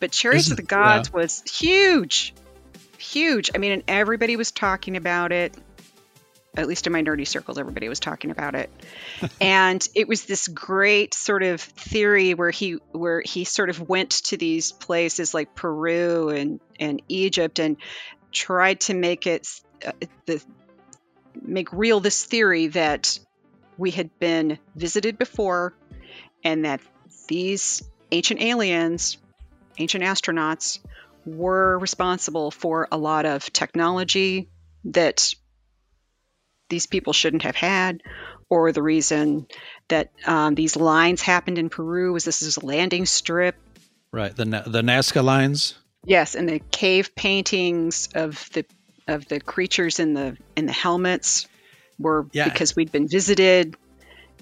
But 0.00 0.12
Chariots 0.12 0.50
of 0.50 0.56
the 0.56 0.62
Gods 0.62 1.10
yeah. 1.12 1.20
was 1.20 1.42
huge, 1.42 2.34
huge. 2.98 3.50
I 3.54 3.58
mean, 3.58 3.72
and 3.72 3.82
everybody 3.88 4.36
was 4.36 4.50
talking 4.50 4.96
about 4.96 5.32
it. 5.32 5.54
At 6.56 6.68
least 6.68 6.86
in 6.86 6.92
my 6.92 7.02
nerdy 7.02 7.26
circles, 7.26 7.58
everybody 7.58 7.88
was 7.88 7.98
talking 7.98 8.30
about 8.30 8.54
it, 8.54 8.70
and 9.40 9.86
it 9.94 10.06
was 10.06 10.24
this 10.24 10.46
great 10.46 11.12
sort 11.12 11.42
of 11.42 11.60
theory 11.60 12.34
where 12.34 12.50
he 12.50 12.74
where 12.92 13.22
he 13.24 13.44
sort 13.44 13.70
of 13.70 13.88
went 13.88 14.10
to 14.10 14.36
these 14.36 14.70
places 14.70 15.34
like 15.34 15.54
Peru 15.54 16.28
and 16.28 16.60
and 16.78 17.02
Egypt 17.08 17.58
and 17.58 17.76
tried 18.30 18.80
to 18.80 18.94
make 18.94 19.26
it 19.26 19.48
uh, 19.84 19.92
the 20.26 20.44
make 21.42 21.72
real 21.72 22.00
this 22.00 22.24
theory 22.24 22.68
that 22.68 23.18
we 23.78 23.90
had 23.90 24.18
been 24.18 24.58
visited 24.74 25.18
before 25.18 25.74
and 26.42 26.64
that 26.64 26.80
these 27.28 27.82
ancient 28.10 28.40
aliens 28.40 29.18
ancient 29.78 30.04
astronauts 30.04 30.78
were 31.26 31.78
responsible 31.78 32.50
for 32.50 32.88
a 32.92 32.98
lot 32.98 33.26
of 33.26 33.52
technology 33.52 34.48
that 34.84 35.34
these 36.68 36.86
people 36.86 37.12
shouldn't 37.12 37.42
have 37.42 37.56
had, 37.56 38.02
or 38.48 38.72
the 38.72 38.82
reason 38.82 39.46
that 39.88 40.10
um, 40.26 40.54
these 40.54 40.76
lines 40.76 41.22
happened 41.22 41.58
in 41.58 41.68
Peru 41.68 42.12
was 42.12 42.24
this 42.24 42.42
is 42.42 42.56
a 42.56 42.64
landing 42.64 43.06
strip. 43.06 43.56
Right, 44.12 44.34
the 44.34 44.44
the 44.44 44.82
Nazca 44.82 45.22
lines. 45.22 45.74
Yes, 46.04 46.34
and 46.34 46.48
the 46.48 46.60
cave 46.70 47.14
paintings 47.14 48.08
of 48.14 48.48
the 48.52 48.64
of 49.08 49.26
the 49.28 49.40
creatures 49.40 49.98
in 49.98 50.14
the 50.14 50.36
in 50.56 50.66
the 50.66 50.72
helmets 50.72 51.46
were 51.98 52.26
yeah. 52.32 52.44
because 52.44 52.76
we'd 52.76 52.92
been 52.92 53.08
visited. 53.08 53.76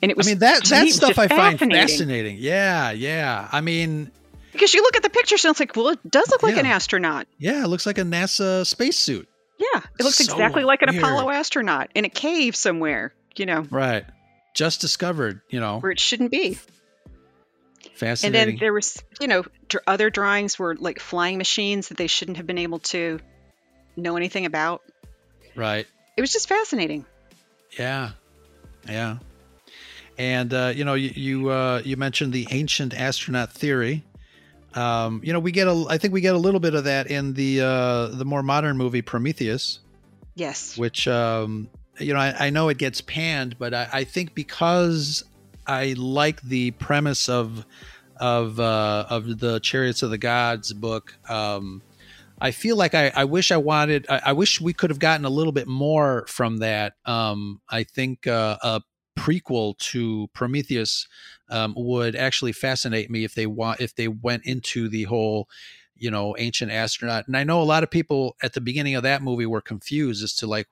And 0.02 0.10
it 0.10 0.16
was 0.16 0.26
I 0.26 0.30
mean 0.30 0.38
that 0.40 0.64
that 0.64 0.88
stuff 0.88 1.18
I 1.18 1.28
find 1.28 1.58
fascinating. 1.58 2.36
Yeah, 2.38 2.90
yeah. 2.90 3.48
I 3.52 3.60
mean 3.60 4.10
because 4.52 4.74
you 4.74 4.82
look 4.82 4.96
at 4.96 5.02
the 5.02 5.10
pictures 5.10 5.44
and 5.44 5.52
it's 5.52 5.60
like, 5.60 5.74
well, 5.74 5.88
it 5.88 6.10
does 6.10 6.30
look 6.30 6.42
like 6.42 6.54
yeah. 6.54 6.60
an 6.60 6.66
astronaut. 6.66 7.26
Yeah, 7.38 7.64
it 7.64 7.68
looks 7.68 7.86
like 7.86 7.98
a 7.98 8.02
NASA 8.02 8.66
spacesuit. 8.66 9.28
Yeah, 9.58 9.80
it 9.98 10.02
looks 10.02 10.18
so 10.18 10.32
exactly 10.32 10.64
like 10.64 10.82
an 10.82 10.90
weird. 10.90 11.02
Apollo 11.02 11.30
astronaut 11.30 11.90
in 11.94 12.04
a 12.04 12.08
cave 12.08 12.54
somewhere, 12.54 13.14
you 13.36 13.46
know. 13.46 13.66
Right. 13.70 14.04
Just 14.54 14.80
discovered, 14.80 15.40
you 15.48 15.60
know. 15.60 15.78
Where 15.80 15.92
it 15.92 16.00
shouldn't 16.00 16.30
be. 16.30 16.58
Fascinating. 17.94 18.40
And 18.40 18.50
then 18.50 18.58
there 18.58 18.72
was, 18.72 19.02
you 19.20 19.28
know, 19.28 19.44
other 19.86 20.10
drawings 20.10 20.58
were 20.58 20.74
like 20.74 21.00
flying 21.00 21.38
machines 21.38 21.88
that 21.88 21.96
they 21.96 22.06
shouldn't 22.06 22.36
have 22.36 22.46
been 22.46 22.58
able 22.58 22.80
to 22.80 23.20
know 23.96 24.16
anything 24.16 24.44
about. 24.44 24.82
Right. 25.54 25.86
It 26.16 26.20
was 26.20 26.32
just 26.32 26.48
fascinating. 26.48 27.06
Yeah. 27.78 28.10
Yeah. 28.88 29.18
And 30.18 30.52
uh, 30.52 30.72
you 30.74 30.84
know, 30.84 30.94
you 30.94 31.10
you, 31.14 31.48
uh, 31.48 31.82
you 31.84 31.96
mentioned 31.96 32.32
the 32.32 32.46
ancient 32.50 32.94
astronaut 32.94 33.52
theory. 33.52 34.04
Um, 34.74 35.20
you 35.24 35.32
know, 35.32 35.40
we 35.40 35.52
get 35.52 35.68
a. 35.68 35.84
I 35.88 35.98
think 35.98 36.14
we 36.14 36.20
get 36.20 36.34
a 36.34 36.38
little 36.38 36.60
bit 36.60 36.74
of 36.74 36.84
that 36.84 37.10
in 37.10 37.34
the 37.34 37.60
uh, 37.60 38.06
the 38.08 38.24
more 38.24 38.42
modern 38.42 38.76
movie 38.76 39.02
Prometheus. 39.02 39.80
Yes. 40.34 40.76
Which 40.78 41.08
um, 41.08 41.68
you 41.98 42.12
know, 42.12 42.20
I, 42.20 42.46
I 42.46 42.50
know 42.50 42.68
it 42.68 42.78
gets 42.78 43.00
panned, 43.00 43.58
but 43.58 43.74
I, 43.74 43.88
I 43.92 44.04
think 44.04 44.34
because 44.34 45.24
I 45.66 45.94
like 45.96 46.42
the 46.42 46.72
premise 46.72 47.28
of 47.28 47.66
of 48.18 48.60
uh, 48.60 49.06
of 49.08 49.38
the 49.38 49.60
Chariots 49.60 50.02
of 50.02 50.10
the 50.10 50.18
Gods 50.18 50.72
book. 50.72 51.14
Um, 51.28 51.82
I 52.42 52.50
feel 52.50 52.76
like 52.76 52.92
I, 52.92 53.12
I 53.14 53.24
wish 53.24 53.52
I 53.52 53.56
wanted. 53.56 54.04
I, 54.08 54.20
I, 54.26 54.32
wish 54.32 54.60
we 54.60 54.72
could 54.72 54.90
have 54.90 54.98
gotten 54.98 55.24
a 55.24 55.30
little 55.30 55.52
bit 55.52 55.68
more 55.68 56.26
from 56.26 56.56
that. 56.56 56.94
Um, 57.04 57.60
I 57.68 57.84
think 57.84 58.26
uh, 58.26 58.58
a 58.60 58.82
prequel 59.16 59.78
to 59.78 60.28
Prometheus 60.34 61.06
um, 61.50 61.74
would 61.76 62.16
actually 62.16 62.50
fascinate 62.50 63.10
me 63.10 63.22
if 63.22 63.36
they 63.36 63.46
want 63.46 63.80
if 63.80 63.94
they 63.94 64.08
went 64.08 64.44
into 64.44 64.88
the 64.88 65.04
whole 65.04 65.48
you 65.94 66.10
know 66.10 66.34
ancient 66.38 66.72
astronaut 66.72 67.28
and 67.28 67.36
i 67.36 67.44
know 67.44 67.62
a 67.62 67.64
lot 67.64 67.82
of 67.82 67.90
people 67.90 68.36
at 68.42 68.54
the 68.54 68.60
beginning 68.60 68.94
of 68.94 69.02
that 69.02 69.22
movie 69.22 69.46
were 69.46 69.60
confused 69.60 70.24
as 70.24 70.34
to 70.34 70.46
like 70.46 70.66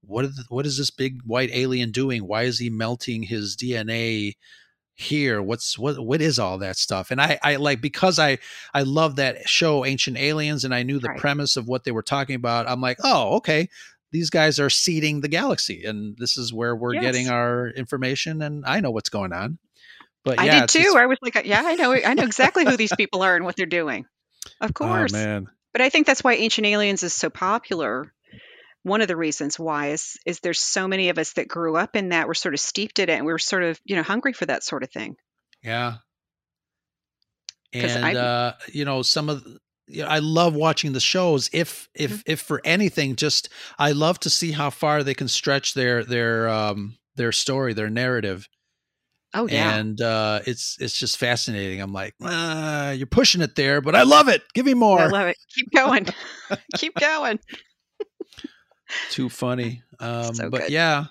what 0.00 0.24
is, 0.24 0.44
what 0.48 0.66
is 0.66 0.78
this 0.78 0.90
big 0.90 1.20
white 1.22 1.50
alien 1.52 1.92
doing 1.92 2.26
why 2.26 2.42
is 2.42 2.58
he 2.58 2.70
melting 2.70 3.22
his 3.22 3.56
dna 3.56 4.34
here 4.94 5.42
what's 5.42 5.78
what 5.78 5.98
what 5.98 6.20
is 6.20 6.38
all 6.38 6.58
that 6.58 6.76
stuff 6.76 7.10
and 7.10 7.20
i 7.20 7.38
i 7.42 7.56
like 7.56 7.80
because 7.80 8.18
i 8.18 8.38
i 8.74 8.82
love 8.82 9.16
that 9.16 9.48
show 9.48 9.86
ancient 9.86 10.18
aliens 10.18 10.64
and 10.64 10.74
i 10.74 10.82
knew 10.82 10.98
the 10.98 11.08
right. 11.08 11.18
premise 11.18 11.56
of 11.56 11.66
what 11.66 11.84
they 11.84 11.90
were 11.90 12.02
talking 12.02 12.36
about 12.36 12.68
i'm 12.68 12.80
like 12.80 12.98
oh 13.02 13.36
okay 13.36 13.68
these 14.10 14.28
guys 14.28 14.60
are 14.60 14.68
seeding 14.68 15.22
the 15.22 15.28
galaxy 15.28 15.84
and 15.84 16.14
this 16.18 16.36
is 16.36 16.52
where 16.52 16.76
we're 16.76 16.92
yes. 16.92 17.02
getting 17.02 17.28
our 17.30 17.68
information 17.68 18.42
and 18.42 18.64
i 18.66 18.80
know 18.80 18.90
what's 18.90 19.08
going 19.08 19.32
on 19.32 19.58
but 20.24 20.38
I 20.38 20.44
yeah, 20.44 20.60
did 20.60 20.68
too. 20.68 20.82
Just... 20.82 20.96
I 20.96 21.06
was 21.06 21.18
like, 21.22 21.44
yeah, 21.44 21.62
I 21.64 21.74
know, 21.74 21.92
I 21.94 22.14
know 22.14 22.22
exactly 22.22 22.64
who 22.64 22.76
these 22.76 22.94
people 22.94 23.22
are 23.22 23.34
and 23.34 23.44
what 23.44 23.56
they're 23.56 23.66
doing. 23.66 24.06
Of 24.60 24.70
Oh 24.80 24.86
course. 24.86 25.12
man. 25.12 25.48
But 25.72 25.80
I 25.80 25.88
think 25.88 26.06
that's 26.06 26.22
why 26.22 26.34
Ancient 26.34 26.66
Aliens 26.66 27.02
is 27.02 27.14
so 27.14 27.30
popular. 27.30 28.12
One 28.84 29.00
of 29.00 29.08
the 29.08 29.16
reasons 29.16 29.58
why 29.58 29.88
is 29.90 30.16
is 30.26 30.40
there's 30.40 30.60
so 30.60 30.88
many 30.88 31.08
of 31.08 31.18
us 31.18 31.34
that 31.34 31.48
grew 31.48 31.76
up 31.76 31.94
in 31.96 32.08
that, 32.10 32.26
we're 32.26 32.34
sort 32.34 32.54
of 32.54 32.60
steeped 32.60 32.98
in 32.98 33.08
it, 33.08 33.12
and 33.14 33.26
we 33.26 33.32
were 33.32 33.38
sort 33.38 33.62
of 33.62 33.80
you 33.84 33.96
know 33.96 34.02
hungry 34.02 34.32
for 34.32 34.46
that 34.46 34.64
sort 34.64 34.82
of 34.82 34.90
thing. 34.90 35.16
yeah 35.62 35.94
And 37.72 38.04
I- 38.04 38.14
uh, 38.14 38.52
you 38.72 38.84
know, 38.84 39.02
some 39.02 39.28
of 39.28 39.44
you 39.88 40.02
know, 40.02 40.08
I 40.08 40.18
love 40.20 40.54
watching 40.54 40.92
the 40.92 41.00
shows. 41.00 41.48
If 41.52 41.88
if 41.94 42.10
Mm-hmm. 42.10 42.32
if 42.32 42.40
for 42.40 42.60
anything, 42.64 43.16
just 43.16 43.48
I 43.78 43.92
love 43.92 44.18
to 44.20 44.30
see 44.30 44.52
how 44.52 44.70
far 44.70 45.02
they 45.02 45.14
can 45.14 45.28
stretch 45.28 45.74
their 45.74 46.04
their 46.04 46.48
um 46.48 46.96
their 47.16 47.32
story, 47.32 47.72
their 47.74 47.90
narrative. 47.90 48.48
Oh 49.34 49.48
yeah. 49.48 49.74
And 49.76 50.00
uh, 50.00 50.40
it's 50.46 50.76
it's 50.80 50.96
just 50.98 51.16
fascinating. 51.16 51.80
I'm 51.80 51.92
like, 51.92 52.14
ah, 52.22 52.90
you're 52.90 53.06
pushing 53.06 53.40
it 53.42 53.56
there, 53.56 53.80
but 53.80 53.94
I 53.96 54.02
love 54.02 54.28
it. 54.28 54.42
Give 54.54 54.66
me 54.66 54.74
more. 54.74 55.00
I 55.00 55.06
love 55.06 55.28
it. 55.28 55.36
Keep 55.54 55.70
going. 55.72 56.06
Keep 56.76 56.94
going. 56.96 57.40
Too 59.08 59.28
funny. 59.28 59.82
Um, 60.00 60.48
So 60.48 60.50
but 60.50 60.64
good. 60.64 60.68
yeah, 60.68 61.06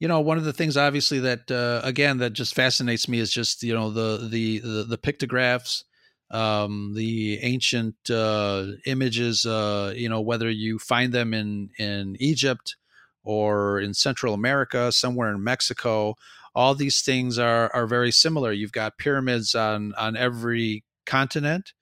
you 0.00 0.08
know, 0.08 0.20
one 0.20 0.38
of 0.38 0.44
the 0.44 0.52
things 0.52 0.76
obviously 0.76 1.20
that 1.20 1.50
uh, 1.50 1.80
again 1.84 2.18
that 2.18 2.32
just 2.34 2.54
fascinates 2.54 3.08
me 3.08 3.18
is 3.20 3.32
just 3.32 3.62
you 3.62 3.74
know 3.74 3.90
the 3.90 4.28
the 4.30 4.58
the, 4.60 4.84
the 4.84 4.98
pictographs, 4.98 5.84
um, 6.30 6.94
the 6.94 7.38
ancient 7.42 7.96
uh, 8.10 8.66
images. 8.86 9.46
Uh, 9.46 9.94
you 9.96 10.08
know, 10.08 10.20
whether 10.20 10.50
you 10.50 10.78
find 10.78 11.12
them 11.12 11.34
in 11.34 11.70
in 11.78 12.16
Egypt 12.20 12.76
or 13.24 13.80
in 13.80 13.94
Central 13.94 14.34
America, 14.34 14.92
somewhere 14.92 15.30
in 15.32 15.42
Mexico, 15.44 16.16
all 16.54 16.74
these 16.74 17.02
things 17.02 17.38
are 17.38 17.70
are 17.74 17.86
very 17.86 18.12
similar. 18.12 18.52
You've 18.52 18.72
got 18.72 18.98
pyramids 18.98 19.54
on 19.54 19.94
on 19.94 20.16
every 20.16 20.84
continent. 21.06 21.72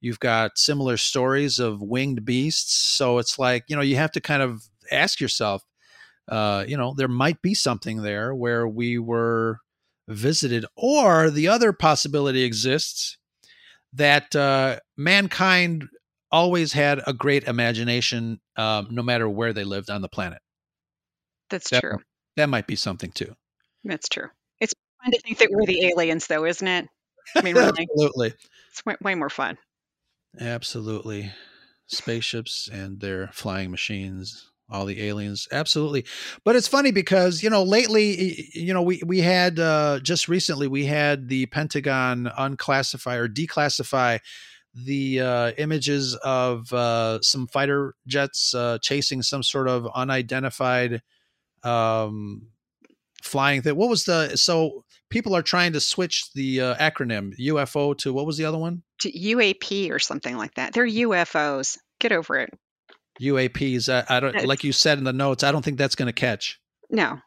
You've 0.00 0.20
got 0.20 0.58
similar 0.58 0.96
stories 0.96 1.58
of 1.58 1.82
winged 1.82 2.24
beasts. 2.24 2.74
So 2.74 3.18
it's 3.18 3.38
like, 3.38 3.64
you 3.68 3.76
know, 3.76 3.82
you 3.82 3.96
have 3.96 4.12
to 4.12 4.20
kind 4.20 4.42
of 4.42 4.69
ask 4.90 5.20
yourself, 5.20 5.62
uh, 6.28 6.64
you 6.66 6.76
know, 6.76 6.94
there 6.96 7.08
might 7.08 7.42
be 7.42 7.54
something 7.54 8.02
there 8.02 8.34
where 8.34 8.66
we 8.66 8.98
were 8.98 9.58
visited, 10.08 10.64
or 10.76 11.30
the 11.30 11.48
other 11.48 11.72
possibility 11.72 12.42
exists 12.42 13.16
that 13.92 14.34
uh, 14.36 14.78
mankind 14.96 15.88
always 16.32 16.72
had 16.72 17.00
a 17.06 17.12
great 17.12 17.44
imagination, 17.44 18.40
um, 18.56 18.86
no 18.90 19.02
matter 19.02 19.28
where 19.28 19.52
they 19.52 19.64
lived 19.64 19.90
on 19.90 20.02
the 20.02 20.08
planet. 20.08 20.40
That's 21.48 21.70
That- 21.70 21.80
true. 21.80 21.98
That 22.36 22.48
might 22.48 22.66
be 22.68 22.76
something 22.76 23.10
too. 23.10 23.34
That's 23.84 24.08
true. 24.08 24.28
It's 24.60 24.72
fun 25.02 25.10
to 25.12 25.18
think 25.20 25.38
that 25.38 25.48
we're 25.50 25.66
the 25.66 25.86
aliens, 25.88 26.26
though, 26.28 26.44
isn't 26.44 26.66
it? 26.66 26.88
I 27.36 27.42
mean, 27.42 27.54
really, 27.56 27.86
Absolutely. 27.90 28.34
it's 28.70 28.84
way, 28.86 28.96
way 29.02 29.14
more 29.16 29.28
fun. 29.30 29.58
Absolutely. 30.38 31.32
Spaceships 31.86 32.68
and 32.72 33.00
their 33.00 33.28
flying 33.32 33.70
machines, 33.70 34.49
all 34.70 34.86
the 34.86 35.02
aliens. 35.02 35.48
Absolutely. 35.52 36.04
But 36.44 36.56
it's 36.56 36.68
funny 36.68 36.90
because, 36.90 37.42
you 37.42 37.50
know, 37.50 37.62
lately, 37.62 38.48
you 38.54 38.72
know, 38.72 38.82
we, 38.82 39.02
we 39.04 39.20
had 39.20 39.58
uh, 39.58 40.00
just 40.02 40.28
recently, 40.28 40.68
we 40.68 40.86
had 40.86 41.28
the 41.28 41.46
Pentagon 41.46 42.30
unclassify 42.38 43.16
or 43.16 43.28
declassify 43.28 44.20
the 44.72 45.20
uh, 45.20 45.50
images 45.58 46.14
of 46.16 46.72
uh, 46.72 47.20
some 47.22 47.46
fighter 47.48 47.94
jets 48.06 48.54
uh, 48.54 48.78
chasing 48.80 49.22
some 49.22 49.42
sort 49.42 49.68
of 49.68 49.88
unidentified 49.94 51.02
um, 51.64 52.46
flying 53.22 53.62
thing. 53.62 53.76
What 53.76 53.88
was 53.88 54.04
the, 54.04 54.36
so 54.36 54.84
people 55.10 55.34
are 55.34 55.42
trying 55.42 55.72
to 55.72 55.80
switch 55.80 56.32
the 56.34 56.60
uh, 56.60 56.74
acronym 56.76 57.34
UFO 57.38 57.96
to 57.98 58.12
what 58.12 58.26
was 58.26 58.36
the 58.36 58.44
other 58.44 58.58
one? 58.58 58.82
To 59.00 59.10
UAP 59.10 59.90
or 59.90 59.98
something 59.98 60.36
like 60.36 60.54
that. 60.54 60.72
They're 60.72 60.86
UFOs. 60.86 61.78
Get 61.98 62.12
over 62.12 62.38
it. 62.38 62.50
UAPs. 63.20 63.92
I, 63.92 63.98
uh, 63.98 64.04
I 64.08 64.20
don't 64.20 64.44
like 64.46 64.64
you 64.64 64.72
said 64.72 64.98
in 64.98 65.04
the 65.04 65.12
notes. 65.12 65.44
I 65.44 65.52
don't 65.52 65.64
think 65.64 65.78
that's 65.78 65.94
going 65.94 66.06
to 66.06 66.12
catch. 66.12 66.58
No, 66.90 67.18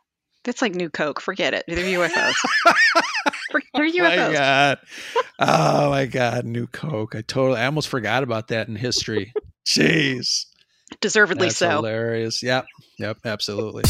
that's 0.43 0.61
like 0.61 0.75
new 0.75 0.89
Coke. 0.89 1.21
Forget 1.21 1.53
it. 1.53 1.65
They're 1.67 1.77
UFOs. 1.77 2.35
They're 3.73 3.85
oh 3.85 4.27
My 4.29 4.33
God. 4.33 4.79
Oh 5.39 5.89
my 5.89 6.05
God. 6.05 6.45
New 6.45 6.67
Coke. 6.67 7.15
I 7.15 7.21
totally. 7.21 7.59
I 7.59 7.65
almost 7.65 7.87
forgot 7.87 8.23
about 8.23 8.49
that 8.49 8.67
in 8.67 8.75
history. 8.75 9.33
Jeez. 9.67 10.45
Deservedly 11.01 11.47
That's 11.47 11.57
so. 11.57 11.69
hilarious. 11.69 12.43
Yep. 12.43 12.65
Yep. 12.99 13.17
Absolutely. 13.25 13.83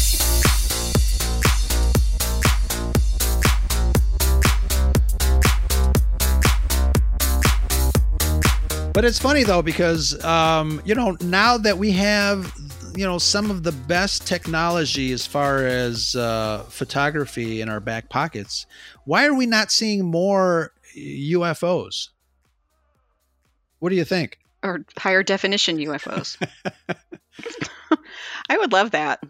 But 8.94 9.04
it's 9.04 9.18
funny 9.18 9.42
though 9.42 9.60
because 9.62 10.22
um, 10.24 10.80
you 10.84 10.94
know 10.94 11.16
now 11.20 11.58
that 11.58 11.78
we 11.78 11.90
have 11.92 12.54
you 12.96 13.04
know 13.04 13.18
some 13.18 13.50
of 13.50 13.64
the 13.64 13.72
best 13.72 14.24
technology 14.26 15.10
as 15.12 15.26
far 15.26 15.66
as 15.66 16.14
uh, 16.14 16.64
photography 16.68 17.60
in 17.60 17.68
our 17.68 17.80
back 17.80 18.08
pockets, 18.08 18.66
why 19.04 19.26
are 19.26 19.34
we 19.34 19.46
not 19.46 19.72
seeing 19.72 20.04
more 20.04 20.72
UFOs? 20.96 22.10
What 23.80 23.90
do 23.90 23.96
you 23.96 24.04
think? 24.04 24.38
Or 24.62 24.84
higher 24.96 25.22
definition 25.24 25.76
UFOs. 25.78 26.38
I 28.48 28.56
would 28.58 28.72
love 28.72 28.92
that. 28.92 29.22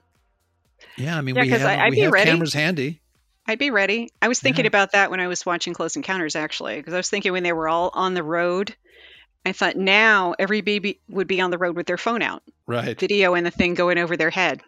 Yeah, 0.98 1.16
I 1.16 1.22
mean 1.22 1.34
Yeah, 1.36 1.42
we 1.42 1.48
have, 1.48 1.62
I- 1.62 1.86
I'd 1.86 1.90
we 1.90 1.96
be 1.96 2.02
have 2.02 2.12
ready. 2.12 2.30
cameras 2.30 2.52
handy. 2.52 3.00
I'd 3.46 3.58
be 3.58 3.70
ready. 3.70 4.10
I 4.22 4.28
was 4.28 4.40
thinking 4.40 4.64
about 4.66 4.92
that 4.92 5.10
when 5.10 5.20
I 5.20 5.26
was 5.26 5.44
watching 5.44 5.74
Close 5.74 5.96
Encounters, 5.96 6.34
actually, 6.36 6.76
because 6.76 6.94
I 6.94 6.98
was 6.98 7.10
thinking 7.10 7.32
when 7.32 7.42
they 7.42 7.52
were 7.52 7.68
all 7.68 7.90
on 7.92 8.14
the 8.14 8.22
road, 8.22 8.74
I 9.44 9.52
thought 9.52 9.76
now 9.76 10.34
every 10.38 10.60
baby 10.62 11.00
would 11.08 11.26
be 11.28 11.40
on 11.40 11.50
the 11.50 11.58
road 11.58 11.76
with 11.76 11.86
their 11.86 11.98
phone 11.98 12.22
out, 12.22 12.42
Right. 12.66 12.98
video 12.98 13.34
and 13.34 13.44
the 13.44 13.50
thing 13.50 13.74
going 13.74 13.98
over 13.98 14.16
their 14.16 14.30
head. 14.30 14.62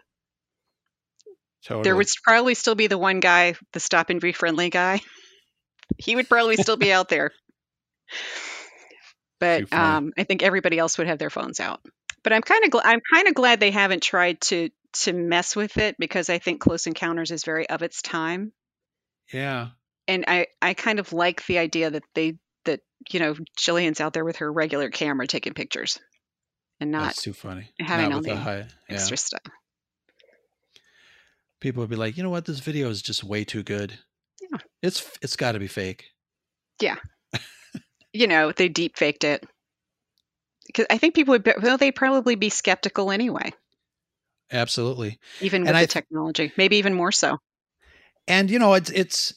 Totally. 1.65 1.83
There 1.83 1.95
would 1.95 2.07
probably 2.23 2.53
still 2.53 2.75
be 2.75 2.87
the 2.87 2.97
one 2.97 3.19
guy, 3.19 3.55
the 3.73 3.79
stop 3.79 4.09
and 4.09 4.21
be 4.21 4.31
friendly 4.31 4.69
guy. 4.69 5.01
He 5.97 6.15
would 6.15 6.29
probably 6.29 6.57
still 6.57 6.77
be 6.77 6.91
out 6.93 7.09
there. 7.09 7.31
But 9.39 9.71
um, 9.73 10.13
I 10.17 10.23
think 10.23 10.41
everybody 10.43 10.79
else 10.79 10.97
would 10.97 11.07
have 11.07 11.19
their 11.19 11.29
phones 11.29 11.59
out. 11.59 11.79
But 12.23 12.33
I'm 12.33 12.41
kind 12.41 12.63
of 12.65 12.71
gl- 12.71 12.81
I'm 12.83 13.01
kind 13.13 13.27
of 13.27 13.33
glad 13.35 13.59
they 13.59 13.71
haven't 13.71 14.03
tried 14.03 14.41
to 14.41 14.69
to 15.03 15.13
mess 15.13 15.55
with 15.55 15.77
it 15.77 15.95
because 15.99 16.29
I 16.29 16.39
think 16.39 16.59
Close 16.61 16.87
Encounters 16.87 17.31
is 17.31 17.43
very 17.43 17.69
of 17.69 17.83
its 17.83 18.01
time. 18.01 18.51
yeah. 19.31 19.69
and 20.07 20.25
I 20.27 20.47
I 20.61 20.73
kind 20.73 20.99
of 20.99 21.13
like 21.13 21.45
the 21.45 21.59
idea 21.59 21.89
that 21.91 22.03
they 22.15 22.37
you 23.11 23.19
know 23.19 23.35
Jillian's 23.57 24.01
out 24.01 24.13
there 24.13 24.25
with 24.25 24.37
her 24.37 24.51
regular 24.51 24.89
camera 24.89 25.27
taking 25.27 25.53
pictures 25.53 25.99
and 26.79 26.91
not 26.91 27.05
That's 27.05 27.21
too 27.21 27.33
funny. 27.33 27.69
having 27.79 28.09
Not 28.09 28.15
all 28.17 28.21
the 28.21 28.35
high, 28.35 28.57
yeah. 28.57 28.95
extra 28.95 29.17
stuff. 29.17 29.41
People 31.59 31.81
would 31.81 31.89
be 31.89 31.95
like, 31.95 32.17
you 32.17 32.23
know 32.23 32.29
what, 32.29 32.45
this 32.45 32.59
video 32.59 32.89
is 32.89 33.01
just 33.01 33.23
way 33.23 33.43
too 33.43 33.63
good. 33.63 33.97
Yeah. 34.41 34.59
It's 34.83 35.09
it's 35.21 35.35
got 35.35 35.53
to 35.53 35.59
be 35.59 35.67
fake. 35.67 36.05
Yeah, 36.79 36.97
you 38.13 38.27
know 38.27 38.51
they 38.51 38.69
deep 38.69 38.95
faked 38.97 39.23
it 39.23 39.43
because 40.67 40.85
I 40.91 40.99
think 40.99 41.15
people 41.15 41.31
would 41.31 41.43
be, 41.43 41.53
well 41.59 41.77
they'd 41.77 41.95
probably 41.95 42.35
be 42.35 42.49
skeptical 42.49 43.09
anyway, 43.09 43.51
Absolutely. 44.51 45.17
even 45.41 45.61
with 45.63 45.69
And 45.69 45.77
the 45.77 45.81
I- 45.81 45.85
technology, 45.87 46.51
maybe 46.55 46.77
even 46.77 46.93
more 46.93 47.11
so. 47.11 47.39
and 48.27 48.51
you 48.51 48.59
know 48.59 48.75
it's 48.75 48.91
it's 48.91 49.33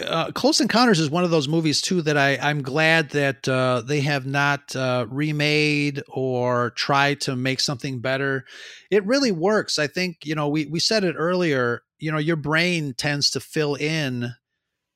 uh, 0.00 0.30
close 0.32 0.60
encounters 0.60 1.00
is 1.00 1.10
one 1.10 1.24
of 1.24 1.30
those 1.30 1.48
movies 1.48 1.80
too 1.80 2.02
that 2.02 2.16
i 2.16 2.36
i'm 2.40 2.62
glad 2.62 3.10
that 3.10 3.48
uh, 3.48 3.82
they 3.84 4.00
have 4.00 4.26
not 4.26 4.74
uh, 4.76 5.06
remade 5.08 6.02
or 6.08 6.70
tried 6.70 7.20
to 7.20 7.36
make 7.36 7.60
something 7.60 8.00
better. 8.00 8.44
It 8.90 9.04
really 9.04 9.32
works. 9.32 9.78
I 9.78 9.86
think 9.86 10.24
you 10.24 10.34
know 10.34 10.48
we 10.48 10.66
we 10.66 10.80
said 10.80 11.04
it 11.04 11.14
earlier 11.18 11.82
you 11.98 12.12
know 12.12 12.18
your 12.18 12.36
brain 12.36 12.94
tends 12.94 13.30
to 13.30 13.40
fill 13.40 13.74
in 13.74 14.34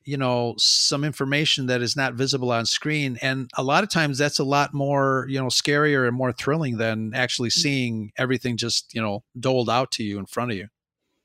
you 0.05 0.17
know 0.17 0.55
some 0.59 1.05
information 1.05 1.67
that 1.67 1.83
is 1.83 1.97
not 1.97 2.15
visible 2.15 2.51
on 2.51 2.67
screen 2.67 3.19
and 3.23 3.51
a 3.57 3.63
lot 3.63 3.85
of 3.85 3.91
times 3.91 4.19
that's 4.19 4.39
a 4.39 4.45
lot 4.45 4.75
more 4.75 5.27
you 5.29 5.39
know 5.39 5.47
scarier 5.47 6.07
and 6.07 6.17
more 6.17 6.33
thrilling 6.33 6.77
than 6.77 7.13
actually 7.15 7.51
seeing 7.51 8.11
everything 8.17 8.57
just 8.57 8.93
you 8.95 9.01
know 9.01 9.23
doled 9.39 9.71
out 9.71 9.91
to 9.93 10.03
you 10.03 10.19
in 10.19 10.27
front 10.27 10.51
of 10.51 10.57
you 10.57 10.69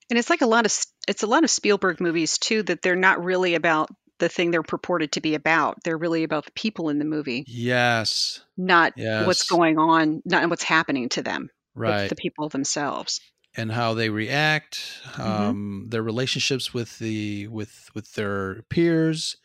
And 0.10 0.18
it's 0.18 0.30
like 0.30 0.42
a 0.42 0.48
lot 0.48 0.66
of 0.66 0.74
it's 1.08 1.24
a 1.24 1.28
lot 1.28 1.44
of 1.44 1.50
Spielberg 1.50 2.00
movies 2.00 2.38
too 2.38 2.64
that 2.64 2.82
they're 2.82 2.96
not 2.96 3.24
really 3.24 3.56
about 3.56 3.90
the 4.20 4.30
thing 4.30 4.52
they're 4.52 4.64
purported 4.64 5.12
to 5.14 5.22
be 5.22 5.36
about. 5.36 5.78
They're 5.84 5.98
really 5.98 6.24
about 6.24 6.46
the 6.46 6.52
people 6.54 6.90
in 6.90 6.98
the 7.00 7.06
movie, 7.06 7.44
yes 7.48 8.42
not 8.58 8.94
Yes. 8.98 9.26
what's 9.28 9.48
going 9.48 9.78
on, 9.78 10.22
not 10.26 10.50
what's 10.50 10.64
happening 10.64 11.10
to 11.10 11.22
them, 11.22 11.50
Right. 11.76 12.10
the 12.10 12.16
people 12.16 12.50
themselves. 12.50 13.22
and 13.56 13.72
how 13.72 13.94
they 13.94 14.10
react 14.10 14.80
Mm-hmm. 15.14 15.22
um 15.22 15.86
their 15.90 16.04
relationships 16.04 16.74
with 16.74 16.98
the 17.00 17.48
with 17.48 17.90
with 17.96 18.14
their 18.14 18.62
peers 18.70 19.38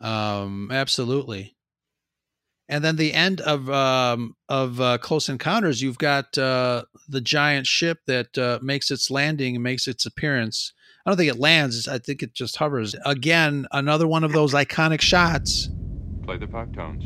um 0.00 0.70
absolutely 0.70 1.55
and 2.68 2.84
then 2.84 2.96
the 2.96 3.12
end 3.14 3.40
of 3.40 3.70
um 3.70 4.36
of 4.48 4.80
uh, 4.80 4.98
close 4.98 5.28
encounters 5.28 5.82
you've 5.82 5.98
got 5.98 6.36
uh 6.38 6.84
the 7.08 7.20
giant 7.20 7.66
ship 7.66 8.00
that 8.06 8.36
uh, 8.38 8.58
makes 8.62 8.90
its 8.90 9.10
landing 9.10 9.54
and 9.54 9.62
makes 9.62 9.86
its 9.86 10.06
appearance. 10.06 10.72
I 11.04 11.10
don't 11.10 11.16
think 11.18 11.30
it 11.30 11.38
lands 11.38 11.86
i 11.86 11.98
think 11.98 12.22
it 12.22 12.34
just 12.34 12.56
hovers. 12.56 12.94
Again 13.04 13.66
another 13.72 14.06
one 14.06 14.24
of 14.24 14.32
those 14.32 14.54
iconic 14.54 15.00
shots. 15.00 15.68
Play 16.22 16.38
the 16.38 16.48
five 16.48 16.72
tones. 16.72 17.04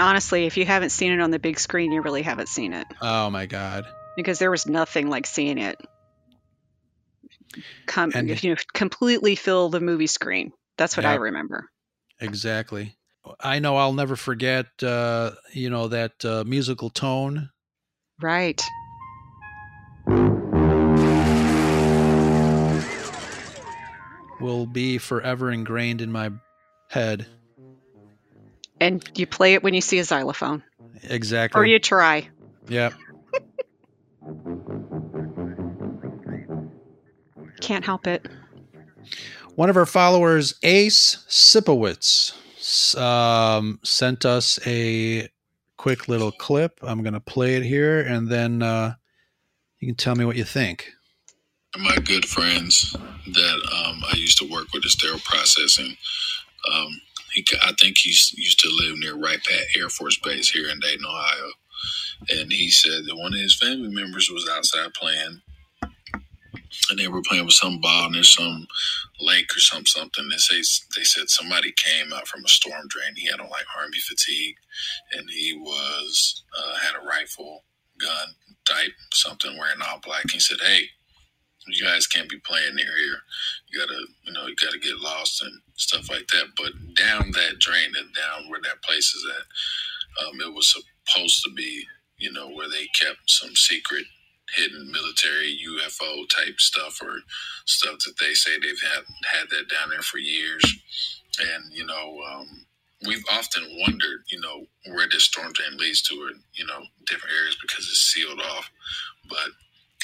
Honestly, 0.00 0.46
if 0.46 0.56
you 0.56 0.64
haven't 0.64 0.90
seen 0.90 1.12
it 1.12 1.20
on 1.20 1.30
the 1.30 1.38
big 1.38 1.58
screen, 1.58 1.92
you 1.92 2.02
really 2.02 2.22
haven't 2.22 2.48
seen 2.48 2.72
it 2.72 2.86
oh 3.00 3.30
my 3.30 3.46
god 3.46 3.84
because 4.16 4.38
there 4.38 4.50
was 4.50 4.66
nothing 4.66 5.08
like 5.08 5.26
seeing 5.26 5.58
it 5.58 5.80
come 7.86 8.12
And- 8.14 8.42
you 8.42 8.50
know 8.50 8.56
completely 8.72 9.34
fill 9.34 9.68
the 9.70 9.80
movie 9.80 10.06
screen. 10.06 10.52
That's 10.76 10.96
what 10.96 11.04
I 11.04 11.16
remember. 11.16 11.68
Exactly. 12.20 12.96
I 13.38 13.58
know 13.58 13.76
I'll 13.76 13.92
never 13.92 14.16
forget, 14.16 14.66
uh, 14.82 15.32
you 15.52 15.68
know, 15.68 15.88
that 15.88 16.24
uh, 16.24 16.42
musical 16.46 16.88
tone. 16.88 17.50
Right. 18.20 18.62
Will 24.40 24.66
be 24.66 24.96
forever 24.96 25.50
ingrained 25.50 26.00
in 26.00 26.10
my 26.10 26.30
head. 26.88 27.26
And 28.80 29.06
you 29.14 29.26
play 29.26 29.52
it 29.54 29.62
when 29.62 29.74
you 29.74 29.80
see 29.82 29.98
a 29.98 30.04
xylophone, 30.04 30.62
Exactly. 31.04 31.60
or 31.60 31.66
you 31.66 31.78
try. 31.78 32.28
Yep. 32.68 32.94
can't 37.60 37.84
help 37.84 38.06
it. 38.06 38.26
One 39.54 39.68
of 39.68 39.76
our 39.76 39.86
followers, 39.86 40.54
Ace 40.62 41.24
Sipowitz, 41.28 42.34
um, 42.96 43.80
sent 43.82 44.24
us 44.24 44.58
a 44.66 45.28
quick 45.76 46.08
little 46.08 46.32
clip. 46.32 46.78
I'm 46.82 47.02
going 47.02 47.14
to 47.14 47.20
play 47.20 47.56
it 47.56 47.64
here, 47.64 48.00
and 48.00 48.28
then 48.28 48.62
uh, 48.62 48.94
you 49.78 49.88
can 49.88 49.96
tell 49.96 50.14
me 50.14 50.24
what 50.24 50.36
you 50.36 50.44
think. 50.44 50.90
my 51.76 51.96
good 51.96 52.24
friends 52.26 52.94
that 53.26 53.84
um, 53.86 54.02
I 54.10 54.14
used 54.16 54.38
to 54.38 54.50
work 54.50 54.66
with 54.72 54.84
in 54.84 54.90
sterile 54.90 55.20
processing. 55.24 55.96
Um, 56.72 57.00
he, 57.34 57.46
I 57.62 57.72
think 57.80 57.98
he 57.98 58.10
used 58.10 58.60
to 58.60 58.68
live 58.70 58.98
near 58.98 59.16
Wright 59.16 59.42
Pat 59.42 59.64
Air 59.76 59.88
Force 59.88 60.18
Base 60.18 60.50
here 60.50 60.68
in 60.70 60.80
Dayton, 60.80 61.06
Ohio. 61.06 61.50
And 62.30 62.52
he 62.52 62.70
said 62.70 63.04
that 63.06 63.16
one 63.16 63.34
of 63.34 63.40
his 63.40 63.56
family 63.56 63.88
members 63.88 64.30
was 64.30 64.48
outside 64.50 64.94
playing, 64.94 65.40
and 66.90 66.98
they 66.98 67.08
were 67.08 67.22
playing 67.22 67.46
with 67.46 67.54
some 67.54 67.80
ball 67.80 68.10
near 68.10 68.22
some 68.24 68.66
lake 69.20 69.54
or 69.56 69.60
some 69.60 69.86
something. 69.86 70.28
They 70.28 70.36
say 70.36 70.56
they 70.96 71.04
said 71.04 71.30
somebody 71.30 71.72
came 71.72 72.12
out 72.12 72.28
from 72.28 72.44
a 72.44 72.48
storm 72.48 72.88
drain. 72.88 73.14
He 73.16 73.26
had 73.28 73.40
on 73.40 73.50
like 73.50 73.66
army 73.78 73.98
fatigue, 73.98 74.56
and 75.12 75.28
he 75.30 75.54
was 75.56 76.42
uh, 76.58 76.76
had 76.78 76.96
a 77.00 77.06
rifle, 77.06 77.64
gun 77.98 78.34
type 78.66 78.92
something, 79.12 79.56
wearing 79.58 79.80
all 79.88 80.00
black. 80.04 80.30
He 80.30 80.40
said, 80.40 80.58
"Hey, 80.60 80.90
you 81.72 81.84
guys 81.84 82.06
can't 82.06 82.28
be 82.28 82.38
playing 82.40 82.74
near 82.74 82.96
here. 82.96 83.18
You 83.70 83.80
gotta, 83.80 84.00
you 84.24 84.32
know, 84.32 84.46
you 84.46 84.56
gotta 84.56 84.78
get 84.78 85.00
lost 85.00 85.42
and 85.42 85.52
stuff 85.76 86.10
like 86.10 86.26
that. 86.28 86.46
But 86.56 86.72
down 86.96 87.30
that 87.32 87.58
drain 87.58 87.92
and 87.96 88.14
down 88.14 88.50
where 88.50 88.60
that 88.62 88.82
place 88.82 89.14
is 89.14 89.24
at, 89.36 90.26
um, 90.26 90.40
it 90.40 90.54
was 90.54 90.74
supposed 91.06 91.42
to 91.44 91.50
be, 91.52 91.84
you 92.18 92.32
know, 92.32 92.48
where 92.50 92.68
they 92.68 92.86
kept 92.98 93.28
some 93.30 93.54
secret, 93.56 94.04
hidden 94.56 94.90
military 94.90 95.58
UFO 95.68 96.28
type 96.28 96.60
stuff 96.60 97.00
or 97.02 97.18
stuff 97.66 97.98
that 98.04 98.14
they 98.20 98.34
say 98.34 98.52
they've 98.58 98.82
had 98.94 99.04
had 99.32 99.48
that 99.50 99.68
down 99.70 99.90
there 99.90 100.02
for 100.02 100.18
years. 100.18 100.62
And 101.40 101.72
you 101.72 101.86
know, 101.86 102.18
um, 102.32 102.66
we've 103.06 103.24
often 103.32 103.64
wondered, 103.86 104.22
you 104.30 104.40
know, 104.40 104.66
where 104.92 105.08
this 105.08 105.24
storm 105.24 105.52
drain 105.52 105.78
leads 105.78 106.02
to, 106.02 106.14
or 106.16 106.30
you 106.54 106.66
know, 106.66 106.82
different 107.06 107.34
areas 107.40 107.56
because 107.60 107.84
it's 107.86 108.12
sealed 108.12 108.40
off, 108.40 108.70
but 109.28 109.50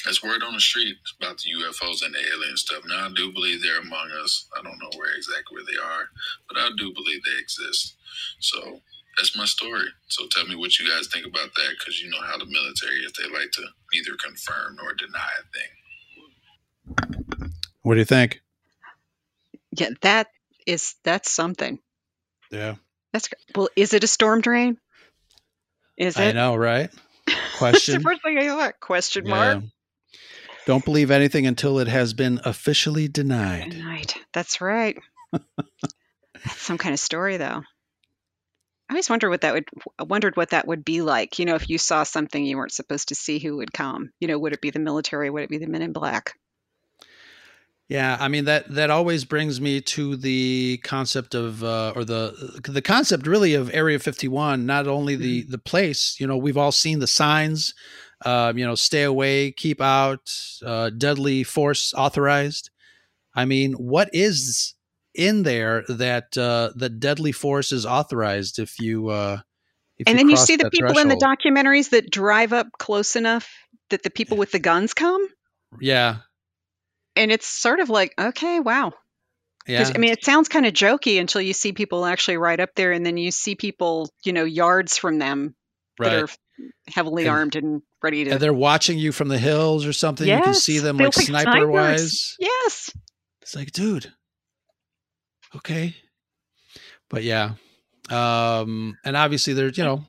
there's 0.07 0.23
word 0.23 0.41
on 0.41 0.53
the 0.53 0.61
street 0.61 0.95
about 1.19 1.37
the 1.37 1.51
UFOs 1.51 2.01
and 2.03 2.15
the 2.15 2.19
alien 2.33 2.55
stuff. 2.55 2.81
Now, 2.87 3.07
I 3.07 3.09
do 3.13 3.33
believe 3.33 3.61
they're 3.61 3.81
among 3.81 4.09
us. 4.23 4.47
I 4.57 4.63
don't 4.63 4.79
know 4.79 4.89
where 4.95 5.13
exactly 5.13 5.51
where 5.51 5.65
they 5.65 5.75
are, 5.77 6.07
but 6.47 6.57
I 6.57 6.69
do 6.77 6.93
believe 6.93 7.21
they 7.25 7.37
exist. 7.41 7.97
So 8.39 8.79
that's 9.17 9.35
my 9.35 9.43
story. 9.43 9.87
So 10.07 10.25
tell 10.31 10.47
me 10.47 10.55
what 10.55 10.79
you 10.79 10.89
guys 10.89 11.07
think 11.07 11.25
about 11.25 11.53
that, 11.53 11.75
because 11.77 12.01
you 12.01 12.09
know 12.09 12.21
how 12.21 12.37
the 12.37 12.45
military 12.45 12.95
is. 12.99 13.11
They 13.13 13.29
like 13.29 13.51
to 13.51 13.63
neither 13.93 14.15
confirm 14.23 14.77
nor 14.77 14.93
deny 14.93 15.27
a 15.41 15.43
thing. 17.11 17.25
What 17.81 17.95
do 17.95 17.99
you 17.99 18.05
think? 18.05 18.41
Yeah, 19.77 19.89
that 20.01 20.27
is 20.65 20.95
that's 21.03 21.29
something. 21.29 21.79
Yeah. 22.49 22.75
That's 23.11 23.27
well. 23.53 23.67
Is 23.75 23.93
it 23.93 24.05
a 24.05 24.07
storm 24.07 24.39
drain? 24.39 24.77
Is 25.97 26.15
it? 26.17 26.21
I 26.21 26.31
know, 26.31 26.55
right? 26.55 26.89
Question. 27.57 27.95
the 27.95 28.01
first 28.01 28.23
thing 28.23 28.37
I 28.37 28.47
thought. 28.47 28.79
Question 28.79 29.27
mark. 29.27 29.63
Don't 30.67 30.83
believe 30.83 31.11
anything 31.11 31.47
until 31.47 31.79
it 31.79 31.87
has 31.87 32.13
been 32.13 32.41
officially 32.43 33.07
denied. 33.07 33.81
Right. 33.85 34.13
That's 34.33 34.59
right. 34.59 34.97
That's 35.31 36.57
some 36.57 36.77
kind 36.77 36.91
of 36.91 36.99
story, 36.99 37.37
though. 37.37 37.63
I 38.89 38.93
always 38.93 39.09
wonder 39.09 39.29
what 39.29 39.41
that 39.41 39.53
would 39.53 39.65
I 39.97 40.03
wondered 40.03 40.35
what 40.35 40.49
that 40.49 40.67
would 40.67 40.83
be 40.83 41.01
like. 41.01 41.39
You 41.39 41.45
know, 41.45 41.55
if 41.55 41.69
you 41.69 41.77
saw 41.77 42.03
something 42.03 42.43
you 42.43 42.57
weren't 42.57 42.73
supposed 42.73 43.07
to 43.07 43.15
see, 43.15 43.39
who 43.39 43.55
would 43.57 43.71
come? 43.71 44.11
You 44.19 44.27
know, 44.27 44.37
would 44.37 44.51
it 44.51 44.61
be 44.61 44.69
the 44.69 44.79
military? 44.79 45.29
Would 45.29 45.43
it 45.43 45.49
be 45.49 45.57
the 45.57 45.67
Men 45.67 45.83
in 45.83 45.93
Black? 45.93 46.33
Yeah, 47.87 48.17
I 48.19 48.27
mean 48.27 48.43
that 48.45 48.69
that 48.75 48.89
always 48.89 49.23
brings 49.23 49.61
me 49.61 49.79
to 49.79 50.17
the 50.17 50.81
concept 50.83 51.33
of 51.33 51.63
uh, 51.63 51.93
or 51.95 52.03
the 52.03 52.59
the 52.67 52.81
concept 52.81 53.25
really 53.25 53.53
of 53.53 53.73
Area 53.73 53.99
51. 53.99 54.65
Not 54.65 54.85
only 54.87 55.15
the 55.15 55.43
the 55.43 55.57
place, 55.57 56.17
you 56.19 56.27
know, 56.27 56.35
we've 56.35 56.57
all 56.57 56.73
seen 56.73 56.99
the 56.99 57.07
signs, 57.07 57.73
um, 58.25 58.57
you 58.57 58.65
know, 58.65 58.75
stay 58.75 59.03
away, 59.03 59.51
keep 59.51 59.81
out, 59.81 60.33
uh, 60.65 60.89
deadly 60.89 61.43
force 61.43 61.93
authorized. 61.95 62.69
I 63.35 63.45
mean, 63.45 63.73
what 63.73 64.09
is 64.13 64.73
in 65.13 65.43
there 65.43 65.83
that 65.89 66.37
uh, 66.37 66.71
that 66.75 66.99
deadly 66.99 67.31
force 67.31 67.71
is 67.71 67.85
authorized 67.85 68.59
if 68.59 68.79
you 68.79 69.09
uh, 69.09 69.39
if 69.97 70.07
and 70.07 70.17
then 70.17 70.29
you 70.29 70.37
see 70.37 70.55
the 70.55 70.63
that 70.63 70.71
people 70.71 70.97
in 70.97 71.09
the 71.09 71.15
documentaries 71.15 71.89
that 71.89 72.09
drive 72.09 72.53
up 72.53 72.67
close 72.77 73.15
enough 73.15 73.49
that 73.89 74.03
the 74.03 74.09
people 74.09 74.37
with 74.37 74.51
the 74.51 74.59
guns 74.59 74.93
come, 74.93 75.27
Yeah, 75.79 76.17
and 77.15 77.31
it's 77.31 77.47
sort 77.47 77.79
of 77.79 77.89
like, 77.89 78.13
okay, 78.17 78.59
wow. 78.59 78.93
yeah. 79.67 79.91
I 79.93 79.97
mean, 79.97 80.11
it 80.11 80.23
sounds 80.23 80.49
kind 80.49 80.65
of 80.65 80.73
jokey 80.73 81.19
until 81.19 81.41
you 81.41 81.53
see 81.53 81.73
people 81.73 82.05
actually 82.05 82.37
right 82.37 82.59
up 82.59 82.69
there, 82.75 82.91
and 82.91 83.05
then 83.05 83.17
you 83.17 83.31
see 83.31 83.55
people, 83.55 84.09
you 84.23 84.33
know, 84.33 84.43
yards 84.45 84.97
from 84.97 85.19
them 85.19 85.55
that 86.03 86.13
Right. 86.13 86.23
are 86.23 86.27
heavily 86.93 87.23
And- 87.23 87.31
armed 87.31 87.55
and 87.55 87.81
ready 88.01 88.23
to. 88.25 88.31
and 88.31 88.39
they're 88.39 88.53
watching 88.53 88.97
you 88.97 89.11
from 89.11 89.27
the 89.27 89.37
hills 89.37 89.85
or 89.85 89.93
something. 89.93 90.27
You 90.27 90.41
can 90.41 90.53
see 90.53 90.79
them 90.79 90.97
like 90.97 91.13
sniper 91.13 91.51
snipers. 91.51 91.69
wise. 91.69 92.35
Yes. 92.39 92.89
It's 93.41 93.55
like, 93.55 93.71
dude, 93.71 94.11
okay. 95.55 95.95
But 97.09 97.23
yeah. 97.23 97.53
Um, 98.09 98.97
and 99.05 99.15
obviously 99.17 99.53
there's, 99.53 99.77
you 99.77 99.83
know, 99.83 100.05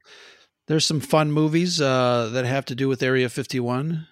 there's 0.66 0.84
some 0.86 1.00
fun 1.00 1.32
movies 1.32 1.80
uh 1.80 2.30
that 2.32 2.44
have 2.44 2.66
to 2.66 2.74
do 2.74 2.88
with 2.88 3.02
Area 3.02 3.28
51. 3.28 4.06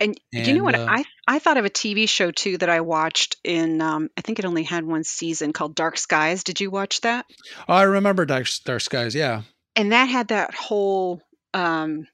And, 0.00 0.18
you 0.32 0.54
know 0.54 0.64
what? 0.64 0.74
Uh, 0.74 0.86
I 0.88 1.04
I 1.26 1.38
thought 1.38 1.56
of 1.56 1.64
a 1.64 1.70
TV 1.70 2.08
show 2.08 2.30
too 2.30 2.58
that 2.58 2.68
I 2.68 2.80
watched 2.80 3.36
in. 3.44 3.80
Um, 3.80 4.10
I 4.18 4.20
think 4.22 4.38
it 4.38 4.44
only 4.44 4.64
had 4.64 4.84
one 4.84 5.04
season 5.04 5.52
called 5.52 5.74
Dark 5.76 5.96
Skies. 5.98 6.42
Did 6.44 6.60
you 6.60 6.70
watch 6.70 7.00
that? 7.02 7.24
Oh, 7.68 7.74
I 7.74 7.82
remember 7.84 8.26
Dark, 8.26 8.46
Dark 8.64 8.80
Skies, 8.82 9.14
yeah. 9.14 9.42
And 9.76 9.92
that 9.92 10.04
had 10.06 10.28
that 10.28 10.54
whole 10.54 11.20
um, 11.52 12.06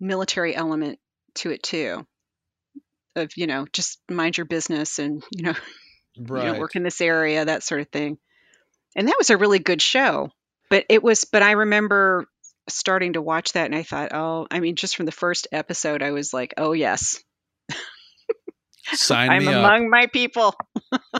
military 0.00 0.54
element 0.54 0.98
to 1.36 1.50
it 1.50 1.62
too. 1.62 2.06
Of 3.16 3.30
you 3.36 3.46
know, 3.46 3.66
just 3.72 4.00
mind 4.10 4.36
your 4.36 4.46
business 4.46 4.98
and 4.98 5.22
you 5.30 5.44
know, 5.44 5.54
Right. 6.18 6.44
don't 6.46 6.60
work 6.60 6.76
in 6.76 6.82
this 6.84 7.00
area, 7.00 7.44
that 7.44 7.62
sort 7.64 7.80
of 7.80 7.88
thing. 7.88 8.18
And 8.96 9.08
that 9.08 9.16
was 9.18 9.30
a 9.30 9.36
really 9.36 9.58
good 9.58 9.82
show. 9.82 10.30
But 10.70 10.84
it 10.88 11.02
was. 11.02 11.24
But 11.24 11.42
I 11.42 11.52
remember 11.52 12.26
starting 12.68 13.12
to 13.14 13.22
watch 13.22 13.52
that, 13.52 13.66
and 13.66 13.74
I 13.74 13.82
thought, 13.82 14.12
oh, 14.14 14.46
I 14.50 14.60
mean, 14.60 14.76
just 14.76 14.96
from 14.96 15.06
the 15.06 15.12
first 15.12 15.48
episode, 15.52 16.02
I 16.02 16.12
was 16.12 16.32
like, 16.32 16.54
oh 16.56 16.72
yes, 16.72 17.22
Sign 18.92 19.30
I'm 19.32 19.44
me 19.44 19.52
up. 19.52 19.58
among 19.64 19.90
my 19.90 20.06
people. 20.06 20.54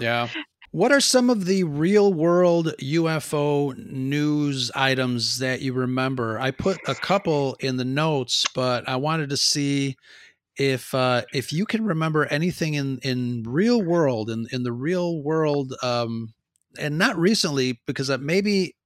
Yeah. 0.01 0.29
What 0.75 0.91
are 0.91 1.01
some 1.01 1.31
of 1.31 1.45
the 1.45 1.62
real 1.62 2.12
world 2.12 2.75
UFO 2.81 3.70
news 3.77 4.72
items 4.75 5.39
that 5.39 5.61
you 5.62 5.72
remember? 5.72 6.41
I 6.41 6.51
put 6.51 6.81
a 6.85 6.97
couple 6.97 7.55
in 7.61 7.77
the 7.77 7.85
notes, 7.85 8.45
but 8.53 8.89
I 8.89 8.97
wanted 8.97 9.31
to 9.31 9.37
see 9.37 9.97
if 10.57 10.95
uh, 10.95 11.25
if 11.35 11.53
you 11.53 11.66
can 11.66 11.85
remember 11.85 12.27
anything 12.27 12.75
in 12.75 12.99
in 13.01 13.45
real 13.47 13.83
world 13.83 14.31
in 14.31 14.47
in 14.53 14.64
the 14.64 14.72
real 14.72 15.22
world 15.22 15.75
um, 15.83 16.35
and 16.79 16.99
not 16.99 17.16
recently 17.18 17.81
because 17.87 18.11
maybe 18.20 18.77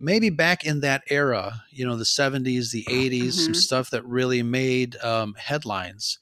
maybe 0.00 0.30
back 0.30 0.64
in 0.64 0.80
that 0.80 1.02
era, 1.10 1.62
you 1.70 1.84
know, 1.86 1.96
the 1.96 2.04
70s, 2.04 2.72
the 2.72 2.88
80s, 2.90 3.38
some 3.38 3.54
Mhm. 3.54 3.54
stuff 3.54 3.90
that 3.90 4.04
really 4.06 4.42
made 4.42 4.96
um, 4.98 5.34
headlines. 5.34 6.18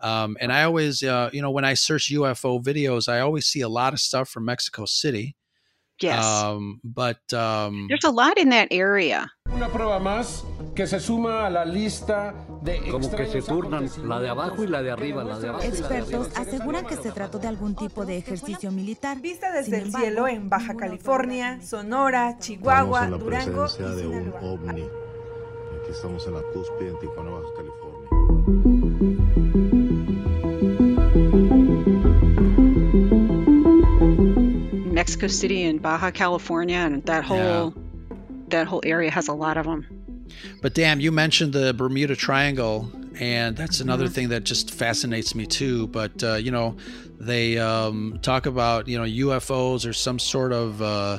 Um, 0.00 0.36
and 0.40 0.52
I 0.52 0.62
always, 0.62 1.02
uh, 1.02 1.30
you 1.32 1.42
know, 1.42 1.50
when 1.50 1.64
I 1.64 1.74
search 1.74 2.10
UFO 2.10 2.62
videos, 2.62 3.08
I 3.08 3.20
always 3.20 3.46
see 3.46 3.60
a 3.62 3.68
lot 3.68 3.92
of 3.92 4.00
stuff 4.00 4.28
from 4.28 4.44
Mexico 4.44 4.84
City. 4.84 5.34
Yes. 6.00 6.24
Um, 6.24 6.80
but 6.84 7.32
um, 7.32 7.86
There's 7.88 8.04
a 8.04 8.10
lot 8.10 8.38
in 8.38 8.50
that 8.50 8.68
area. 8.70 9.32
Una 9.52 9.68
prueba 9.68 9.98
más 9.98 10.44
que 10.76 10.86
se 10.86 11.00
suma 11.00 11.46
a 11.46 11.50
la 11.50 11.64
lista 11.64 12.34
de 12.62 12.78
Como 12.90 13.10
que 13.10 13.26
se 13.26 13.42
turnan 13.42 13.90
la 14.04 14.20
de 14.20 14.28
abajo 14.28 14.62
y 14.62 14.68
la 14.68 14.82
de 14.82 14.92
arriba, 14.92 15.24
la 15.24 15.38
de 15.40 15.48
abajo 15.48 15.64
y 15.64 15.70
la 15.70 15.88
de 15.88 15.96
arriba. 15.96 15.98
Expertos 15.98 16.38
aseguran 16.38 16.86
que 16.86 16.96
se 16.96 17.10
trató 17.10 17.38
de 17.40 17.48
algún 17.48 17.74
tipo 17.74 18.06
de 18.06 18.18
ejercicio 18.18 18.70
militar. 18.70 19.20
Vista 19.20 19.50
desde 19.50 19.78
el 19.78 19.92
cielo 19.92 20.28
en 20.28 20.48
Baja 20.48 20.76
California, 20.76 21.60
Sonora, 21.62 22.38
Chihuahua, 22.38 23.06
Estamos 23.06 23.06
en 23.06 23.10
la 23.10 23.18
Durango 23.18 23.66
y 23.78 23.96
de 23.96 24.06
un 24.06 24.34
ovni. 24.40 24.82
Aquí 24.82 25.90
estamos 25.90 26.24
en 26.28 26.34
la 26.34 26.42
cúspide 26.52 26.90
en 26.90 26.98
Tijuana, 27.00 27.30
Baja 27.30 27.48
California. 27.56 28.77
Mexico 35.08 35.26
City 35.26 35.64
and 35.64 35.80
Baja 35.80 36.10
California 36.10 36.76
and 36.76 37.02
that 37.06 37.24
whole 37.24 37.72
that 38.48 38.66
whole 38.66 38.82
area 38.84 39.10
has 39.10 39.28
a 39.28 39.32
lot 39.32 39.56
of 39.56 39.64
them. 39.64 39.86
But 40.60 40.74
damn, 40.74 41.00
you 41.00 41.10
mentioned 41.10 41.54
the 41.54 41.72
Bermuda 41.72 42.14
Triangle, 42.14 42.90
and 43.18 43.56
that's 43.56 43.80
another 43.80 44.04
Mhm. 44.04 44.12
thing 44.12 44.28
that 44.28 44.44
just 44.44 44.70
fascinates 44.70 45.34
me 45.34 45.46
too. 45.46 45.86
But 45.86 46.22
uh, 46.22 46.34
you 46.34 46.50
know, 46.50 46.76
they 47.18 47.56
um, 47.56 48.18
talk 48.20 48.44
about 48.44 48.86
you 48.86 48.98
know 48.98 49.04
UFOs 49.04 49.88
or 49.88 49.94
some 49.94 50.18
sort 50.18 50.52
of 50.52 50.82
uh, 50.82 51.18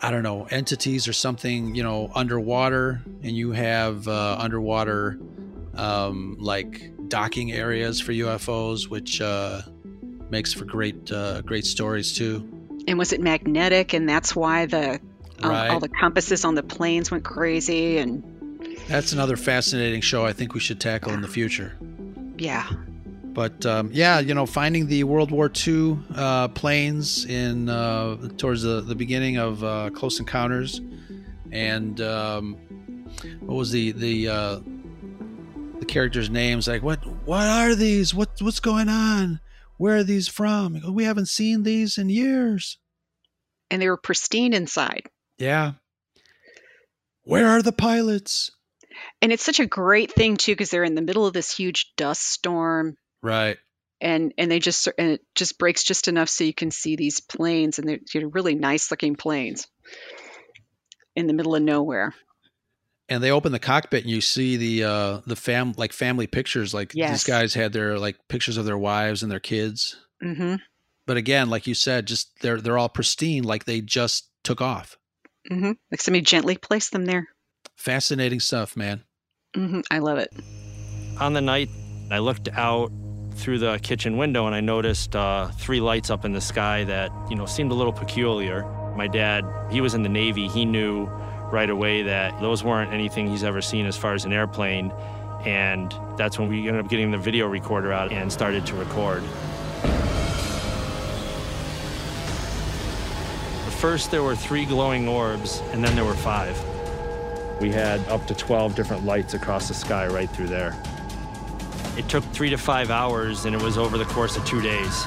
I 0.00 0.10
don't 0.10 0.22
know 0.22 0.44
entities 0.44 1.06
or 1.06 1.12
something 1.12 1.74
you 1.74 1.82
know 1.82 2.10
underwater, 2.14 3.02
and 3.22 3.36
you 3.36 3.52
have 3.52 4.08
uh, 4.08 4.36
underwater 4.38 5.18
um, 5.74 6.38
like 6.40 6.90
docking 7.08 7.52
areas 7.52 8.00
for 8.00 8.12
UFOs, 8.12 8.88
which 8.88 9.20
uh, 9.20 9.60
makes 10.30 10.54
for 10.54 10.64
great 10.64 11.12
uh, 11.12 11.42
great 11.42 11.66
stories 11.66 12.14
too. 12.14 12.48
And 12.88 12.98
was 12.98 13.12
it 13.12 13.20
magnetic? 13.20 13.92
And 13.92 14.08
that's 14.08 14.34
why 14.34 14.66
the 14.66 15.00
um, 15.42 15.50
Right. 15.50 15.68
all 15.68 15.78
the 15.78 15.88
compasses 15.88 16.44
on 16.44 16.54
the 16.54 16.62
planes 16.62 17.10
went 17.10 17.22
crazy. 17.24 17.98
And 17.98 18.24
That's 18.88 19.12
another 19.12 19.36
fascinating 19.36 20.00
show. 20.00 20.24
I 20.24 20.32
think 20.32 20.54
we 20.54 20.60
should 20.60 20.80
tackle 20.80 21.12
in 21.12 21.20
the 21.20 21.28
future. 21.28 21.74
yeah, 22.38 22.68
But 23.24 23.64
um, 23.66 23.90
yeah, 23.92 24.18
you 24.20 24.34
know, 24.34 24.46
finding 24.46 24.86
the 24.86 25.04
World 25.04 25.30
War 25.30 25.50
II 25.66 25.98
uh, 26.14 26.48
planes 26.48 27.24
in 27.24 27.68
uh, 27.68 28.16
towards 28.36 28.62
the, 28.62 28.80
the 28.80 28.94
beginning 28.94 29.36
of 29.36 29.62
uh, 29.62 29.90
Close 29.90 30.18
Encounters, 30.18 30.80
and 31.52 32.00
um, 32.00 32.56
what 33.40 33.56
was 33.56 33.70
the 33.70 33.92
the 33.92 34.28
uh, 34.28 34.60
the 35.78 35.84
characters' 35.86 36.30
names? 36.30 36.66
Like, 36.66 36.82
what 36.82 37.04
what 37.26 37.46
are 37.46 37.74
these? 37.74 38.14
What 38.14 38.30
what's 38.40 38.60
going 38.60 38.88
on? 38.88 39.40
Where 39.78 39.96
are 39.96 40.04
these 40.04 40.28
from? 40.28 40.80
Go, 40.80 40.92
We 40.92 41.04
haven't 41.04 41.28
seen 41.28 41.62
these 41.62 41.96
in 41.98 42.08
years. 42.10 42.78
and 43.70 43.80
they 43.80 43.88
were 43.88 43.96
pristine 43.96 44.52
inside. 44.52 45.08
Yeah. 45.38 45.72
Where 47.22 47.46
are 47.48 47.62
the 47.62 47.72
pilots? 47.72 48.50
And 49.22 49.32
it's 49.32 49.44
such 49.44 49.60
a 49.60 49.66
great 49.66 50.12
thing 50.12 50.36
too 50.36 50.52
because 50.52 50.70
they're 50.70 50.84
in 50.84 50.94
the 50.94 51.02
middle 51.02 51.26
of 51.26 51.32
this 51.32 51.54
huge 51.54 51.92
dust 51.96 52.22
storm. 52.22 52.96
Right. 53.22 53.58
and 54.00 54.32
and 54.38 54.50
they 54.50 54.58
just 54.60 54.86
and 54.98 55.10
it 55.12 55.20
just 55.34 55.58
breaks 55.58 55.82
just 55.82 56.06
enough 56.08 56.28
so 56.28 56.44
you 56.44 56.54
can 56.54 56.70
see 56.70 56.94
these 56.96 57.20
planes 57.20 57.78
and 57.78 57.88
they're 57.88 57.98
you 58.14 58.20
know, 58.22 58.28
really 58.28 58.54
nice 58.54 58.90
looking 58.92 59.16
planes 59.16 59.66
in 61.16 61.26
the 61.26 61.32
middle 61.32 61.54
of 61.56 61.62
nowhere 61.62 62.14
and 63.08 63.22
they 63.22 63.30
open 63.30 63.52
the 63.52 63.58
cockpit 63.58 64.02
and 64.04 64.10
you 64.10 64.20
see 64.20 64.56
the 64.56 64.84
uh 64.84 65.20
the 65.26 65.36
fam 65.36 65.72
like 65.76 65.92
family 65.92 66.26
pictures 66.26 66.74
like 66.74 66.92
Yes. 66.94 67.10
these 67.10 67.24
guys 67.24 67.54
had 67.54 67.72
their 67.72 67.98
like 67.98 68.16
pictures 68.28 68.56
of 68.56 68.64
their 68.64 68.78
wives 68.78 69.22
and 69.22 69.30
their 69.32 69.40
kids. 69.40 69.96
Mm-hmm. 70.22 70.56
But 71.06 71.16
again 71.16 71.48
like 71.50 71.66
you 71.66 71.74
said 71.74 72.06
just 72.06 72.30
they're 72.40 72.60
they're 72.60 72.78
all 72.78 72.88
pristine 72.88 73.44
like 73.44 73.64
they 73.64 73.80
just 73.80 74.30
took 74.44 74.60
off. 74.60 74.96
Mm-hmm. 75.50 75.72
Like 75.90 76.00
somebody 76.00 76.22
gently 76.22 76.56
placed 76.56 76.92
them 76.92 77.06
there. 77.06 77.28
Fascinating 77.76 78.40
stuff 78.40 78.76
man. 78.76 79.04
Mm-hmm. 79.56 79.80
I 79.90 79.98
love 79.98 80.18
it. 80.18 80.30
On 81.20 81.32
the 81.32 81.40
night, 81.40 81.68
I 82.10 82.18
looked 82.18 82.48
out 82.52 82.92
through 83.34 83.58
the 83.58 83.78
kitchen 83.78 84.16
window 84.16 84.46
and 84.46 84.54
I 84.54 84.60
noticed 84.60 85.16
uh, 85.16 85.48
three 85.48 85.80
lights 85.80 86.10
up 86.10 86.24
in 86.24 86.32
the 86.32 86.40
sky 86.40 86.84
that, 86.84 87.10
you 87.30 87.36
know, 87.36 87.46
seemed 87.46 87.70
a 87.70 87.74
little 87.74 87.92
peculiar. 87.92 88.64
My 88.96 89.06
dad, 89.06 89.44
he 89.70 89.80
was 89.80 89.94
in 89.94 90.02
the 90.02 90.08
Navy. 90.08 90.48
He 90.48 90.64
knew 90.64 91.08
right 91.50 91.70
away 91.70 92.02
that 92.02 92.38
those 92.40 92.62
weren't 92.62 92.92
anything 92.92 93.28
he's 93.28 93.44
ever 93.44 93.60
seen 93.60 93.86
as 93.86 93.96
far 93.96 94.14
as 94.14 94.24
an 94.24 94.32
airplane. 94.32 94.92
And 95.44 95.94
that's 96.16 96.38
when 96.38 96.48
we 96.48 96.68
ended 96.68 96.84
up 96.84 96.90
getting 96.90 97.10
the 97.10 97.18
video 97.18 97.46
recorder 97.46 97.92
out 97.92 98.12
and 98.12 98.32
started 98.32 98.66
to 98.66 98.74
record. 98.76 99.22
First, 103.78 104.10
there 104.10 104.24
were 104.24 104.34
three 104.34 104.64
glowing 104.64 105.06
orbs, 105.06 105.62
and 105.70 105.84
then 105.84 105.94
there 105.94 106.04
were 106.04 106.16
five. 106.16 106.60
We 107.60 107.70
had 107.70 108.00
up 108.08 108.26
to 108.26 108.34
12 108.34 108.74
different 108.74 109.04
lights 109.04 109.34
across 109.34 109.68
the 109.68 109.74
sky 109.74 110.08
right 110.08 110.28
through 110.28 110.48
there. 110.48 110.76
It 111.96 112.08
took 112.08 112.24
three 112.24 112.50
to 112.50 112.58
five 112.58 112.90
hours, 112.90 113.44
and 113.44 113.54
it 113.54 113.62
was 113.62 113.78
over 113.78 113.96
the 113.96 114.04
course 114.06 114.36
of 114.36 114.44
two 114.44 114.60
days. 114.60 115.04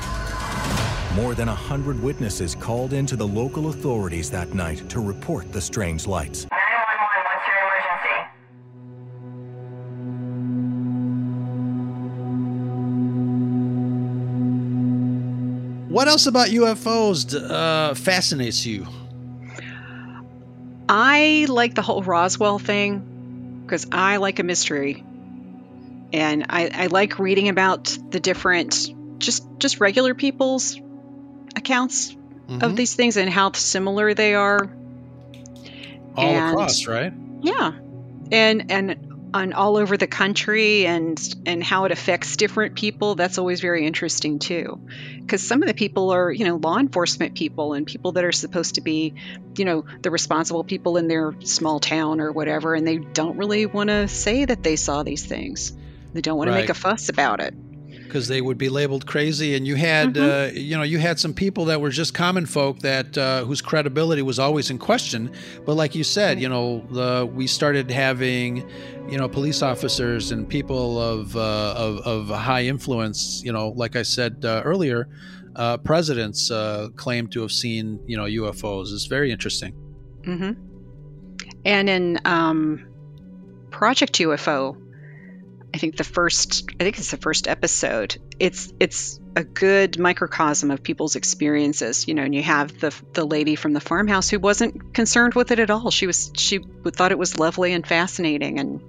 More 1.16 1.36
than 1.36 1.49
a 1.49 1.55
hundred 1.55 2.01
witnesses 2.01 2.55
called 2.55 2.93
into 2.93 3.18
the 3.18 3.28
local 3.28 3.68
authorities 3.68 4.32
that 4.32 4.53
night 4.53 4.88
to 4.89 5.01
report 5.01 5.51
the 5.51 5.59
strange 5.59 6.07
lights. 6.07 6.47
911, 6.49 7.24
what's 7.26 7.47
your 7.47 7.57
emergency? 7.68 8.28
what 15.93 16.07
else 16.07 16.26
about 16.28 16.47
ufos 16.47 17.36
uh 17.36 17.93
fascinates 17.93 18.66
you 18.66 18.88
i 20.88 21.45
like 21.49 21.76
the 21.76 21.82
whole 21.82 22.01
roswell 22.01 22.57
thing 22.59 23.62
because 23.66 23.86
i 23.91 24.16
like 24.16 24.39
a 24.39 24.43
mystery 24.43 25.03
and 26.14 26.45
I, 26.49 26.70
I 26.74 26.88
like 26.88 27.20
reading 27.20 27.49
about 27.49 27.97
the 28.09 28.20
different 28.20 28.93
just 29.20 29.45
just 29.59 29.80
regular 29.80 30.14
people's 30.14 30.80
accounts 31.56 32.12
of 32.49 32.72
Mhm. 32.74 32.76
these 32.76 32.95
things 32.95 33.18
and 33.18 33.30
how 33.30 33.52
similar 33.54 34.14
they 34.14 34.34
are 34.36 34.70
all 36.18 36.26
And- 36.26 36.52
across 36.52 36.86
right 36.88 37.14
Yeah, 37.41 37.72
and 38.32 38.72
and 38.72 38.95
on 39.34 39.54
all 39.54 39.78
over 39.78 39.95
the 39.95 40.08
country 40.08 40.86
and 40.86 41.18
and 41.45 41.64
how 41.64 41.86
it 41.86 41.91
affects 41.93 42.36
different 42.36 42.76
people. 42.76 43.16
That's 43.16 43.38
always 43.38 43.62
very 43.62 43.88
interesting 43.88 44.39
too, 44.39 44.80
because 45.22 45.41
some 45.41 45.62
of 45.64 45.68
the 45.70 45.74
people 45.74 46.10
are 46.12 46.30
you 46.32 46.43
know 46.45 46.58
law 46.58 46.78
enforcement 46.78 47.34
people 47.36 47.74
and 47.74 47.88
people 47.88 48.12
that 48.14 48.26
are 48.26 48.34
supposed 48.34 48.76
to 48.76 48.82
be 48.82 49.14
you 49.58 49.64
know 49.66 49.86
the 50.02 50.12
responsible 50.12 50.64
people 50.66 50.97
in 50.97 51.08
their 51.08 51.34
small 51.43 51.80
town 51.80 52.20
or 52.20 52.32
whatever, 52.34 52.76
and 52.76 52.86
they 52.86 52.97
don't 52.97 53.38
really 53.38 53.66
want 53.66 53.89
to 53.89 54.08
say 54.10 54.43
that 54.45 54.62
they 54.64 54.76
saw 54.76 55.02
these 55.04 55.26
things. 55.26 55.72
They 56.14 56.22
don't 56.22 56.38
want 56.38 56.49
to 56.49 56.54
make 56.54 56.70
a 56.70 56.74
fuss 56.74 57.08
about 57.08 57.39
it. 57.39 57.54
Because 58.12 58.28
they 58.28 58.41
would 58.41 58.57
be 58.57 58.70
labeled 58.70 59.05
crazy. 59.05 59.55
And 59.55 59.66
you 59.66 59.76
had 59.76 60.16
Mm-hmm. 60.16 60.57
uh, 60.57 60.59
you 60.59 60.76
know 60.76 60.84
you 60.84 60.99
had 60.99 61.20
some 61.20 61.34
people 61.34 61.66
that 61.66 61.80
were 61.80 61.89
just 61.89 62.14
common 62.14 62.45
folk 62.45 62.80
that 62.80 63.18
uh, 63.18 63.45
whose 63.45 63.62
credibility 63.62 64.22
was 64.22 64.39
always 64.39 64.70
in 64.70 64.78
question. 64.78 65.32
But 65.66 65.76
like 65.76 65.95
you 65.95 66.03
said 66.03 66.39
you 66.41 66.49
know 66.49 66.86
the 66.91 67.26
we 67.26 67.47
started 67.47 67.89
having 67.89 68.70
you 69.09 69.18
know 69.18 69.28
police 69.30 69.62
officers 69.62 70.32
and 70.32 70.47
people 70.47 70.99
of 70.99 71.36
uh, 71.36 71.74
of, 71.78 71.99
of 71.99 72.28
high 72.30 72.64
influence 72.64 73.41
you 73.45 73.51
know 73.51 73.70
like 73.70 73.95
i 73.95 74.03
said 74.03 74.43
uh, 74.45 74.62
earlier 74.64 75.07
uh, 75.55 75.78
presidents 75.78 76.51
uh, 76.51 76.89
claim 76.95 77.28
to 77.28 77.41
have 77.41 77.51
seen 77.51 77.99
you 78.07 78.18
know 78.18 78.26
ufos 78.26 78.93
it's 78.93 79.05
very 79.05 79.32
interesting. 79.32 79.74
Hmm 80.26 80.51
And 81.66 81.89
in 81.89 82.20
um, 82.26 82.86
Project 83.70 84.14
UFO, 84.20 84.76
I 85.74 85.78
think 85.78 85.95
the 85.95 86.03
first, 86.03 86.69
I 86.80 86.84
think 86.84 86.97
it's 86.97 87.11
the 87.11 87.17
first 87.17 87.47
episode. 87.47 88.17
It's 88.39 88.74
it's 88.80 89.19
a 89.38 89.43
good 89.43 89.97
microcosm 89.97 90.69
of 90.69 90.84
people's 90.84 91.15
experiences, 91.15 92.07
you 92.07 92.13
know. 92.13 92.24
And 92.24 92.36
you 92.36 92.43
have 92.43 92.78
the 92.80 92.93
the 93.13 93.26
lady 93.26 93.55
from 93.55 93.72
the 93.72 93.80
farmhouse 93.80 94.30
who 94.30 94.39
wasn't 94.39 94.93
concerned 94.93 95.34
with 95.34 95.51
it 95.51 95.59
at 95.59 95.69
all. 95.69 95.89
She 95.89 96.07
was 96.07 96.32
she 96.36 96.59
thought 96.59 97.13
it 97.13 97.17
was 97.17 97.39
lovely 97.39 97.72
and 97.72 97.88
fascinating, 97.88 98.59
and 98.59 98.82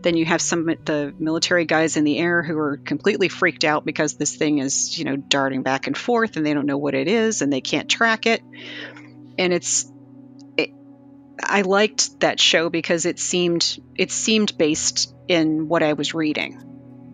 then 0.00 0.16
you 0.16 0.24
have 0.24 0.40
some 0.40 0.64
the 0.66 1.14
military 1.18 1.66
guys 1.66 1.98
in 1.98 2.04
the 2.04 2.18
air 2.18 2.42
who 2.42 2.56
are 2.58 2.78
completely 2.78 3.28
freaked 3.28 3.64
out 3.64 3.84
because 3.84 4.14
this 4.14 4.34
thing 4.34 4.58
is 4.58 4.98
you 4.98 5.04
know 5.04 5.16
darting 5.16 5.62
back 5.62 5.86
and 5.86 5.98
forth, 5.98 6.38
and 6.38 6.46
they 6.46 6.54
don't 6.54 6.66
know 6.66 6.78
what 6.78 6.94
it 6.94 7.08
is, 7.08 7.42
and 7.42 7.52
they 7.52 7.60
can't 7.60 7.90
track 7.90 8.24
it, 8.24 8.40
and 9.36 9.52
it's 9.52 9.92
I 11.42 11.62
liked 11.62 12.20
that 12.20 12.38
show 12.38 12.70
because 12.70 13.04
it 13.04 13.18
seemed 13.18 13.78
it 13.96 14.10
seemed 14.10 14.56
based 14.56 15.14
in 15.32 15.68
what 15.68 15.82
I 15.82 15.94
was 15.94 16.14
reading, 16.14 16.58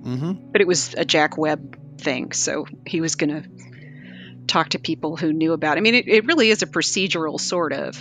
mm-hmm. 0.03 0.51
but 0.53 0.61
it 0.61 0.67
was 0.67 0.95
a 0.95 1.05
Jack 1.05 1.39
Webb 1.39 2.01
thing, 2.01 2.33
so 2.33 2.67
he 2.87 3.01
was 3.01 3.15
going 3.15 3.43
to 3.43 4.47
talk 4.47 4.71
to 4.71 4.79
people 4.79 5.17
who 5.17 5.33
knew 5.33 5.53
about. 5.53 5.77
It. 5.77 5.81
I 5.81 5.83
mean, 5.83 5.95
it, 5.95 6.09
it 6.09 6.25
really 6.27 6.51
is 6.51 6.63
a 6.63 6.67
procedural 6.67 7.41
sort 7.41 7.73
of 7.73 7.97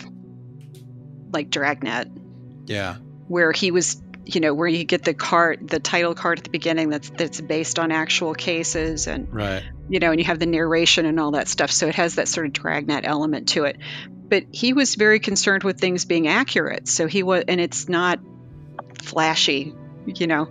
like 1.32 1.50
Dragnet, 1.50 2.10
yeah 2.66 2.98
where 3.28 3.52
he 3.52 3.72
was, 3.72 4.02
you 4.26 4.40
know, 4.40 4.54
where 4.54 4.68
you 4.68 4.86
get 4.86 5.04
the 5.04 5.14
card, 5.14 5.68
the 5.68 5.80
title 5.80 6.16
card 6.16 6.38
at 6.40 6.46
the 6.46 6.50
beginning 6.50 6.90
that's 6.90 7.10
that's 7.10 7.42
based 7.42 7.78
on 7.78 7.92
actual 7.92 8.34
cases, 8.34 9.08
and 9.08 9.34
right 9.34 9.64
you 9.90 10.00
know, 10.00 10.12
and 10.12 10.20
you 10.20 10.26
have 10.26 10.40
the 10.40 10.46
narration 10.46 11.06
and 11.06 11.20
all 11.20 11.32
that 11.32 11.48
stuff. 11.48 11.72
So 11.72 11.88
it 11.88 11.96
has 11.96 12.16
that 12.16 12.28
sort 12.28 12.48
of 12.48 12.54
dragnet 12.54 13.06
element 13.06 13.50
to 13.50 13.64
it. 13.64 13.78
But 14.10 14.44
he 14.52 14.74
was 14.74 14.96
very 14.96 15.20
concerned 15.20 15.64
with 15.64 15.80
things 15.80 16.06
being 16.06 16.28
accurate. 16.28 16.88
So 16.88 17.08
he 17.08 17.24
was, 17.24 17.46
and 17.48 17.62
it's 17.62 17.88
not 17.88 18.20
flashy, 19.02 19.74
you 20.08 20.28
know. 20.28 20.50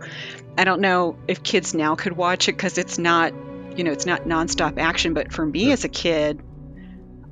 I 0.58 0.64
don't 0.64 0.80
know 0.80 1.18
if 1.28 1.42
kids 1.42 1.74
now 1.74 1.94
could 1.96 2.12
watch 2.16 2.48
it 2.48 2.52
because 2.52 2.78
it's 2.78 2.98
not, 2.98 3.32
you 3.76 3.84
know, 3.84 3.92
it's 3.92 4.06
not 4.06 4.22
nonstop 4.22 4.78
action. 4.78 5.12
But 5.14 5.32
for 5.32 5.44
me 5.44 5.72
as 5.72 5.84
a 5.84 5.88
kid, 5.88 6.42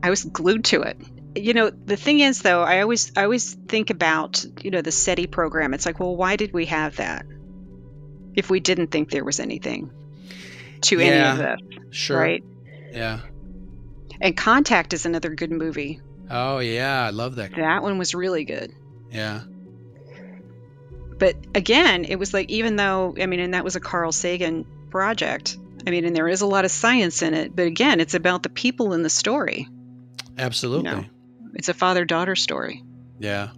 I 0.03 0.11
was 0.11 0.25
glued 0.25 0.65
to 0.67 0.83
it. 0.83 0.99
You 1.37 1.53
know, 1.55 1.71
the 1.71 1.97
thing 1.97 2.21
is 2.21 2.43
though, 2.43 2.63
I 2.63 2.81
always, 2.83 3.13
I 3.17 3.25
always 3.25 3.55
think 3.55 3.91
about, 3.91 4.45
you 4.63 4.71
know, 4.71 4.83
the 4.83 4.93
SETI 4.93 5.27
program. 5.27 5.75
It's 5.75 5.87
like, 5.87 5.99
well, 5.99 6.15
why 6.17 6.37
did 6.37 6.53
we 6.53 6.67
have 6.67 6.97
that? 6.97 7.27
If 8.35 8.51
we 8.51 8.61
didn't 8.61 8.89
think 8.89 9.11
there 9.11 9.25
was 9.25 9.41
anything 9.41 9.91
to 10.83 10.99
any 11.01 11.09
of 11.09 11.39
Yeah, 11.39 11.57
this. 11.57 11.79
sure 11.97 12.19
Right. 12.19 12.45
yeah 12.93 13.21
And 14.21 14.37
Contact 14.37 14.93
is 14.93 15.07
another 15.07 15.31
good 15.35 15.51
movie. 15.51 16.01
oh 16.31 16.59
yeah 16.59 17.05
i 17.07 17.11
love 17.11 17.37
that 17.37 17.53
That 17.57 17.83
one 17.83 17.97
was 17.99 18.15
really 18.15 18.45
good. 18.45 18.73
yeah 19.11 19.43
But 21.19 21.37
again, 21.55 22.05
it 22.05 22.17
was 22.17 22.35
like, 22.35 22.51
even 22.51 22.77
though, 22.77 23.15
I 23.21 23.27
mean, 23.27 23.41
and 23.41 23.55
that 23.55 23.65
was 23.65 23.77
a 23.77 23.81
Carl 23.81 24.13
Sagan 24.13 24.65
project. 24.91 25.57
I 25.87 25.91
mean, 25.91 26.05
and 26.05 26.15
there 26.17 26.29
is 26.29 26.41
a 26.41 26.47
lot 26.47 26.65
of 26.65 26.71
science 26.71 27.23
in 27.23 27.35
it. 27.35 27.55
But 27.55 27.67
again, 27.67 28.01
it's 28.01 28.15
about 28.15 28.43
the 28.43 28.49
people 28.49 28.93
in 28.93 29.03
the 29.03 29.11
story. 29.11 29.69
absolutely 30.39 30.91
know. 30.91 31.05
It's 31.55 31.69
a 31.69 31.75
father 31.75 32.05
daughter 32.05 32.35
story. 32.35 32.83
yeah 33.21 33.51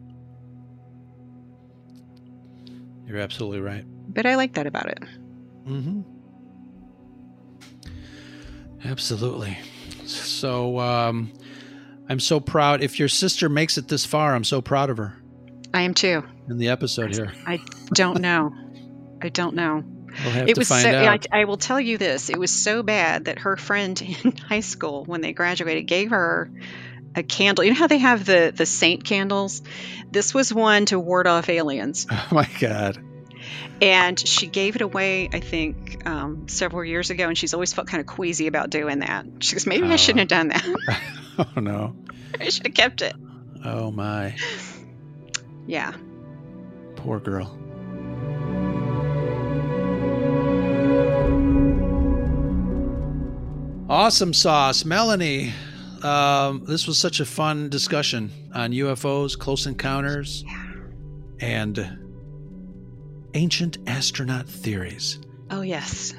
you're 3.06 3.18
absolutely 3.18 3.60
right 3.60 3.84
But 4.08 4.26
I 4.26 4.34
like 4.34 4.54
that 4.54 4.66
about 4.66 4.88
it. 4.88 4.98
Mm-hmm. 5.66 6.00
Absolutely. 8.84 9.58
So 10.04 10.78
um, 10.78 11.32
I'm 12.08 12.20
so 12.20 12.40
proud. 12.40 12.82
If 12.82 12.98
your 12.98 13.08
sister 13.08 13.48
makes 13.48 13.78
it 13.78 13.88
this 13.88 14.04
far, 14.04 14.34
I'm 14.34 14.44
so 14.44 14.60
proud 14.60 14.90
of 14.90 14.96
her. 14.98 15.16
I 15.76 15.82
am 15.82 15.92
too. 15.92 16.24
In 16.48 16.56
the 16.56 16.70
episode 16.70 17.14
here, 17.14 17.34
I 17.46 17.60
don't 17.92 18.22
know. 18.22 18.54
I 19.20 19.28
don't 19.28 19.54
know. 19.54 19.84
we'll 19.84 20.32
have 20.32 20.48
it 20.48 20.54
to 20.54 20.58
was 20.58 20.68
find 20.68 20.84
so. 20.84 20.90
out. 20.90 21.26
I, 21.30 21.42
I 21.42 21.44
will 21.44 21.58
tell 21.58 21.78
you 21.78 21.98
this: 21.98 22.30
it 22.30 22.38
was 22.38 22.50
so 22.50 22.82
bad 22.82 23.26
that 23.26 23.40
her 23.40 23.58
friend 23.58 24.00
in 24.24 24.36
high 24.36 24.60
school, 24.60 25.04
when 25.04 25.20
they 25.20 25.34
graduated, 25.34 25.86
gave 25.86 26.10
her 26.10 26.50
a 27.14 27.22
candle. 27.22 27.62
You 27.62 27.72
know 27.72 27.76
how 27.76 27.88
they 27.88 27.98
have 27.98 28.24
the 28.24 28.54
the 28.56 28.64
saint 28.64 29.04
candles? 29.04 29.62
This 30.10 30.32
was 30.32 30.52
one 30.52 30.86
to 30.86 30.98
ward 30.98 31.26
off 31.26 31.50
aliens. 31.50 32.06
oh 32.10 32.28
my 32.32 32.48
god. 32.58 32.98
And 33.82 34.18
she 34.18 34.46
gave 34.46 34.76
it 34.76 34.82
away, 34.82 35.28
I 35.30 35.40
think, 35.40 36.08
um, 36.08 36.48
several 36.48 36.82
years 36.82 37.10
ago, 37.10 37.28
and 37.28 37.36
she's 37.36 37.52
always 37.52 37.74
felt 37.74 37.86
kind 37.86 38.00
of 38.00 38.06
queasy 38.06 38.46
about 38.46 38.70
doing 38.70 39.00
that. 39.00 39.26
She 39.40 39.52
goes, 39.54 39.66
maybe 39.66 39.86
I 39.86 39.96
shouldn't 39.96 40.20
have 40.20 40.28
done 40.28 40.48
that. 40.48 40.66
Oh 41.38 41.60
no. 41.60 41.94
I 42.40 42.48
should 42.48 42.66
have 42.66 42.74
kept 42.74 43.02
it. 43.02 43.14
Oh 43.62 43.90
my. 43.90 44.34
Yeah. 45.66 45.94
Poor 46.96 47.20
girl. 47.20 47.56
Awesome 53.88 54.34
sauce, 54.34 54.84
Melanie. 54.84 55.52
Um, 56.02 56.64
this 56.66 56.86
was 56.86 56.98
such 56.98 57.20
a 57.20 57.24
fun 57.24 57.68
discussion 57.68 58.32
on 58.52 58.72
UFOs, 58.72 59.38
close 59.38 59.66
encounters, 59.66 60.44
and 61.40 61.98
ancient 63.34 63.78
astronaut 63.86 64.48
theories. 64.48 65.20
Oh, 65.50 65.60
yes. 65.60 66.14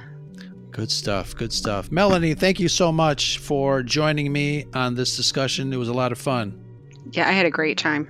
Good 0.71 0.91
stuff. 0.91 1.35
Good 1.35 1.51
stuff. 1.51 1.91
Melanie, 1.91 2.35
thank 2.35 2.59
you 2.59 2.69
so 2.69 2.91
much 2.91 3.39
for 3.39 3.83
joining 3.83 4.31
me 4.31 4.65
on 4.73 4.95
this 4.95 5.17
discussion. 5.17 5.73
It 5.73 5.77
was 5.77 5.89
a 5.89 5.93
lot 5.93 6.11
of 6.11 6.17
fun. 6.17 6.63
Yeah, 7.11 7.27
I 7.27 7.31
had 7.31 7.45
a 7.45 7.51
great 7.51 7.77
time. 7.77 8.09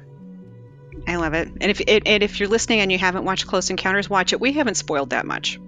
I 1.05 1.15
love 1.17 1.33
it. 1.33 1.47
And 1.47 1.71
if 1.71 1.81
it, 1.81 2.03
and 2.05 2.23
if 2.23 2.39
you're 2.39 2.49
listening 2.49 2.79
and 2.79 2.91
you 2.91 2.97
haven't 2.97 3.25
watched 3.25 3.47
Close 3.47 3.69
Encounters, 3.69 4.09
watch 4.09 4.33
it. 4.33 4.41
We 4.41 4.53
haven't 4.53 4.75
spoiled 4.75 5.11
that 5.11 5.25
much. 5.25 5.59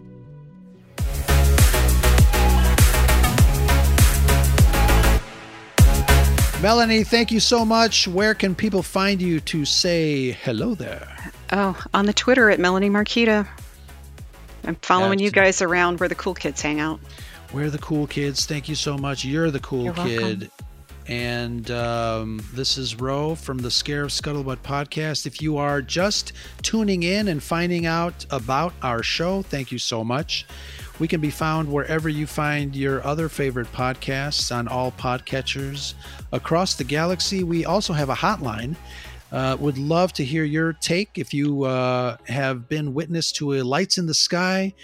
Melanie, 6.62 7.06
thank 7.06 7.32
you 7.32 7.40
so 7.40 7.64
much. 7.64 8.06
Where 8.06 8.34
can 8.34 8.54
people 8.54 8.84
find 8.84 9.22
you 9.22 9.40
to 9.42 9.64
say 9.64 10.32
hello 10.32 10.76
there? 10.76 11.08
Oh, 11.54 11.82
on 11.94 12.06
the 12.06 12.12
Twitter 12.12 12.50
at 12.50 12.60
Melanie 12.60 12.90
Marquita. 12.90 13.48
I'm 14.66 14.76
following 14.76 15.20
you 15.20 15.32
guys 15.32 15.62
around 15.62 16.02
where 16.02 16.10
the 16.10 16.16
cool 16.16 16.34
kids 16.34 16.62
hang 16.62 16.82
out. 16.82 17.00
We're 17.54 17.70
the 17.70 17.78
cool 17.78 18.08
kids. 18.08 18.46
Thank 18.46 18.68
you 18.68 18.76
so 18.76 18.98
much. 18.98 19.24
You're 19.24 19.52
the 19.52 19.62
cool 19.62 19.86
You're 19.86 19.94
welcome. 19.94 20.50
And 21.10 21.72
um, 21.72 22.40
this 22.54 22.78
is 22.78 23.00
Ro 23.00 23.34
from 23.34 23.58
the 23.58 23.70
Scarif 23.70 24.12
Scuttlebutt 24.12 24.58
podcast. 24.58 25.26
If 25.26 25.42
you 25.42 25.58
are 25.58 25.82
just 25.82 26.34
tuning 26.62 27.02
in 27.02 27.30
and 27.30 27.42
finding 27.42 27.88
out 27.88 28.28
about 28.30 28.74
our 28.84 29.02
show, 29.02 29.42
thank 29.42 29.72
you 29.72 29.80
so 29.80 30.04
much. 30.04 30.46
We 31.00 31.08
can 31.08 31.20
be 31.20 31.32
found 31.32 31.72
wherever 31.72 32.10
you 32.10 32.28
find 32.28 32.76
your 32.76 33.04
other 33.04 33.28
favorite 33.28 33.72
podcasts 33.74 34.56
on 34.56 34.68
all 34.68 34.92
podcatchers 34.92 35.96
across 36.32 36.76
the 36.76 36.84
galaxy. 36.84 37.44
We 37.44 37.66
also 37.66 37.94
have 37.94 38.10
a 38.10 38.16
hotline. 38.16 38.76
Uh, 39.32 39.58
would 39.60 39.80
love 39.80 40.14
to 40.14 40.24
hear 40.24 40.44
your 40.44 40.74
take 40.74 41.18
if 41.18 41.34
you 41.34 41.64
uh, 41.64 42.18
have 42.28 42.70
been 42.70 42.94
witness 42.94 43.32
to 43.32 43.54
a 43.56 43.64
lights 43.64 43.98
in 43.98 44.06
the 44.06 44.14
sky. 44.14 44.76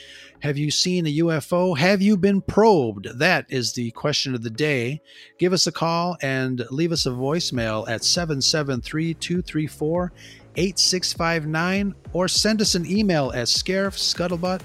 Have 0.45 0.59
you 0.59 0.69
seen 0.69 1.07
a 1.07 1.17
UFO? 1.17 1.75
Have 1.75 2.03
you 2.03 2.15
been 2.15 2.39
probed? 2.39 3.07
That 3.17 3.47
is 3.49 3.73
the 3.73 3.89
question 3.89 4.35
of 4.35 4.43
the 4.43 4.51
day. 4.51 5.01
Give 5.39 5.53
us 5.53 5.65
a 5.65 5.71
call 5.71 6.17
and 6.21 6.63
leave 6.69 6.91
us 6.91 7.07
a 7.07 7.09
voicemail 7.09 7.89
at 7.89 8.03
773 8.03 9.15
234 9.15 10.11
8659 10.55 11.95
or 12.13 12.27
send 12.27 12.61
us 12.61 12.75
an 12.75 12.85
email 12.85 13.31
at 13.33 13.47
scarifscuttlebutt 13.47 14.61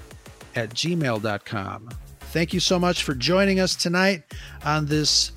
at 0.55 0.69
gmail.com. 0.69 1.89
Thank 2.19 2.53
you 2.53 2.59
so 2.59 2.77
much 2.77 3.03
for 3.03 3.15
joining 3.15 3.59
us 3.59 3.73
tonight 3.73 4.21
on 4.63 4.85
this 4.85 5.31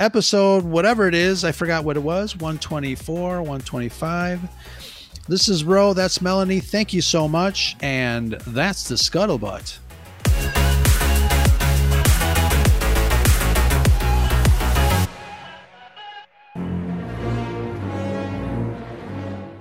episode, 0.00 0.64
whatever 0.64 1.06
it 1.06 1.14
is. 1.14 1.44
I 1.44 1.52
forgot 1.52 1.84
what 1.84 1.96
it 1.96 2.02
was 2.02 2.34
124, 2.34 3.36
125. 3.36 4.40
This 5.30 5.48
is 5.48 5.62
Ro. 5.62 5.94
That's 5.94 6.20
Melanie. 6.20 6.58
Thank 6.58 6.92
you 6.92 7.00
so 7.00 7.28
much. 7.28 7.76
And 7.80 8.32
that's 8.48 8.88
the 8.88 8.96
Scuttlebutt. 8.96 9.78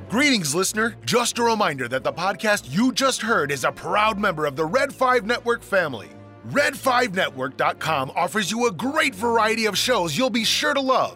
Greetings, 0.10 0.56
listener. 0.56 0.96
Just 1.06 1.38
a 1.38 1.44
reminder 1.44 1.88
that 1.88 2.04
the 2.04 2.14
podcast 2.14 2.76
you 2.76 2.92
just 2.92 3.22
heard 3.22 3.52
is 3.52 3.64
a 3.64 3.72
proud 3.72 4.18
member 4.18 4.48
of 4.48 4.56
the 4.56 4.66
Red 4.66 4.92
5 4.92 5.28
Network 5.28 5.62
family. 5.62 6.10
Red5Network.com 6.48 8.12
offers 8.16 8.50
you 8.50 8.66
a 8.66 8.72
great 8.72 9.14
variety 9.14 9.68
of 9.68 9.78
shows 9.78 10.18
you'll 10.18 10.32
be 10.32 10.44
sure 10.44 10.74
to 10.74 10.82
love. 10.82 11.16